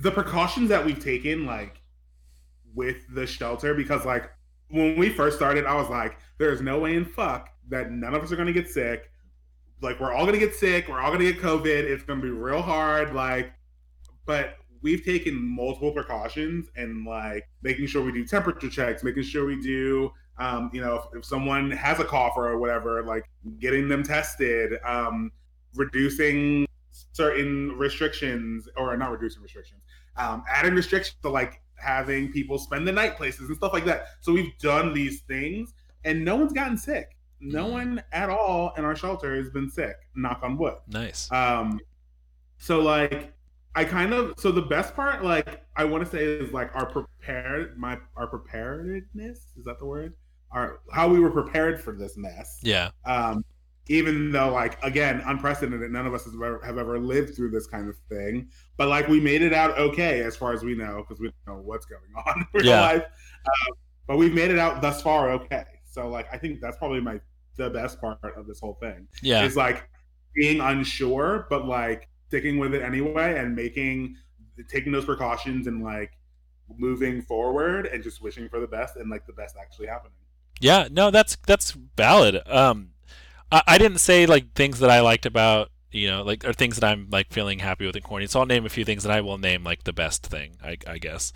the 0.00 0.10
precautions 0.10 0.70
that 0.70 0.84
we've 0.84 0.98
taken, 0.98 1.46
like 1.46 1.80
with 2.74 2.96
the 3.14 3.26
shelter, 3.26 3.74
because 3.74 4.04
like 4.04 4.30
when 4.74 4.98
we 4.98 5.08
first 5.08 5.36
started, 5.36 5.64
I 5.64 5.74
was 5.74 5.88
like, 5.88 6.18
"There's 6.38 6.60
no 6.60 6.78
way 6.78 6.96
in 6.96 7.04
fuck 7.04 7.48
that 7.68 7.90
none 7.90 8.14
of 8.14 8.22
us 8.22 8.32
are 8.32 8.36
gonna 8.36 8.52
get 8.52 8.68
sick. 8.68 9.10
Like 9.80 10.00
we're 10.00 10.12
all 10.12 10.26
gonna 10.26 10.38
get 10.38 10.54
sick. 10.54 10.88
We're 10.88 11.00
all 11.00 11.12
gonna 11.12 11.24
get 11.24 11.40
COVID. 11.40 11.66
It's 11.66 12.02
gonna 12.02 12.20
be 12.20 12.30
real 12.30 12.62
hard. 12.62 13.14
Like 13.14 13.52
but 14.26 14.56
we've 14.82 15.04
taken 15.04 15.34
multiple 15.34 15.92
precautions 15.92 16.68
and 16.76 17.06
like 17.06 17.48
making 17.62 17.86
sure 17.86 18.02
we 18.02 18.12
do 18.12 18.24
temperature 18.24 18.68
checks, 18.68 19.02
making 19.02 19.22
sure 19.22 19.46
we 19.46 19.60
do, 19.60 20.10
um, 20.38 20.70
you 20.72 20.80
know, 20.80 20.96
if, 20.96 21.18
if 21.18 21.24
someone 21.24 21.70
has 21.70 22.00
a 22.00 22.04
cough 22.04 22.34
or 22.36 22.58
whatever, 22.58 23.02
like 23.02 23.24
getting 23.58 23.88
them 23.88 24.02
tested, 24.02 24.72
um, 24.84 25.30
reducing 25.74 26.66
certain 27.12 27.72
restrictions 27.78 28.68
or 28.76 28.96
not 28.96 29.10
reducing 29.10 29.42
restrictions, 29.42 29.80
um, 30.16 30.44
adding 30.50 30.74
restrictions 30.74 31.16
to 31.22 31.28
like 31.28 31.60
having 31.84 32.32
people 32.32 32.58
spend 32.58 32.86
the 32.88 32.92
night 32.92 33.16
places 33.16 33.48
and 33.48 33.56
stuff 33.56 33.72
like 33.72 33.84
that. 33.84 34.06
So 34.20 34.32
we've 34.32 34.56
done 34.58 34.92
these 34.94 35.20
things 35.22 35.72
and 36.04 36.24
no 36.24 36.36
one's 36.36 36.52
gotten 36.52 36.76
sick. 36.76 37.16
No 37.40 37.66
Mhm. 37.66 37.72
one 37.72 38.02
at 38.12 38.30
all 38.30 38.72
in 38.76 38.84
our 38.84 38.96
shelter 38.96 39.36
has 39.36 39.50
been 39.50 39.70
sick. 39.70 39.96
Knock 40.14 40.40
on 40.42 40.56
wood. 40.56 40.76
nice. 40.88 41.30
Um, 41.30 41.78
so 42.58 42.80
like 42.80 43.32
I 43.74 43.84
kind 43.84 44.14
of 44.14 44.34
so 44.38 44.50
the 44.52 44.62
best 44.62 44.94
part 44.94 45.24
like 45.24 45.64
I 45.76 45.84
want 45.84 46.04
to 46.04 46.10
say 46.10 46.24
is 46.24 46.52
like 46.52 46.74
our 46.74 46.86
prepared 46.86 47.76
my 47.76 47.98
our 48.16 48.26
preparedness 48.28 49.52
is 49.56 49.64
that 49.64 49.78
the 49.78 49.84
word 49.86 50.14
our 50.52 50.80
how 50.92 51.08
we 51.08 51.18
were 51.18 51.30
prepared 51.30 51.82
for 51.82 51.92
this 51.92 52.16
mess. 52.16 52.60
Yeah. 52.62 52.90
Um, 53.04 53.44
even 53.88 54.30
though 54.32 54.50
like 54.50 54.82
again 54.82 55.22
unprecedented, 55.26 55.90
none 55.90 56.06
of 56.06 56.14
us 56.14 56.24
have 56.24 56.34
ever, 56.34 56.60
have 56.64 56.78
ever 56.78 56.98
lived 56.98 57.34
through 57.36 57.50
this 57.50 57.66
kind 57.66 57.88
of 57.88 57.96
thing, 58.08 58.48
but 58.76 58.88
like 58.88 59.08
we 59.08 59.20
made 59.20 59.42
it 59.42 59.52
out 59.52 59.78
okay 59.78 60.20
as 60.22 60.36
far 60.36 60.52
as 60.52 60.62
we 60.62 60.74
know 60.74 61.04
because 61.06 61.20
we 61.20 61.30
don't 61.46 61.56
know 61.56 61.62
what's 61.62 61.86
going 61.86 62.02
on 62.26 62.40
in 62.40 62.46
real 62.54 62.66
Yeah. 62.66 62.80
life. 62.80 63.02
Um, 63.04 63.76
but 64.06 64.16
we've 64.16 64.34
made 64.34 64.50
it 64.50 64.58
out 64.58 64.80
thus 64.82 65.02
far 65.02 65.30
okay. 65.32 65.64
So 65.90 66.08
like 66.08 66.26
I 66.32 66.38
think 66.38 66.60
that's 66.60 66.76
probably 66.78 67.00
my 67.00 67.20
the 67.56 67.70
best 67.70 68.00
part 68.00 68.18
of 68.36 68.46
this 68.46 68.58
whole 68.60 68.74
thing 68.80 69.06
Yeah. 69.22 69.44
is 69.44 69.56
like 69.56 69.88
being 70.34 70.60
unsure, 70.60 71.46
but 71.50 71.66
like 71.66 72.08
sticking 72.28 72.58
with 72.58 72.74
it 72.74 72.82
anyway 72.82 73.38
and 73.38 73.54
making 73.54 74.16
taking 74.68 74.92
those 74.92 75.04
precautions 75.04 75.66
and 75.66 75.82
like 75.84 76.12
moving 76.78 77.20
forward 77.20 77.86
and 77.86 78.02
just 78.02 78.22
wishing 78.22 78.48
for 78.48 78.60
the 78.60 78.66
best 78.66 78.96
and 78.96 79.10
like 79.10 79.26
the 79.26 79.32
best 79.32 79.56
actually 79.60 79.86
happening. 79.86 80.12
Yeah, 80.60 80.88
no, 80.90 81.10
that's 81.10 81.36
that's 81.46 81.72
valid. 81.72 82.40
Um, 82.46 82.93
I, 83.52 83.62
I 83.66 83.78
didn't 83.78 83.98
say 83.98 84.26
like 84.26 84.52
things 84.54 84.78
that 84.80 84.90
I 84.90 85.00
liked 85.00 85.26
about 85.26 85.70
you 85.90 86.08
know 86.08 86.22
like 86.22 86.44
or 86.44 86.52
things 86.52 86.76
that 86.76 86.84
I'm 86.84 87.08
like 87.10 87.32
feeling 87.32 87.60
happy 87.60 87.86
with 87.86 87.96
in 87.96 88.02
corny. 88.02 88.26
So 88.26 88.40
I'll 88.40 88.46
name 88.46 88.66
a 88.66 88.70
few 88.70 88.84
things, 88.84 89.04
and 89.04 89.12
I 89.12 89.20
will 89.20 89.38
name 89.38 89.64
like 89.64 89.84
the 89.84 89.92
best 89.92 90.26
thing, 90.26 90.56
I, 90.62 90.76
I 90.86 90.98
guess. 90.98 91.32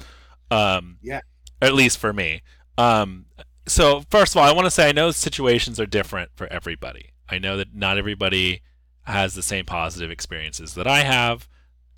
Um, 0.50 0.98
Yeah. 1.02 1.20
at 1.60 1.74
least 1.74 1.98
for 1.98 2.12
me. 2.12 2.42
Um, 2.76 3.26
so 3.66 4.02
first 4.10 4.34
of 4.34 4.38
all, 4.40 4.48
I 4.48 4.52
want 4.52 4.66
to 4.66 4.70
say 4.70 4.88
I 4.88 4.92
know 4.92 5.10
situations 5.10 5.78
are 5.78 5.86
different 5.86 6.30
for 6.34 6.46
everybody. 6.52 7.10
I 7.28 7.38
know 7.38 7.56
that 7.58 7.74
not 7.74 7.98
everybody 7.98 8.62
has 9.02 9.34
the 9.34 9.42
same 9.42 9.64
positive 9.66 10.10
experiences 10.10 10.74
that 10.74 10.86
I 10.86 11.00
have. 11.00 11.48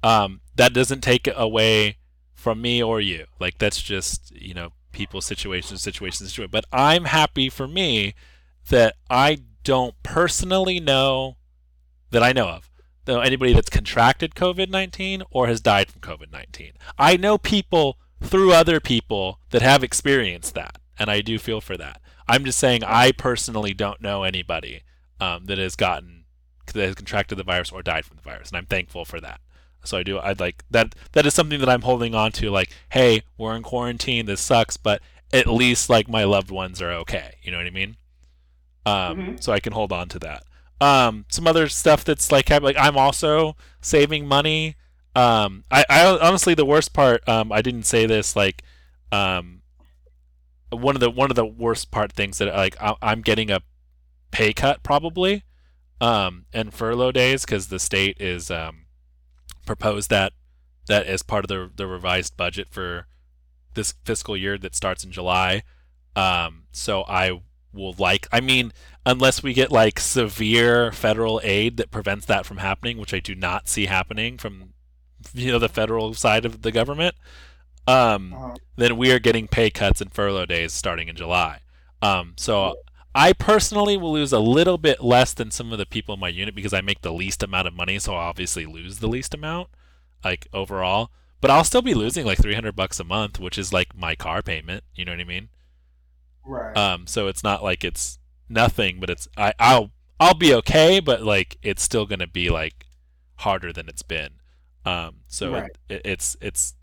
Um, 0.03 0.41
that 0.57 0.73
doesn't 0.73 1.03
take 1.03 1.29
away 1.35 1.99
from 2.35 2.61
me 2.63 2.83
or 2.83 3.01
you. 3.01 3.27
Like 3.39 3.59
that's 3.59 3.81
just 3.81 4.33
you 4.35 4.55
know 4.55 4.71
people's 4.93 5.27
situations, 5.27 5.83
situations, 5.83 6.31
situations. 6.31 6.51
But 6.51 6.65
I'm 6.73 7.05
happy 7.05 7.49
for 7.49 7.69
me 7.69 8.15
that 8.71 8.95
I 9.09 9.39
don't 9.65 9.95
personally 10.03 10.81
know 10.81 11.37
that 12.11 12.23
I 12.23 12.33
know 12.33 12.49
of 12.49 12.71
though 13.05 13.21
anybody 13.21 13.53
that's 13.53 13.71
contracted 13.71 14.35
COVID 14.35 14.71
19 14.71 15.23
or 15.31 15.47
has 15.47 15.61
died 15.61 15.91
from 15.91 16.01
COVID 16.01 16.31
19. 16.33 16.73
I 16.99 17.17
know 17.17 17.39
people 17.39 17.99
through 18.23 18.53
other 18.53 18.81
people 18.81 19.41
that 19.51 19.63
have 19.63 19.83
experienced 19.83 20.55
that, 20.55 20.79
and 20.99 21.11
I 21.11 21.21
do 21.21 21.39
feel 21.39 21.61
for 21.61 21.77
that. 21.77 22.01
I'm 22.29 22.45
just 22.45 22.59
saying 22.59 22.85
I 22.85 23.13
personally 23.13 23.75
don't 23.75 24.01
know 24.01 24.23
anybody 24.23 24.83
um, 25.21 25.47
that 25.47 25.59
has 25.59 25.77
gotten 25.77 26.25
that 26.73 26.87
has 26.87 26.95
contracted 26.95 27.37
the 27.39 27.45
virus 27.45 27.73
or 27.73 27.83
died 27.83 28.05
from 28.05 28.17
the 28.17 28.23
virus, 28.23 28.51
and 28.51 28.59
I'm 28.59 28.67
thankful 28.67 29.05
for 29.05 29.21
that. 29.21 29.41
So 29.83 29.99
I 29.99 30.03
do. 30.03 30.19
I'd 30.19 30.41
like 30.41 30.63
that. 30.71 30.95
That 31.13 31.27
is 31.27 31.35
something 31.35 31.59
that 31.61 31.69
I'm 31.69 31.83
holding 31.83 32.15
on 32.15 32.33
to. 32.33 32.51
Like, 32.51 32.71
hey, 32.91 33.23
we're 33.39 33.57
in 33.57 33.63
quarantine. 33.63 34.27
This 34.27 34.41
sucks, 34.41 34.77
but 34.77 35.01
at 35.33 35.47
least 35.47 35.89
like 35.89 36.09
my 36.09 36.25
loved 36.25 36.51
ones 36.51 36.83
are 36.83 36.93
okay. 36.93 37.37
You 37.43 37.51
know 37.51 37.59
what 37.59 37.67
I 37.67 37.71
mean? 37.71 37.97
Um, 38.87 39.19
mm-hmm. 39.19 39.37
So 39.41 39.53
I 39.53 39.61
can 39.61 39.73
hold 39.73 39.93
on 39.93 40.09
to 40.09 40.19
that. 40.21 40.45
Um, 40.81 41.27
some 41.29 41.47
other 41.47 41.69
stuff 41.69 42.05
that's 42.05 42.33
like 42.33 42.49
like 42.49 42.77
I'm 42.79 42.97
also 42.97 43.57
saving 43.81 44.27
money. 44.27 44.77
Um, 45.15 45.65
I, 45.71 45.85
I 45.91 46.19
honestly 46.19 46.55
the 46.55 46.65
worst 46.65 46.93
part. 46.93 47.29
Um, 47.29 47.53
I 47.53 47.61
didn't 47.63 47.83
say 47.83 48.07
this 48.07 48.35
like, 48.35 48.63
um, 49.13 49.63
one 50.71 50.97
of 50.97 51.01
the 51.01 51.11
one 51.11 51.31
of 51.31 51.37
the 51.37 51.45
worst 51.45 51.91
part 51.91 52.13
things 52.13 52.39
that 52.39 52.55
like 52.55 52.81
I, 52.81 52.95
I'm 53.03 53.21
getting 53.21 53.51
a 53.51 53.61
pay 54.31 54.53
cut 54.53 54.83
probably, 54.83 55.45
um, 56.01 56.47
and 56.53 56.73
furlough 56.73 57.13
days 57.13 57.45
because 57.45 57.69
the 57.69 57.79
state 57.79 58.17
is 58.19 58.51
um, 58.51 58.87
proposed 59.67 60.09
that 60.11 60.33
that 60.87 61.07
as 61.07 61.23
part 61.23 61.45
of 61.45 61.49
the 61.49 61.71
the 61.75 61.87
revised 61.87 62.37
budget 62.37 62.69
for 62.71 63.07
this 63.75 63.95
fiscal 64.05 64.37
year 64.37 64.57
that 64.59 64.75
starts 64.75 65.05
in 65.05 65.13
July. 65.13 65.63
Um, 66.17 66.65
so 66.73 67.03
I 67.03 67.41
will 67.73 67.95
like 67.99 68.27
I 68.33 68.41
mean 68.41 68.73
unless 69.07 69.43
we 69.43 69.53
get 69.53 69.71
like 69.71 69.99
severe 69.99 70.93
federal 70.93 71.41
aid 71.43 71.77
that 71.77 71.91
prevents 71.91 72.27
that 72.27 72.47
from 72.47 72.59
happening, 72.59 72.99
which 72.99 73.15
I 73.15 73.21
do 73.21 73.35
not 73.35 73.69
see 73.69 73.87
happening 73.87 74.39
from 74.39 74.75
you 75.35 75.53
know 75.53 75.59
the 75.59 75.69
federal 75.69 76.15
side 76.15 76.45
of 76.45 76.63
the 76.63 76.73
government. 76.73 77.15
Um, 77.87 78.35
uh-huh. 78.35 78.55
then 78.77 78.97
we 78.97 79.11
are 79.11 79.19
getting 79.19 79.49
pay 79.49 79.71
cuts 79.71 80.01
and 80.01 80.13
furlough 80.13 80.47
days 80.47 80.73
starting 80.73 81.09
in 81.09 81.17
July. 81.17 81.61
Um, 82.03 82.35
so 82.37 82.77
I 83.15 83.33
personally 83.33 83.97
will 83.97 84.13
lose 84.13 84.33
a 84.33 84.39
little 84.39 84.79
bit 84.79 85.03
less 85.03 85.33
than 85.33 85.51
some 85.51 85.73
of 85.73 85.79
the 85.79 85.87
people 85.87 86.15
in 86.15 86.21
my 86.21 86.29
unit 86.29 86.55
because 86.55 86.73
I 86.73 86.81
make 86.81 87.03
the 87.03 87.13
least 87.13 87.43
amount 87.43 87.67
of 87.67 87.75
money, 87.75 87.99
so 87.99 88.15
I'll 88.15 88.29
obviously 88.29 88.67
lose 88.67 88.99
the 88.99 89.09
least 89.09 89.35
amount, 89.35 89.69
like 90.23 90.47
overall. 90.53 91.11
But 91.41 91.51
I'll 91.51 91.65
still 91.65 91.83
be 91.83 91.95
losing 91.95 92.27
like 92.27 92.39
300 92.39 92.77
bucks 92.77 93.01
a 93.01 93.05
month, 93.05 93.41
which 93.41 93.59
is 93.59 93.73
like 93.73 93.97
my 93.97 94.15
car 94.15 94.43
payment. 94.43 94.85
You 94.95 95.05
know 95.05 95.13
what 95.13 95.21
I 95.21 95.25
mean? 95.25 95.49
Right. 96.51 96.77
Um, 96.77 97.07
so 97.07 97.29
it's 97.29 97.45
not 97.45 97.63
like 97.63 97.85
it's 97.85 98.19
nothing, 98.49 98.99
but 98.99 99.09
it's 99.09 99.29
I 99.37 99.55
I'll 99.59 99.93
I'll 100.19 100.35
be 100.35 100.53
okay, 100.55 101.01
but 101.01 101.23
like 101.23 101.59
it's 101.63 101.83
still 101.83 102.07
gonna 102.07 102.27
be 102.27 102.51
like 102.51 102.87
harder 103.37 103.73
than 103.73 103.89
it's 103.89 104.03
been. 104.03 104.31
Um, 104.85 105.21
so 105.29 105.53
right. 105.53 105.71
it, 105.89 105.97
it, 105.97 106.03
it's 106.05 106.37
it's 106.41 106.75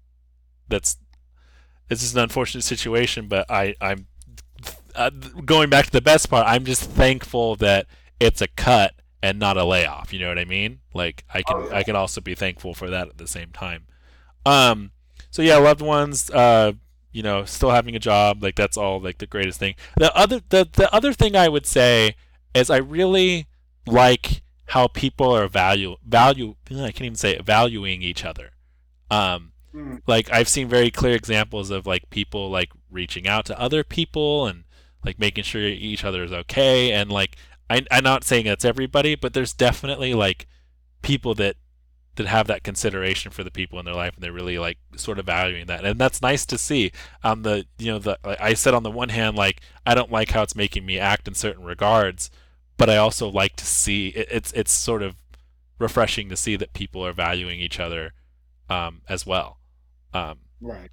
that's 0.68 0.98
it's 1.90 2.02
just 2.02 2.16
an 2.16 2.22
unfortunate 2.22 2.64
situation, 2.64 3.28
but 3.28 3.50
I 3.50 3.76
I'm 3.82 4.08
uh, 4.96 5.10
going 5.46 5.70
back 5.70 5.86
to 5.86 5.92
the 5.92 6.02
best 6.02 6.30
part. 6.30 6.48
I'm 6.48 6.66
just 6.66 6.84
thankful 6.84 7.56
that 7.58 7.88
it's 8.20 8.42
a 8.42 8.48
cut 8.48 8.94
and 9.22 9.38
not 9.38 9.58
a 9.58 9.66
layoff. 9.66 10.14
You 10.14 10.20
know 10.20 10.30
what 10.30 10.40
I 10.40 10.46
mean? 10.46 10.80
Like 10.94 11.26
I 11.34 11.42
can 11.42 11.58
oh, 11.58 11.68
yeah. 11.70 11.78
I 11.78 11.84
can 11.84 11.96
also 11.96 12.22
be 12.22 12.36
thankful 12.36 12.74
for 12.74 12.90
that 12.90 13.10
at 13.10 13.18
the 13.18 13.28
same 13.28 13.52
time. 13.52 13.86
Um, 14.46 14.92
so 15.30 15.42
yeah, 15.42 15.58
loved 15.58 15.82
ones. 15.82 16.30
Uh, 16.32 16.74
you 17.12 17.24
know, 17.24 17.46
still 17.46 17.72
having 17.72 17.96
a 17.96 18.00
job, 18.00 18.44
like 18.44 18.56
that's 18.56 18.78
all 18.78 19.00
like 19.00 19.18
the 19.18 19.26
greatest 19.26 19.60
thing. 19.60 19.76
The 19.98 20.16
other 20.16 20.42
the, 20.50 20.68
the 20.72 20.94
other 20.94 21.14
thing 21.14 21.36
I 21.36 21.48
would 21.48 21.66
say 21.66 22.16
is 22.54 22.70
I 22.70 22.78
really 22.78 23.48
like 23.86 24.42
how 24.66 24.88
people 24.88 25.32
are 25.32 25.48
value 25.48 25.96
value 26.06 26.56
I 26.70 26.92
can't 26.92 27.02
even 27.02 27.16
say 27.16 27.32
it, 27.32 27.46
valuing 27.46 28.02
each 28.02 28.26
other. 28.26 28.52
Um 29.10 29.54
mm. 29.74 30.02
like 30.08 30.32
I've 30.32 30.50
seen 30.50 30.68
very 30.68 30.92
clear 30.92 31.16
examples 31.16 31.72
of 31.72 31.88
like 31.88 32.10
people 32.10 32.50
like 32.50 32.70
reaching 32.92 33.28
out 33.28 33.46
to 33.46 33.60
other 33.60 33.84
people 33.84 34.46
and 34.46 34.64
like 35.06 35.20
making 35.20 35.46
sure 35.46 35.62
each 35.62 36.04
other 36.04 36.24
is 36.24 36.34
okay 36.34 36.92
and 36.92 37.12
like 37.12 37.38
I, 37.70 37.86
I'm 37.92 38.04
not 38.04 38.24
saying 38.24 38.46
that's 38.46 38.66
everybody, 38.66 39.16
but 39.16 39.34
there's 39.34 39.54
definitely 39.54 40.14
like 40.14 40.48
people 41.02 41.34
that 41.36 41.58
that 42.18 42.28
have 42.28 42.48
that 42.48 42.64
consideration 42.64 43.32
for 43.32 43.44
the 43.44 43.52
people 43.52 43.80
in 43.80 43.86
their 43.86 43.96
life 43.96 44.14
and 44.16 44.24
they're 44.24 44.32
really 44.32 44.60
like 44.60 44.78
sort 44.96 45.18
of 45.18 45.26
valuing 45.26 45.66
that. 45.68 45.86
And 45.86 46.00
that's 46.00 46.22
nice 46.22 46.46
to 46.48 46.58
see. 46.58 46.92
On 47.24 47.42
the 47.44 47.66
you 47.78 47.92
know 47.92 48.00
the 48.00 48.20
i 48.42 48.54
said 48.54 48.74
on 48.74 48.84
the 48.84 48.92
one 48.92 49.10
hand 49.10 49.36
like 49.36 49.62
i 49.86 49.96
don't 49.96 50.12
like 50.12 50.32
how 50.32 50.44
it's 50.44 50.56
making 50.56 50.86
me 50.86 51.00
act 51.00 51.28
in 51.28 51.34
certain 51.34 51.64
regards 51.64 52.30
but 52.78 52.90
i 52.90 52.98
also 52.98 53.28
like 53.28 53.56
to 53.56 53.66
see 53.66 54.10
it, 54.10 54.28
it's 54.32 54.52
it's 54.54 54.72
sort 54.72 55.02
of 55.02 55.16
refreshing 55.80 56.30
to 56.30 56.36
see 56.36 56.56
that 56.56 56.74
people 56.74 57.06
are 57.06 57.14
valuing 57.14 57.60
each 57.60 57.80
other 57.80 58.14
um, 58.70 59.02
as 59.08 59.26
well. 59.26 59.60
Um, 60.14 60.40
right. 60.62 60.90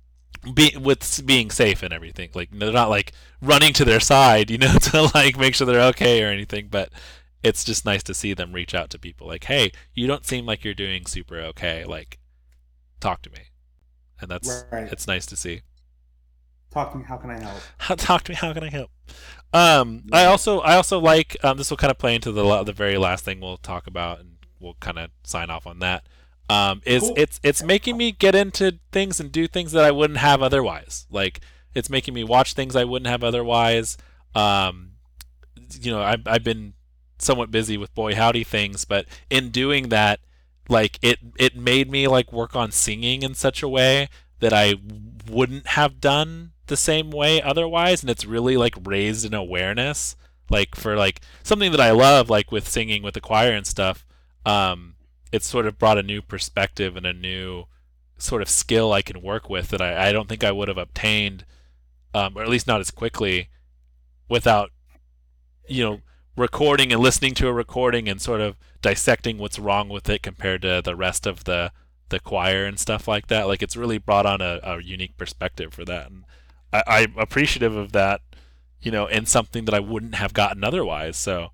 be, 0.52 0.76
with 0.78 1.22
being 1.24 1.50
safe 1.50 1.82
and 1.82 1.92
everything. 1.92 2.30
Like 2.34 2.50
they're 2.52 2.72
not 2.72 2.90
like 2.90 3.12
running 3.40 3.72
to 3.74 3.84
their 3.84 4.00
side 4.00 4.50
you 4.50 4.58
know 4.58 4.74
to 4.80 5.10
like 5.14 5.38
make 5.38 5.54
sure 5.54 5.66
they're 5.66 5.88
okay 5.88 6.22
or 6.22 6.28
anything 6.28 6.68
but 6.70 6.90
it's 7.44 7.62
just 7.62 7.84
nice 7.84 8.02
to 8.04 8.14
see 8.14 8.32
them 8.34 8.52
reach 8.52 8.74
out 8.74 8.90
to 8.90 8.98
people 8.98 9.26
like, 9.26 9.44
"Hey, 9.44 9.70
you 9.94 10.06
don't 10.06 10.24
seem 10.24 10.46
like 10.46 10.64
you're 10.64 10.74
doing 10.74 11.06
super 11.06 11.38
okay. 11.38 11.84
Like, 11.84 12.18
talk 13.00 13.22
to 13.22 13.30
me." 13.30 13.50
And 14.20 14.30
that's 14.30 14.64
right. 14.72 14.90
it's 14.90 15.06
nice 15.06 15.26
to 15.26 15.36
see. 15.36 15.60
Talk 16.70 16.92
to 16.92 16.98
me. 16.98 17.04
How 17.04 17.18
can 17.18 17.30
I 17.30 17.38
help? 17.38 17.60
talk 17.98 18.24
to 18.24 18.32
me. 18.32 18.36
How 18.36 18.52
can 18.52 18.64
I 18.64 18.70
help? 18.70 18.90
Um, 19.52 20.02
yeah. 20.06 20.18
I 20.18 20.24
also 20.24 20.60
I 20.60 20.74
also 20.74 20.98
like 20.98 21.36
um, 21.44 21.58
this 21.58 21.70
will 21.70 21.76
kind 21.76 21.90
of 21.90 21.98
play 21.98 22.14
into 22.14 22.32
the 22.32 22.62
the 22.64 22.72
very 22.72 22.98
last 22.98 23.24
thing 23.24 23.40
we'll 23.40 23.56
talk 23.58 23.86
about, 23.86 24.20
and 24.20 24.36
we'll 24.58 24.76
kind 24.80 24.98
of 24.98 25.10
sign 25.22 25.50
off 25.50 25.66
on 25.66 25.78
that. 25.80 26.04
Um, 26.50 26.82
is 26.84 27.02
cool. 27.02 27.14
it's 27.16 27.40
it's 27.42 27.62
making 27.62 27.96
me 27.96 28.12
get 28.12 28.34
into 28.34 28.78
things 28.92 29.20
and 29.20 29.30
do 29.30 29.46
things 29.46 29.72
that 29.72 29.84
I 29.84 29.90
wouldn't 29.90 30.18
have 30.18 30.42
otherwise. 30.42 31.06
Like 31.10 31.40
it's 31.74 31.88
making 31.88 32.14
me 32.14 32.24
watch 32.24 32.54
things 32.54 32.76
I 32.76 32.84
wouldn't 32.84 33.08
have 33.08 33.24
otherwise. 33.24 33.96
Um, 34.34 34.92
you 35.80 35.90
know, 35.90 36.02
I've 36.02 36.26
I've 36.26 36.44
been 36.44 36.73
somewhat 37.18 37.50
busy 37.50 37.76
with 37.76 37.94
boy 37.94 38.14
howdy 38.14 38.44
things, 38.44 38.84
but 38.84 39.06
in 39.30 39.50
doing 39.50 39.88
that, 39.88 40.20
like 40.68 40.98
it 41.02 41.18
it 41.38 41.56
made 41.56 41.90
me 41.90 42.08
like 42.08 42.32
work 42.32 42.56
on 42.56 42.70
singing 42.70 43.22
in 43.22 43.34
such 43.34 43.62
a 43.62 43.68
way 43.68 44.08
that 44.40 44.52
I 44.52 44.74
wouldn't 45.28 45.68
have 45.68 46.00
done 46.00 46.52
the 46.66 46.76
same 46.76 47.10
way 47.10 47.42
otherwise, 47.42 48.02
and 48.02 48.10
it's 48.10 48.24
really 48.24 48.56
like 48.56 48.74
raised 48.84 49.24
an 49.24 49.34
awareness 49.34 50.16
like 50.50 50.74
for 50.74 50.96
like 50.96 51.20
something 51.42 51.70
that 51.70 51.80
I 51.80 51.90
love, 51.90 52.30
like 52.30 52.52
with 52.52 52.68
singing 52.68 53.02
with 53.02 53.14
the 53.14 53.20
choir 53.20 53.52
and 53.52 53.66
stuff. 53.66 54.04
Um, 54.44 54.96
it's 55.32 55.48
sort 55.48 55.66
of 55.66 55.78
brought 55.78 55.98
a 55.98 56.02
new 56.02 56.22
perspective 56.22 56.96
and 56.96 57.06
a 57.06 57.12
new 57.12 57.64
sort 58.18 58.42
of 58.42 58.48
skill 58.48 58.92
I 58.92 59.02
can 59.02 59.22
work 59.22 59.48
with 59.50 59.68
that 59.68 59.80
I, 59.80 60.08
I 60.08 60.12
don't 60.12 60.28
think 60.28 60.44
I 60.44 60.52
would 60.52 60.68
have 60.68 60.78
obtained, 60.78 61.44
um, 62.12 62.36
or 62.36 62.42
at 62.42 62.48
least 62.48 62.66
not 62.66 62.80
as 62.80 62.90
quickly, 62.90 63.48
without 64.28 64.70
you 65.68 65.82
know 65.82 66.00
recording 66.36 66.92
and 66.92 67.00
listening 67.00 67.34
to 67.34 67.48
a 67.48 67.52
recording 67.52 68.08
and 68.08 68.20
sort 68.20 68.40
of 68.40 68.56
dissecting 68.82 69.38
what's 69.38 69.58
wrong 69.58 69.88
with 69.88 70.08
it 70.08 70.22
compared 70.22 70.62
to 70.62 70.82
the 70.84 70.96
rest 70.96 71.26
of 71.26 71.44
the 71.44 71.72
the 72.10 72.20
choir 72.20 72.64
and 72.64 72.78
stuff 72.78 73.08
like 73.08 73.28
that. 73.28 73.46
Like 73.46 73.62
it's 73.62 73.76
really 73.76 73.98
brought 73.98 74.26
on 74.26 74.40
a, 74.40 74.60
a 74.62 74.82
unique 74.82 75.16
perspective 75.16 75.72
for 75.72 75.84
that, 75.84 76.10
and 76.10 76.24
I, 76.72 76.82
I'm 76.86 77.18
appreciative 77.18 77.76
of 77.76 77.92
that. 77.92 78.20
You 78.80 78.90
know, 78.90 79.06
in 79.06 79.24
something 79.24 79.64
that 79.64 79.72
I 79.72 79.80
wouldn't 79.80 80.16
have 80.16 80.34
gotten 80.34 80.62
otherwise. 80.62 81.16
So, 81.16 81.52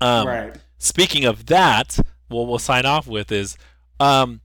um, 0.00 0.26
right. 0.26 0.54
Speaking 0.76 1.24
of 1.24 1.46
that, 1.46 1.98
what 2.28 2.46
we'll 2.46 2.58
sign 2.58 2.84
off 2.84 3.06
with 3.06 3.32
is, 3.32 3.56
um, 3.98 4.42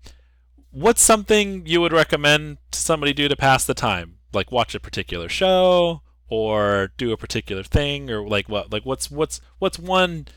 what's 0.71 1.01
something 1.01 1.65
you 1.65 1.81
would 1.81 1.91
recommend 1.91 2.57
to 2.71 2.79
somebody 2.79 3.11
do 3.11 3.27
to 3.27 3.35
pass 3.35 3.65
the 3.65 3.73
time? 3.73 4.19
Like 4.33 4.49
watch 4.49 4.73
a 4.73 4.79
particular 4.79 5.27
show, 5.27 6.02
or 6.33 6.91
do 6.97 7.11
a 7.11 7.17
particular 7.17 7.61
thing 7.61 8.09
or 8.09 8.27
like 8.27 8.49
what 8.49 8.73
like 8.73 8.83
what's 8.83 9.11
what's 9.11 9.39
what's 9.59 9.77
one 9.77 10.27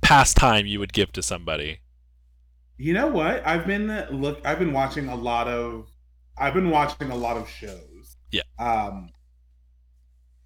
pastime 0.00 0.64
you 0.64 0.78
would 0.80 0.94
give 0.94 1.12
to 1.12 1.22
somebody? 1.22 1.80
You 2.78 2.94
know 2.94 3.08
what? 3.08 3.46
I've 3.46 3.66
been 3.66 4.06
look 4.10 4.40
i've 4.46 4.58
been 4.58 4.72
watching 4.72 5.08
a 5.08 5.14
lot 5.14 5.46
of 5.46 5.88
i've 6.38 6.54
been 6.54 6.70
watching 6.70 7.10
a 7.10 7.14
lot 7.14 7.36
of 7.36 7.46
shows. 7.46 8.16
Yeah. 8.30 8.40
Um 8.58 9.10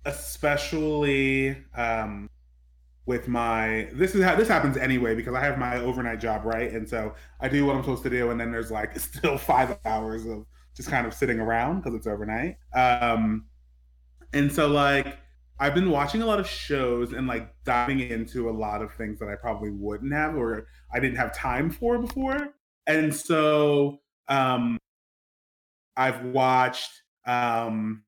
especially 0.05 1.57
um 1.77 2.29
with 3.07 3.29
my 3.29 3.89
this 3.93 4.17
is 4.17 4.25
how 4.25 4.35
this 4.35 4.49
happens 4.49 4.77
anyway 4.77 5.15
because 5.15 5.33
i 5.35 5.41
have 5.41 5.59
my 5.59 5.77
overnight 5.77 6.19
job 6.19 6.45
right? 6.45 6.73
And 6.73 6.89
so 6.89 7.15
i 7.39 7.49
do 7.49 7.65
what 7.65 7.77
i'm 7.77 7.83
supposed 7.83 8.03
to 8.03 8.11
do 8.11 8.31
and 8.31 8.41
then 8.41 8.51
there's 8.51 8.73
like 8.73 8.99
still 8.99 9.39
five 9.39 9.79
hours 9.85 10.27
of 10.27 10.45
just 10.75 10.89
kind 10.89 11.07
of 11.07 11.15
sitting 11.15 11.39
around 11.39 11.81
because 11.81 11.95
it's 11.95 12.07
overnight. 12.07 12.57
Um, 12.75 13.47
and 14.33 14.53
so 14.53 14.69
like 14.69 15.19
I've 15.63 15.75
been 15.77 15.91
watching 15.91 16.23
a 16.23 16.27
lot 16.27 16.41
of 16.41 16.49
shows 16.49 17.13
and 17.13 17.29
like 17.29 17.55
diving 17.65 18.01
into 18.01 18.51
a 18.51 18.53
lot 18.53 18.83
of 18.83 18.93
things 18.95 19.21
that 19.21 19.29
I 19.29 19.37
probably 19.37 19.71
wouldn't 19.71 20.13
have 20.13 20.35
or 20.35 20.67
I 20.93 20.99
didn't 20.99 21.19
have 21.19 21.33
time 21.33 21.71
for 21.71 21.99
before. 21.99 22.49
And 22.89 23.15
so 23.15 24.01
um 24.27 24.77
I've 25.97 26.25
watched 26.25 26.91
um 27.27 28.03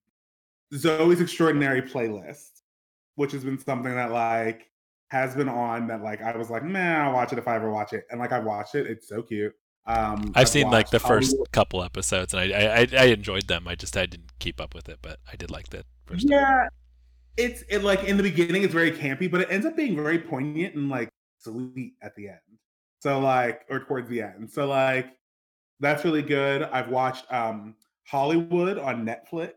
Zoey's 0.73 1.21
Extraordinary 1.21 1.83
Playlist, 1.83 2.63
which 3.15 3.31
has 3.31 3.45
been 3.45 3.59
something 3.59 3.95
that 3.95 4.11
like 4.11 4.69
has 5.13 5.37
been 5.37 5.49
on 5.49 5.87
that 5.87 6.03
like 6.03 6.23
I 6.23 6.37
was 6.37 6.51
like, 6.51 6.65
man, 6.65 7.03
I'll 7.03 7.13
watch 7.13 7.33
it 7.33 7.39
if 7.39 7.47
I 7.47 7.55
ever 7.55 7.71
watch 7.71 7.93
it. 7.93 8.05
And 8.11 8.19
like 8.19 8.33
I 8.33 8.41
watched 8.41 8.75
it. 8.75 8.89
It's 8.89 9.09
so 9.09 9.23
cute. 9.23 9.55
Um 9.87 10.33
I've, 10.35 10.49
seen 10.49 10.71
like 10.71 10.91
the 10.91 10.99
first 10.99 11.37
couple 11.53 11.85
episodes, 11.85 12.35
and 12.35 12.41
I, 12.41 12.81
I 12.81 12.89
I 12.99 13.05
enjoyed 13.05 13.47
them. 13.47 13.69
I 13.69 13.77
just 13.77 13.97
I 13.97 14.07
didn't 14.07 14.33
keep 14.41 14.61
up 14.61 14.75
with 14.75 14.89
it, 14.89 14.99
but 15.03 15.21
I 15.31 15.37
did 15.37 15.53
like 15.53 15.69
the 15.69 15.85
first. 16.07 16.29
Yeah. 16.29 16.69
It's 17.37 17.65
it 17.69 17.83
like 17.83 18.05
in 18.05 18.17
the 18.17 18.23
beginning 18.23 18.63
it's 18.63 18.73
very 18.73 18.93
campy, 18.93 19.31
but 19.31 19.41
it 19.41 19.49
ends 19.51 19.67
up 19.67 19.77
being 19.77 19.97
very 19.97 20.19
poignant 20.19 20.75
and 20.75 20.89
like 20.89 21.09
sweet 21.39 21.95
at 22.03 22.15
the 22.15 22.29
end. 22.29 22.39
So 23.01 23.19
like 23.19 23.63
or 23.69 23.81
towards 23.81 24.09
the 24.09 24.23
end. 24.23 24.51
So 24.51 24.67
like 24.67 25.09
that's 25.81 26.05
really 26.05 26.23
good. 26.23 26.63
I've 26.63 26.89
watched 26.89 27.31
um 27.33 27.75
Hollywood 28.07 28.79
on 28.79 29.05
Netflix. 29.05 29.53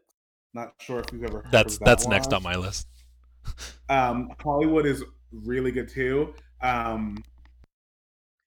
Not 0.53 0.73
sure 0.79 0.99
if 0.99 1.05
you've 1.13 1.23
ever 1.23 1.41
heard 1.41 1.51
That's 1.51 1.75
of 1.75 1.79
that 1.79 1.85
that's 1.85 2.07
next 2.07 2.33
on 2.33 2.43
my 2.43 2.55
list. 2.55 2.87
Um, 3.89 4.33
Hollywood 4.43 4.85
is 4.85 5.01
really 5.31 5.71
good 5.71 5.87
too. 5.87 6.33
Um, 6.61 7.23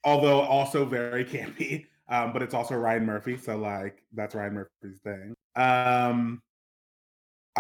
although 0.05 0.41
also 0.41 0.85
very 0.85 1.25
campy. 1.37 1.87
Um, 2.11 2.33
but 2.33 2.43
it's 2.43 2.55
also 2.55 2.75
Ryan 2.75 3.07
Murphy, 3.07 3.37
so 3.37 3.57
like 3.57 4.03
that's 4.13 4.35
Ryan 4.35 4.55
Murphy's 4.55 4.99
thing. 5.05 5.35
Um, 5.55 6.43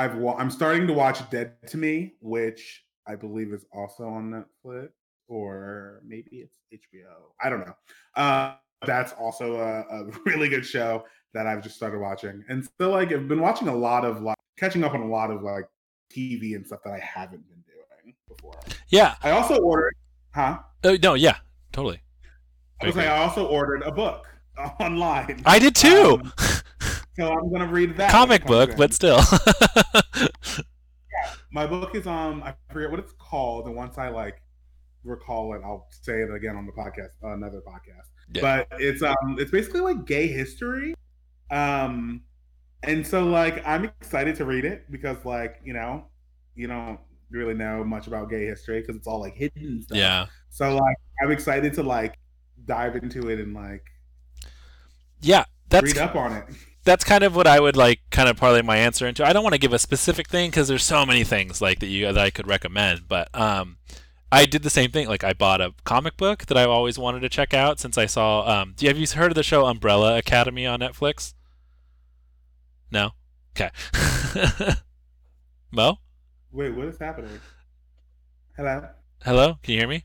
I've 0.00 0.16
wa- 0.16 0.36
I'm 0.38 0.50
starting 0.50 0.86
to 0.86 0.92
watch 0.94 1.28
Dead 1.30 1.54
to 1.68 1.76
Me, 1.76 2.14
which 2.20 2.84
I 3.06 3.16
believe 3.16 3.52
is 3.52 3.66
also 3.72 4.04
on 4.08 4.30
Netflix, 4.30 4.88
or 5.28 6.00
maybe 6.06 6.30
it's 6.44 6.56
HBO. 6.72 7.32
I 7.42 7.50
don't 7.50 7.60
know. 7.60 7.74
Uh, 8.16 8.54
that's 8.86 9.12
also 9.12 9.56
a, 9.56 9.80
a 9.82 10.04
really 10.26 10.48
good 10.48 10.64
show 10.64 11.04
that 11.34 11.46
I've 11.46 11.62
just 11.62 11.76
started 11.76 11.98
watching, 12.00 12.42
and 12.48 12.66
so 12.80 12.90
like 12.90 13.12
I've 13.12 13.28
been 13.28 13.40
watching 13.40 13.68
a 13.68 13.76
lot 13.76 14.04
of 14.06 14.22
like 14.22 14.36
catching 14.58 14.84
up 14.84 14.94
on 14.94 15.02
a 15.02 15.06
lot 15.08 15.30
of 15.30 15.42
like 15.42 15.66
TV 16.10 16.56
and 16.56 16.66
stuff 16.66 16.80
that 16.84 16.92
I 16.94 16.98
haven't 16.98 17.46
been 17.48 17.62
doing 17.66 18.14
before. 18.28 18.58
Yeah. 18.88 19.14
I 19.22 19.30
also 19.30 19.56
ordered, 19.60 19.94
huh? 20.34 20.58
Oh, 20.84 20.96
no. 21.02 21.14
Yeah. 21.14 21.36
Totally. 21.72 22.00
I 22.80 22.86
was 22.86 22.96
Okay. 22.96 23.06
like, 23.08 23.16
I 23.18 23.22
also 23.22 23.46
ordered 23.46 23.82
a 23.82 23.92
book 23.92 24.26
online. 24.80 25.42
I 25.44 25.58
did 25.58 25.76
too. 25.76 26.20
Um, 26.22 26.32
so 27.20 27.32
I'm 27.32 27.52
gonna 27.52 27.66
read 27.66 27.96
that. 27.98 28.10
Comic 28.10 28.46
book, 28.46 28.70
in. 28.70 28.76
but 28.76 28.94
still. 28.94 29.20
yeah. 30.16 30.32
my 31.52 31.66
book 31.66 31.94
is 31.94 32.06
um 32.06 32.42
I 32.42 32.54
forget 32.72 32.90
what 32.90 33.00
it's 33.00 33.12
called, 33.18 33.66
and 33.66 33.76
once 33.76 33.98
I 33.98 34.08
like 34.08 34.42
recall 35.04 35.54
it, 35.54 35.62
I'll 35.64 35.88
say 35.90 36.20
it 36.22 36.32
again 36.32 36.56
on 36.56 36.66
the 36.66 36.72
podcast, 36.72 37.10
uh, 37.22 37.34
another 37.34 37.60
podcast. 37.60 38.08
Yeah. 38.32 38.42
But 38.42 38.80
it's 38.80 39.02
um 39.02 39.36
it's 39.38 39.50
basically 39.50 39.80
like 39.80 40.06
gay 40.06 40.28
history, 40.28 40.94
um, 41.50 42.22
and 42.82 43.06
so 43.06 43.26
like 43.26 43.62
I'm 43.66 43.84
excited 43.84 44.36
to 44.36 44.44
read 44.44 44.64
it 44.64 44.90
because 44.90 45.24
like 45.24 45.60
you 45.64 45.74
know 45.74 46.06
you 46.54 46.66
don't 46.66 46.98
really 47.30 47.54
know 47.54 47.84
much 47.84 48.06
about 48.06 48.30
gay 48.30 48.46
history 48.46 48.80
because 48.80 48.96
it's 48.96 49.06
all 49.06 49.20
like 49.20 49.34
hidden 49.34 49.82
stuff. 49.82 49.96
yeah. 49.96 50.26
So 50.48 50.74
like 50.74 50.96
I'm 51.22 51.30
excited 51.30 51.74
to 51.74 51.82
like 51.82 52.18
dive 52.64 52.96
into 52.96 53.28
it 53.28 53.40
and 53.40 53.54
like 53.54 53.84
Yeah. 55.20 55.44
That's 55.68 55.86
read 55.86 55.98
up 55.98 56.16
on 56.16 56.32
it. 56.32 56.44
that's 56.84 57.04
kind 57.04 57.24
of 57.24 57.36
what 57.36 57.46
I 57.46 57.60
would 57.60 57.76
like 57.76 58.00
kind 58.10 58.28
of 58.28 58.36
parlay 58.36 58.62
my 58.62 58.76
answer 58.76 59.06
into. 59.06 59.24
I 59.24 59.32
don't 59.32 59.42
want 59.42 59.54
to 59.54 59.60
give 59.60 59.72
a 59.72 59.78
specific 59.78 60.28
thing 60.28 60.50
because 60.50 60.68
there's 60.68 60.84
so 60.84 61.04
many 61.04 61.24
things 61.24 61.60
like 61.60 61.78
that 61.80 61.88
you 61.88 62.06
that 62.06 62.18
I 62.18 62.30
could 62.30 62.46
recommend, 62.46 63.08
but 63.08 63.28
um 63.38 63.76
I 64.32 64.46
did 64.46 64.62
the 64.62 64.70
same 64.70 64.90
thing. 64.90 65.08
Like 65.08 65.24
I 65.24 65.32
bought 65.32 65.60
a 65.60 65.74
comic 65.84 66.16
book 66.16 66.46
that 66.46 66.56
I've 66.56 66.70
always 66.70 66.98
wanted 66.98 67.20
to 67.20 67.28
check 67.28 67.52
out 67.52 67.80
since 67.80 67.98
I 67.98 68.06
saw 68.06 68.48
um 68.48 68.74
do 68.76 68.86
you 68.86 68.90
have 68.90 68.98
you 68.98 69.06
heard 69.06 69.32
of 69.32 69.34
the 69.36 69.42
show 69.42 69.66
Umbrella 69.66 70.16
Academy 70.16 70.66
on 70.66 70.80
Netflix? 70.80 71.34
No? 72.90 73.10
Okay. 73.56 73.70
Mo? 75.70 75.98
Wait, 76.52 76.70
what 76.74 76.86
is 76.86 76.98
happening? 76.98 77.40
Hello, 78.56 78.88
Hello? 79.22 79.58
Can 79.62 79.74
you 79.74 79.80
hear 79.80 79.88
me? 79.88 80.04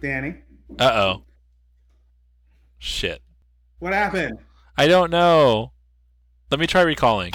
Danny. 0.00 0.36
Uh-oh. 0.78 1.24
Shit. 2.78 3.22
What 3.78 3.92
happened? 3.92 4.38
I 4.78 4.86
don't 4.86 5.10
know. 5.10 5.72
Let 6.50 6.60
me 6.60 6.66
try 6.66 6.82
recalling. 6.82 7.32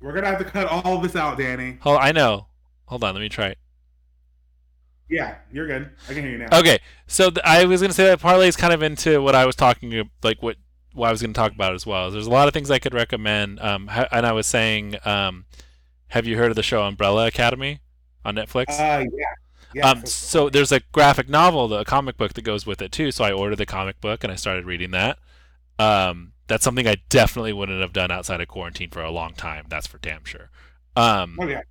We're 0.00 0.12
gonna 0.12 0.26
have 0.28 0.38
to 0.38 0.44
cut 0.44 0.66
all 0.66 0.98
this 0.98 1.16
out, 1.16 1.38
Danny. 1.38 1.78
Hold 1.82 1.98
I 2.00 2.12
know. 2.12 2.46
Hold 2.86 3.04
on, 3.04 3.14
let 3.14 3.20
me 3.20 3.28
try 3.28 3.48
it. 3.48 3.58
Yeah, 5.08 5.36
you're 5.52 5.66
good. 5.66 5.90
I 6.08 6.12
can 6.14 6.22
hear 6.22 6.32
you 6.32 6.38
now. 6.38 6.58
Okay, 6.58 6.78
so 7.06 7.30
th- 7.30 7.44
I 7.44 7.64
was 7.64 7.80
gonna 7.80 7.94
say 7.94 8.04
that 8.04 8.20
parlay 8.20 8.48
is 8.48 8.56
kind 8.56 8.72
of 8.72 8.82
into 8.82 9.22
what 9.22 9.34
I 9.34 9.46
was 9.46 9.56
talking 9.56 10.10
like 10.22 10.42
what 10.42 10.56
what 10.92 11.08
I 11.08 11.10
was 11.12 11.20
gonna 11.22 11.34
talk 11.34 11.52
about 11.52 11.74
as 11.74 11.86
well. 11.86 12.10
There's 12.10 12.26
a 12.26 12.30
lot 12.30 12.48
of 12.48 12.54
things 12.54 12.70
I 12.70 12.78
could 12.78 12.94
recommend. 12.94 13.60
Um, 13.60 13.86
ha- 13.88 14.08
and 14.12 14.26
I 14.26 14.32
was 14.32 14.46
saying, 14.46 14.96
um, 15.04 15.46
have 16.08 16.26
you 16.26 16.36
heard 16.36 16.50
of 16.50 16.56
the 16.56 16.62
show 16.62 16.82
Umbrella 16.82 17.26
Academy 17.26 17.80
on 18.24 18.34
Netflix? 18.36 18.70
Uh, 18.70 19.04
yeah. 19.12 19.24
Yeah. 19.74 19.90
um, 19.90 20.06
so 20.06 20.48
there's 20.48 20.72
a 20.72 20.80
graphic 20.92 21.28
novel, 21.28 21.72
a 21.74 21.84
comic 21.84 22.16
book 22.16 22.32
that 22.34 22.42
goes 22.42 22.66
with 22.66 22.80
it 22.80 22.90
too. 22.90 23.10
So 23.12 23.24
I 23.24 23.32
ordered 23.32 23.56
the 23.56 23.66
comic 23.66 24.00
book 24.00 24.24
and 24.24 24.32
I 24.32 24.36
started 24.36 24.64
reading 24.64 24.92
that. 24.92 25.18
Um, 25.78 26.32
that's 26.48 26.64
something 26.64 26.86
I 26.88 26.96
definitely 27.08 27.52
wouldn't 27.52 27.80
have 27.80 27.92
done 27.92 28.10
outside 28.10 28.40
of 28.40 28.48
quarantine 28.48 28.90
for 28.90 29.02
a 29.02 29.10
long 29.10 29.34
time. 29.34 29.66
That's 29.68 29.86
for 29.86 29.98
damn 29.98 30.24
sure. 30.24 30.50
Um, 30.96 31.36
oh 31.40 31.46
yeah. 31.46 31.62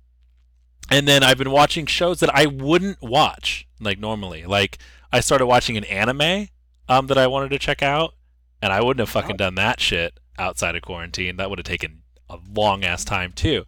and 0.90 1.06
then 1.06 1.22
I've 1.22 1.36
been 1.38 1.50
watching 1.50 1.84
shows 1.86 2.20
that 2.20 2.34
I 2.34 2.46
wouldn't 2.46 3.02
watch 3.02 3.66
like 3.80 3.98
normally. 3.98 4.44
Like 4.44 4.78
I 5.12 5.20
started 5.20 5.46
watching 5.46 5.76
an 5.76 5.84
anime 5.84 6.48
um 6.88 7.06
that 7.08 7.18
I 7.18 7.26
wanted 7.26 7.50
to 7.50 7.58
check 7.58 7.82
out, 7.82 8.14
and 8.62 8.72
I 8.72 8.80
wouldn't 8.80 9.00
have 9.00 9.10
fucking 9.10 9.36
done 9.36 9.56
that 9.56 9.80
shit 9.80 10.18
outside 10.38 10.74
of 10.76 10.82
quarantine. 10.82 11.36
That 11.36 11.50
would 11.50 11.58
have 11.58 11.66
taken 11.66 12.02
a 12.30 12.38
long 12.54 12.84
ass 12.84 13.04
time 13.04 13.32
too. 13.32 13.64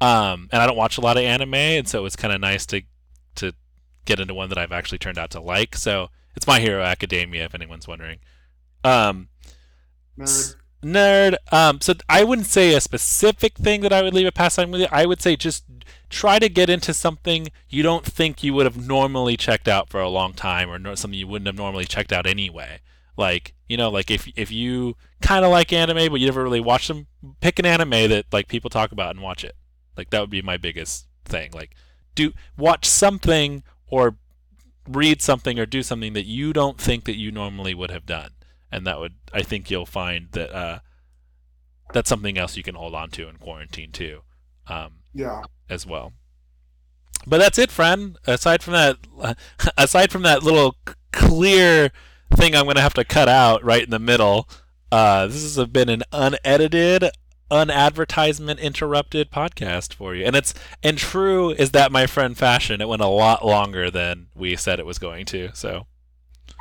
Um, 0.00 0.48
and 0.52 0.62
I 0.62 0.66
don't 0.66 0.76
watch 0.76 0.98
a 0.98 1.00
lot 1.00 1.16
of 1.16 1.24
anime, 1.24 1.54
and 1.54 1.88
so 1.88 2.04
it's 2.04 2.16
kind 2.16 2.32
of 2.34 2.40
nice 2.40 2.66
to 2.66 2.82
to 3.36 3.52
get 4.04 4.20
into 4.20 4.34
one 4.34 4.48
that 4.48 4.58
I've 4.58 4.72
actually 4.72 4.98
turned 4.98 5.18
out 5.18 5.30
to 5.30 5.40
like. 5.40 5.74
So 5.76 6.08
it's 6.36 6.46
My 6.46 6.60
Hero 6.60 6.82
Academia, 6.82 7.44
if 7.44 7.54
anyone's 7.54 7.88
wondering. 7.88 8.18
Um, 8.84 9.28
Nerd. 10.18 10.56
nerd. 10.82 11.36
Um, 11.52 11.80
so 11.80 11.94
I 12.08 12.24
wouldn't 12.24 12.46
say 12.46 12.74
a 12.74 12.80
specific 12.80 13.56
thing 13.56 13.80
that 13.82 13.92
I 13.92 14.02
would 14.02 14.14
leave 14.14 14.26
a 14.26 14.32
pastime 14.32 14.70
with 14.70 14.82
you. 14.82 14.86
I 14.90 15.06
would 15.06 15.22
say 15.22 15.36
just 15.36 15.64
try 16.10 16.38
to 16.38 16.48
get 16.48 16.70
into 16.70 16.94
something 16.94 17.48
you 17.68 17.82
don't 17.82 18.04
think 18.04 18.42
you 18.42 18.54
would 18.54 18.66
have 18.66 18.86
normally 18.86 19.36
checked 19.36 19.68
out 19.68 19.88
for 19.88 20.00
a 20.00 20.08
long 20.08 20.32
time, 20.32 20.70
or 20.70 20.96
something 20.96 21.18
you 21.18 21.26
wouldn't 21.26 21.46
have 21.46 21.56
normally 21.56 21.84
checked 21.84 22.12
out 22.12 22.26
anyway. 22.26 22.80
Like 23.16 23.54
you 23.68 23.76
know, 23.76 23.90
like 23.90 24.10
if 24.10 24.28
if 24.36 24.50
you 24.50 24.96
kind 25.20 25.44
of 25.44 25.50
like 25.50 25.72
anime 25.72 26.10
but 26.10 26.20
you 26.20 26.26
never 26.26 26.42
really 26.42 26.60
watched 26.60 26.88
them, 26.88 27.06
pick 27.40 27.58
an 27.58 27.66
anime 27.66 28.08
that 28.10 28.26
like 28.32 28.48
people 28.48 28.70
talk 28.70 28.92
about 28.92 29.10
and 29.10 29.22
watch 29.22 29.44
it. 29.44 29.56
Like 29.96 30.10
that 30.10 30.20
would 30.20 30.30
be 30.30 30.42
my 30.42 30.56
biggest 30.56 31.06
thing. 31.24 31.50
Like 31.52 31.74
do 32.14 32.32
watch 32.56 32.86
something 32.86 33.62
or 33.88 34.16
read 34.88 35.20
something 35.20 35.58
or 35.58 35.66
do 35.66 35.82
something 35.82 36.14
that 36.14 36.26
you 36.26 36.52
don't 36.52 36.80
think 36.80 37.04
that 37.04 37.16
you 37.16 37.30
normally 37.30 37.74
would 37.74 37.90
have 37.90 38.06
done 38.06 38.30
and 38.70 38.86
that 38.86 38.98
would 39.00 39.14
I 39.32 39.42
think 39.42 39.70
you'll 39.70 39.86
find 39.86 40.28
that 40.32 40.50
uh, 40.54 40.78
that's 41.92 42.08
something 42.08 42.36
else 42.38 42.56
you 42.56 42.62
can 42.62 42.74
hold 42.74 42.94
on 42.94 43.10
to 43.10 43.28
in 43.28 43.36
quarantine 43.36 43.92
too, 43.92 44.20
um, 44.66 45.00
Yeah. 45.14 45.42
as 45.70 45.86
well. 45.86 46.12
But 47.26 47.38
that's 47.38 47.58
it, 47.58 47.70
friend. 47.70 48.16
Aside 48.26 48.62
from 48.62 48.74
that, 48.74 48.96
aside 49.76 50.12
from 50.12 50.22
that 50.22 50.42
little 50.42 50.76
clear 51.12 51.90
thing, 52.34 52.54
I'm 52.54 52.66
gonna 52.66 52.80
have 52.80 52.94
to 52.94 53.04
cut 53.04 53.28
out 53.28 53.64
right 53.64 53.82
in 53.82 53.90
the 53.90 53.98
middle. 53.98 54.48
Uh, 54.92 55.26
this 55.26 55.56
has 55.56 55.66
been 55.68 55.88
an 55.88 56.02
unedited, 56.12 57.10
unadvertisement 57.50 58.60
interrupted 58.60 59.30
podcast 59.30 59.92
for 59.94 60.14
you, 60.14 60.24
and 60.24 60.34
it's 60.36 60.54
and 60.82 60.96
true 60.96 61.50
is 61.50 61.72
that 61.72 61.92
my 61.92 62.06
friend 62.06 62.36
fashion. 62.38 62.80
It 62.80 62.88
went 62.88 63.02
a 63.02 63.06
lot 63.08 63.44
longer 63.44 63.90
than 63.90 64.28
we 64.34 64.56
said 64.56 64.78
it 64.78 64.86
was 64.86 64.98
going 64.98 65.26
to. 65.26 65.50
So 65.54 65.86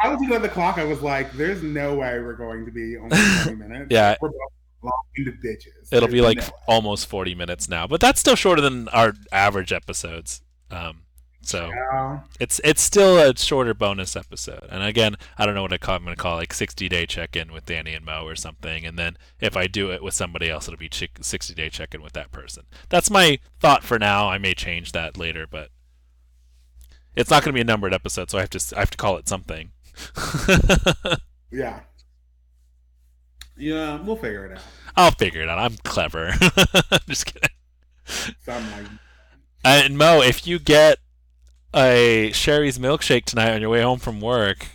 I 0.02 0.10
was 0.10 0.20
looking 0.20 0.36
at 0.36 0.42
the 0.42 0.50
clock. 0.50 0.78
I 0.78 0.84
was 0.86 1.02
like, 1.02 1.32
"There's 1.34 1.64
no 1.64 1.96
way 1.96 2.20
we're 2.20 2.34
going 2.36 2.66
to 2.66 2.72
be 2.72 2.98
only 2.98 3.18
20 3.44 3.56
minutes." 3.58 3.88
Yeah. 3.90 4.16
we're 4.22 4.30
both 4.30 4.38
long 4.84 4.94
into 5.16 5.32
ditches. 5.42 5.90
It'll 5.92 6.10
be 6.10 6.22
like 6.22 6.38
no 6.38 6.44
almost 6.68 7.08
40 7.08 7.34
minutes 7.36 7.68
now, 7.68 7.88
but 7.88 8.00
that's 8.00 8.20
still 8.20 8.36
shorter 8.36 8.62
than 8.62 8.88
our 8.90 9.14
average 9.32 9.74
episodes. 9.74 10.42
Um, 10.70 11.02
so 11.42 11.70
Yeah. 11.70 12.20
it's 12.40 12.60
it's 12.64 12.82
still 12.82 13.18
a 13.18 13.36
shorter 13.36 13.74
bonus 13.74 14.16
episode. 14.16 14.68
And 14.70 14.84
again, 14.84 15.16
I 15.38 15.46
don't 15.46 15.56
know 15.56 15.62
what 15.64 15.74
I 15.74 15.78
call. 15.78 15.96
I'm 15.96 16.04
gonna 16.04 16.16
call 16.16 16.36
it 16.36 16.42
like 16.42 16.54
60 16.54 16.88
day 16.90 17.06
check 17.06 17.36
in 17.36 17.52
with 17.54 17.66
Danny 17.66 17.94
and 17.94 18.06
Mo 18.06 18.26
or 18.26 18.36
something. 18.36 18.86
And 18.86 19.00
then 19.00 19.18
if 19.40 19.56
I 19.58 19.66
do 19.68 19.92
it 19.92 20.04
with 20.04 20.14
somebody 20.14 20.50
else, 20.50 20.68
it'll 20.68 20.78
be 20.78 20.90
60 20.92 21.54
day 21.56 21.70
check 21.70 21.96
in 21.96 22.02
with 22.04 22.14
that 22.14 22.32
person. 22.32 22.66
That's 22.90 23.10
my 23.10 23.40
thought 23.60 23.84
for 23.84 23.98
now. 23.98 24.30
I 24.30 24.38
may 24.38 24.54
change 24.54 24.92
that 24.92 25.18
later, 25.18 25.48
but 25.50 25.70
it's 27.16 27.32
not 27.32 27.44
gonna 27.44 27.54
be 27.54 27.62
a 27.62 27.66
numbered 27.66 27.94
episode, 27.94 28.30
so 28.30 28.38
I 28.38 28.42
have 28.42 28.50
to 28.52 28.74
I 28.76 28.80
have 28.82 28.92
to 28.92 28.98
call 28.98 29.18
it 29.18 29.28
something. 29.28 29.72
Yeah. 31.52 31.80
Yeah, 33.56 34.02
we'll 34.02 34.18
figure 34.18 34.46
it 34.46 34.52
out. 34.58 34.64
I'll 34.96 35.12
figure 35.12 35.42
it 35.42 35.50
out. 35.50 35.58
I'm 35.58 35.78
clever. 35.84 36.32
I'm 36.92 37.00
just 37.08 37.26
kidding. 37.26 37.50
Something 38.06 38.74
uh, 38.74 38.78
like 38.84 38.88
And 39.64 39.98
Mo, 39.98 40.22
if 40.22 40.46
you 40.46 40.60
get 40.60 40.98
a 41.74 42.32
Sherry's 42.34 42.78
milkshake 42.78 43.26
tonight 43.26 43.54
on 43.54 43.62
your 43.62 43.70
way 43.70 43.82
home 43.82 44.00
from 44.00 44.20
work, 44.22 44.68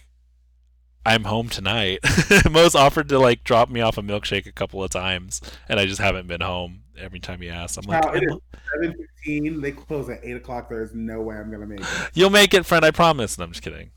I'm 1.04 1.24
home 1.24 1.48
tonight. 1.48 1.98
Mo's 2.50 2.74
offered 2.74 3.08
to 3.10 3.18
like 3.18 3.44
drop 3.44 3.68
me 3.68 3.80
off 3.80 3.98
a 3.98 4.02
milkshake 4.02 4.46
a 4.46 4.52
couple 4.52 4.82
of 4.82 4.90
times, 4.90 5.40
and 5.68 5.78
I 5.78 5.86
just 5.86 6.00
haven't 6.00 6.26
been 6.26 6.40
home. 6.40 6.80
Every 6.96 7.20
time 7.20 7.40
he 7.40 7.48
asks, 7.50 7.76
I'm 7.76 7.84
like, 7.84 8.04
Wow, 8.04 8.12
it 8.12 8.22
"I'm- 8.22 8.28
is 8.30 8.60
seven 8.72 8.96
fifteen. 8.96 9.60
They 9.60 9.72
close 9.72 10.08
at 10.08 10.20
eight 10.24 10.36
o'clock. 10.36 10.68
There's 10.68 10.94
no 10.94 11.20
way 11.22 11.36
I'm 11.36 11.50
gonna 11.50 11.66
make 11.66 11.80
it. 11.80 11.86
"You'll 12.14 12.30
make 12.30 12.54
it, 12.54 12.64
friend. 12.66 12.84
I 12.84 12.90
promise." 12.92 13.36
And 13.36 13.44
I'm 13.44 13.50
just 13.52 13.62
kidding. 13.62 13.90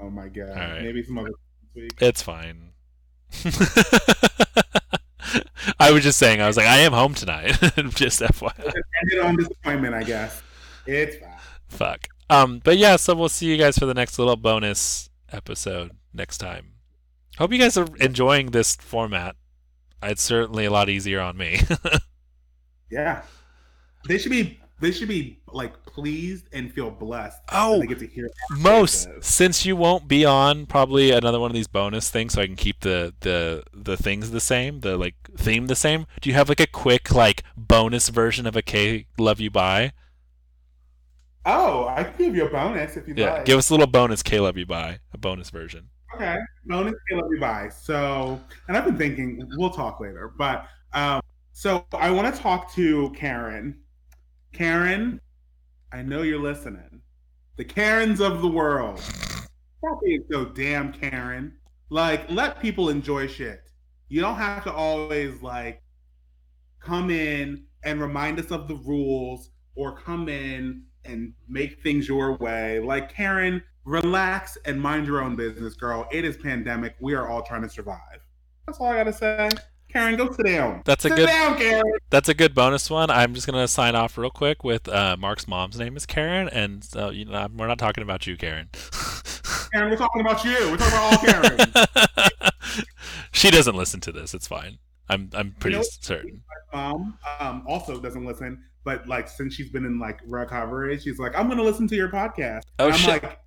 Oh 0.00 0.10
my 0.10 0.28
god. 0.28 0.56
Right. 0.56 0.82
Maybe 0.82 1.02
some 1.04 1.18
other 1.18 1.32
week. 1.74 1.92
It's 2.00 2.22
fine. 2.22 2.72
I 5.78 5.90
was 5.92 6.02
just 6.02 6.18
saying. 6.18 6.40
I 6.40 6.46
was 6.46 6.56
like, 6.56 6.66
I 6.66 6.78
am 6.78 6.92
home 6.92 7.14
tonight. 7.14 7.56
just 7.94 8.20
FYI. 8.20 8.58
It 8.58 8.84
ended 9.02 9.18
on 9.20 9.36
disappointment, 9.36 9.94
I 9.94 10.02
guess. 10.02 10.42
It's 10.86 11.16
fine. 11.16 11.38
Fuck. 11.68 12.08
Um, 12.28 12.60
but 12.62 12.78
yeah, 12.78 12.96
so 12.96 13.14
we'll 13.14 13.28
see 13.28 13.46
you 13.46 13.56
guys 13.56 13.78
for 13.78 13.86
the 13.86 13.94
next 13.94 14.18
little 14.18 14.36
bonus 14.36 15.10
episode 15.32 15.92
next 16.12 16.38
time. 16.38 16.72
Hope 17.38 17.52
you 17.52 17.58
guys 17.58 17.76
are 17.76 17.88
enjoying 18.00 18.50
this 18.50 18.76
format. 18.76 19.36
It's 20.02 20.22
certainly 20.22 20.64
a 20.64 20.70
lot 20.70 20.88
easier 20.88 21.20
on 21.20 21.36
me. 21.36 21.60
Yeah. 22.92 23.22
They 24.06 24.18
should 24.18 24.30
be 24.30 24.60
they 24.82 24.92
should 24.92 25.08
be 25.08 25.40
like 25.52 25.82
pleased 25.86 26.48
and 26.52 26.72
feel 26.72 26.90
blessed. 26.90 27.40
oh, 27.52 27.80
they 27.80 27.86
get 27.86 27.98
to 28.00 28.06
hear 28.06 28.28
most 28.50 29.08
since 29.20 29.64
you 29.64 29.76
won't 29.76 30.08
be 30.08 30.24
on 30.24 30.66
probably 30.66 31.10
another 31.10 31.40
one 31.40 31.50
of 31.50 31.54
these 31.54 31.68
bonus 31.68 32.10
things, 32.10 32.34
so 32.34 32.42
I 32.42 32.46
can 32.46 32.56
keep 32.56 32.80
the 32.80 33.14
the 33.20 33.62
the 33.72 33.96
things 33.96 34.30
the 34.30 34.40
same, 34.40 34.80
the 34.80 34.96
like 34.96 35.14
theme 35.36 35.66
the 35.66 35.76
same. 35.76 36.06
Do 36.20 36.28
you 36.30 36.34
have 36.34 36.48
like 36.48 36.60
a 36.60 36.66
quick 36.66 37.12
like 37.12 37.42
bonus 37.56 38.08
version 38.10 38.46
of 38.46 38.56
a 38.56 38.62
K 38.62 39.06
Love 39.18 39.40
You 39.40 39.50
Bye? 39.50 39.92
Oh, 41.44 41.88
I 41.88 42.04
can 42.04 42.16
give 42.18 42.36
you 42.36 42.46
a 42.46 42.50
bonus 42.50 42.96
if 42.96 43.06
you'd 43.08 43.16
Yeah, 43.16 43.30
like. 43.30 43.44
give 43.44 43.58
us 43.58 43.70
a 43.70 43.72
little 43.72 43.86
bonus 43.86 44.22
K 44.22 44.40
Love 44.40 44.56
You 44.56 44.66
Bye, 44.66 45.00
a 45.12 45.18
bonus 45.18 45.50
version. 45.50 45.90
Okay, 46.14 46.36
bonus 46.66 46.94
can 47.08 47.18
let 47.18 47.28
me 47.30 47.38
buy. 47.38 47.68
So, 47.70 48.38
and 48.68 48.76
I've 48.76 48.84
been 48.84 48.98
thinking 48.98 49.48
we'll 49.56 49.70
talk 49.70 49.98
later, 50.00 50.32
but 50.36 50.66
um, 50.92 51.22
so 51.52 51.86
I 51.94 52.10
want 52.10 52.34
to 52.34 52.40
talk 52.40 52.72
to 52.74 53.10
Karen. 53.16 53.78
Karen, 54.52 55.20
I 55.92 56.02
know 56.02 56.22
you're 56.22 56.38
listening. 56.38 57.00
The 57.56 57.64
Karens 57.64 58.20
of 58.20 58.42
the 58.42 58.48
world. 58.48 58.98
Stop 58.98 60.00
being 60.04 60.24
so 60.30 60.44
damn 60.44 60.92
Karen. 60.92 61.54
Like, 61.90 62.30
let 62.30 62.60
people 62.60 62.88
enjoy 62.88 63.26
shit. 63.26 63.62
You 64.08 64.20
don't 64.20 64.36
have 64.36 64.64
to 64.64 64.72
always 64.72 65.42
like 65.42 65.82
come 66.80 67.10
in 67.10 67.64
and 67.82 68.00
remind 68.00 68.38
us 68.38 68.50
of 68.50 68.68
the 68.68 68.76
rules 68.76 69.50
or 69.74 69.96
come 69.96 70.28
in 70.28 70.84
and 71.04 71.32
make 71.48 71.82
things 71.82 72.06
your 72.06 72.36
way. 72.36 72.78
Like 72.78 73.12
Karen, 73.12 73.62
relax 73.84 74.58
and 74.66 74.80
mind 74.80 75.06
your 75.06 75.22
own 75.22 75.34
business, 75.34 75.74
girl. 75.74 76.06
It 76.12 76.24
is 76.24 76.36
pandemic. 76.36 76.94
We 77.00 77.14
are 77.14 77.28
all 77.28 77.42
trying 77.42 77.62
to 77.62 77.68
survive. 77.68 78.20
That's 78.66 78.78
all 78.78 78.88
I 78.88 78.96
gotta 78.96 79.12
say. 79.12 79.48
Karen, 79.92 80.16
go 80.16 80.30
sit 80.32 80.46
down. 80.46 80.82
That's 80.84 81.04
a 81.04 81.08
sit 81.08 81.16
good- 81.16 81.26
down, 81.26 81.58
Karen. 81.58 81.82
That's 82.10 82.28
a 82.28 82.34
good 82.34 82.54
bonus 82.54 82.88
one. 82.90 83.10
I'm 83.10 83.34
just 83.34 83.46
gonna 83.46 83.68
sign 83.68 83.94
off 83.94 84.16
real 84.16 84.30
quick 84.30 84.64
with 84.64 84.88
uh, 84.88 85.16
Mark's 85.18 85.46
mom's 85.46 85.78
name 85.78 85.96
is 85.96 86.06
Karen, 86.06 86.48
and 86.48 86.82
so 86.82 87.10
you 87.10 87.24
know 87.26 87.46
we're 87.56 87.66
not 87.66 87.78
talking 87.78 88.02
about 88.02 88.26
you, 88.26 88.36
Karen. 88.36 88.68
Karen, 89.72 89.90
we're 89.90 89.96
talking 89.96 90.20
about 90.20 90.44
you. 90.44 90.70
We're 90.70 90.76
talking 90.76 90.94
about 90.94 91.12
all 91.12 91.18
Karen. 91.18 92.52
she 93.32 93.50
doesn't 93.50 93.74
listen 93.76 94.00
to 94.00 94.12
this. 94.12 94.34
It's 94.34 94.46
fine. 94.46 94.78
I'm 95.08 95.30
I'm 95.34 95.54
pretty 95.58 95.76
know- 95.76 95.82
certain. 96.00 96.42
mom 96.72 97.18
um, 97.40 97.64
also 97.66 98.00
doesn't 98.00 98.24
listen, 98.24 98.62
but 98.84 99.06
like 99.06 99.28
since 99.28 99.54
she's 99.54 99.70
been 99.70 99.84
in 99.84 99.98
like 99.98 100.20
recovery, 100.26 100.98
she's 100.98 101.18
like, 101.18 101.36
I'm 101.36 101.48
gonna 101.48 101.62
listen 101.62 101.86
to 101.88 101.96
your 101.96 102.08
podcast. 102.08 102.62
Oh, 102.78 102.86
and 102.86 102.94
I'm 102.94 102.98
shit. 103.00 103.22
like, 103.22 103.38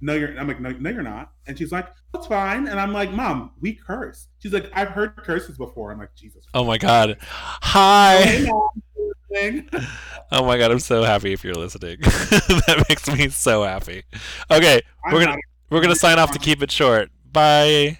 no, 0.00 0.14
you're. 0.14 0.38
I'm 0.38 0.48
like, 0.48 0.60
no, 0.60 0.70
no, 0.70 0.90
you're 0.90 1.02
not. 1.02 1.32
And 1.46 1.58
she's 1.58 1.72
like, 1.72 1.88
that's 2.12 2.26
fine. 2.26 2.68
And 2.68 2.80
I'm 2.80 2.92
like, 2.92 3.12
mom, 3.12 3.52
we 3.60 3.74
curse. 3.74 4.28
She's 4.38 4.52
like, 4.52 4.70
I've 4.72 4.88
heard 4.88 5.16
curses 5.16 5.58
before. 5.58 5.92
I'm 5.92 5.98
like, 5.98 6.14
Jesus. 6.14 6.44
Oh 6.54 6.64
my 6.64 6.78
god. 6.78 7.18
Hi. 7.20 8.46
Hey, 9.30 9.64
Oh 10.32 10.44
my 10.44 10.58
god, 10.58 10.70
I'm 10.70 10.78
so 10.78 11.02
happy 11.02 11.32
if 11.32 11.42
you're 11.44 11.54
listening. 11.54 11.98
that 12.02 12.84
makes 12.88 13.08
me 13.08 13.28
so 13.28 13.64
happy. 13.64 14.04
Okay, 14.50 14.80
I'm 15.04 15.12
we're 15.12 15.24
gonna 15.24 15.38
we're 15.70 15.80
gonna 15.80 15.96
sign 15.96 16.18
off 16.18 16.30
to 16.32 16.38
keep 16.38 16.62
it 16.62 16.70
short. 16.70 17.10
Bye. 17.32 17.98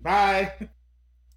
Bye. 0.00 0.52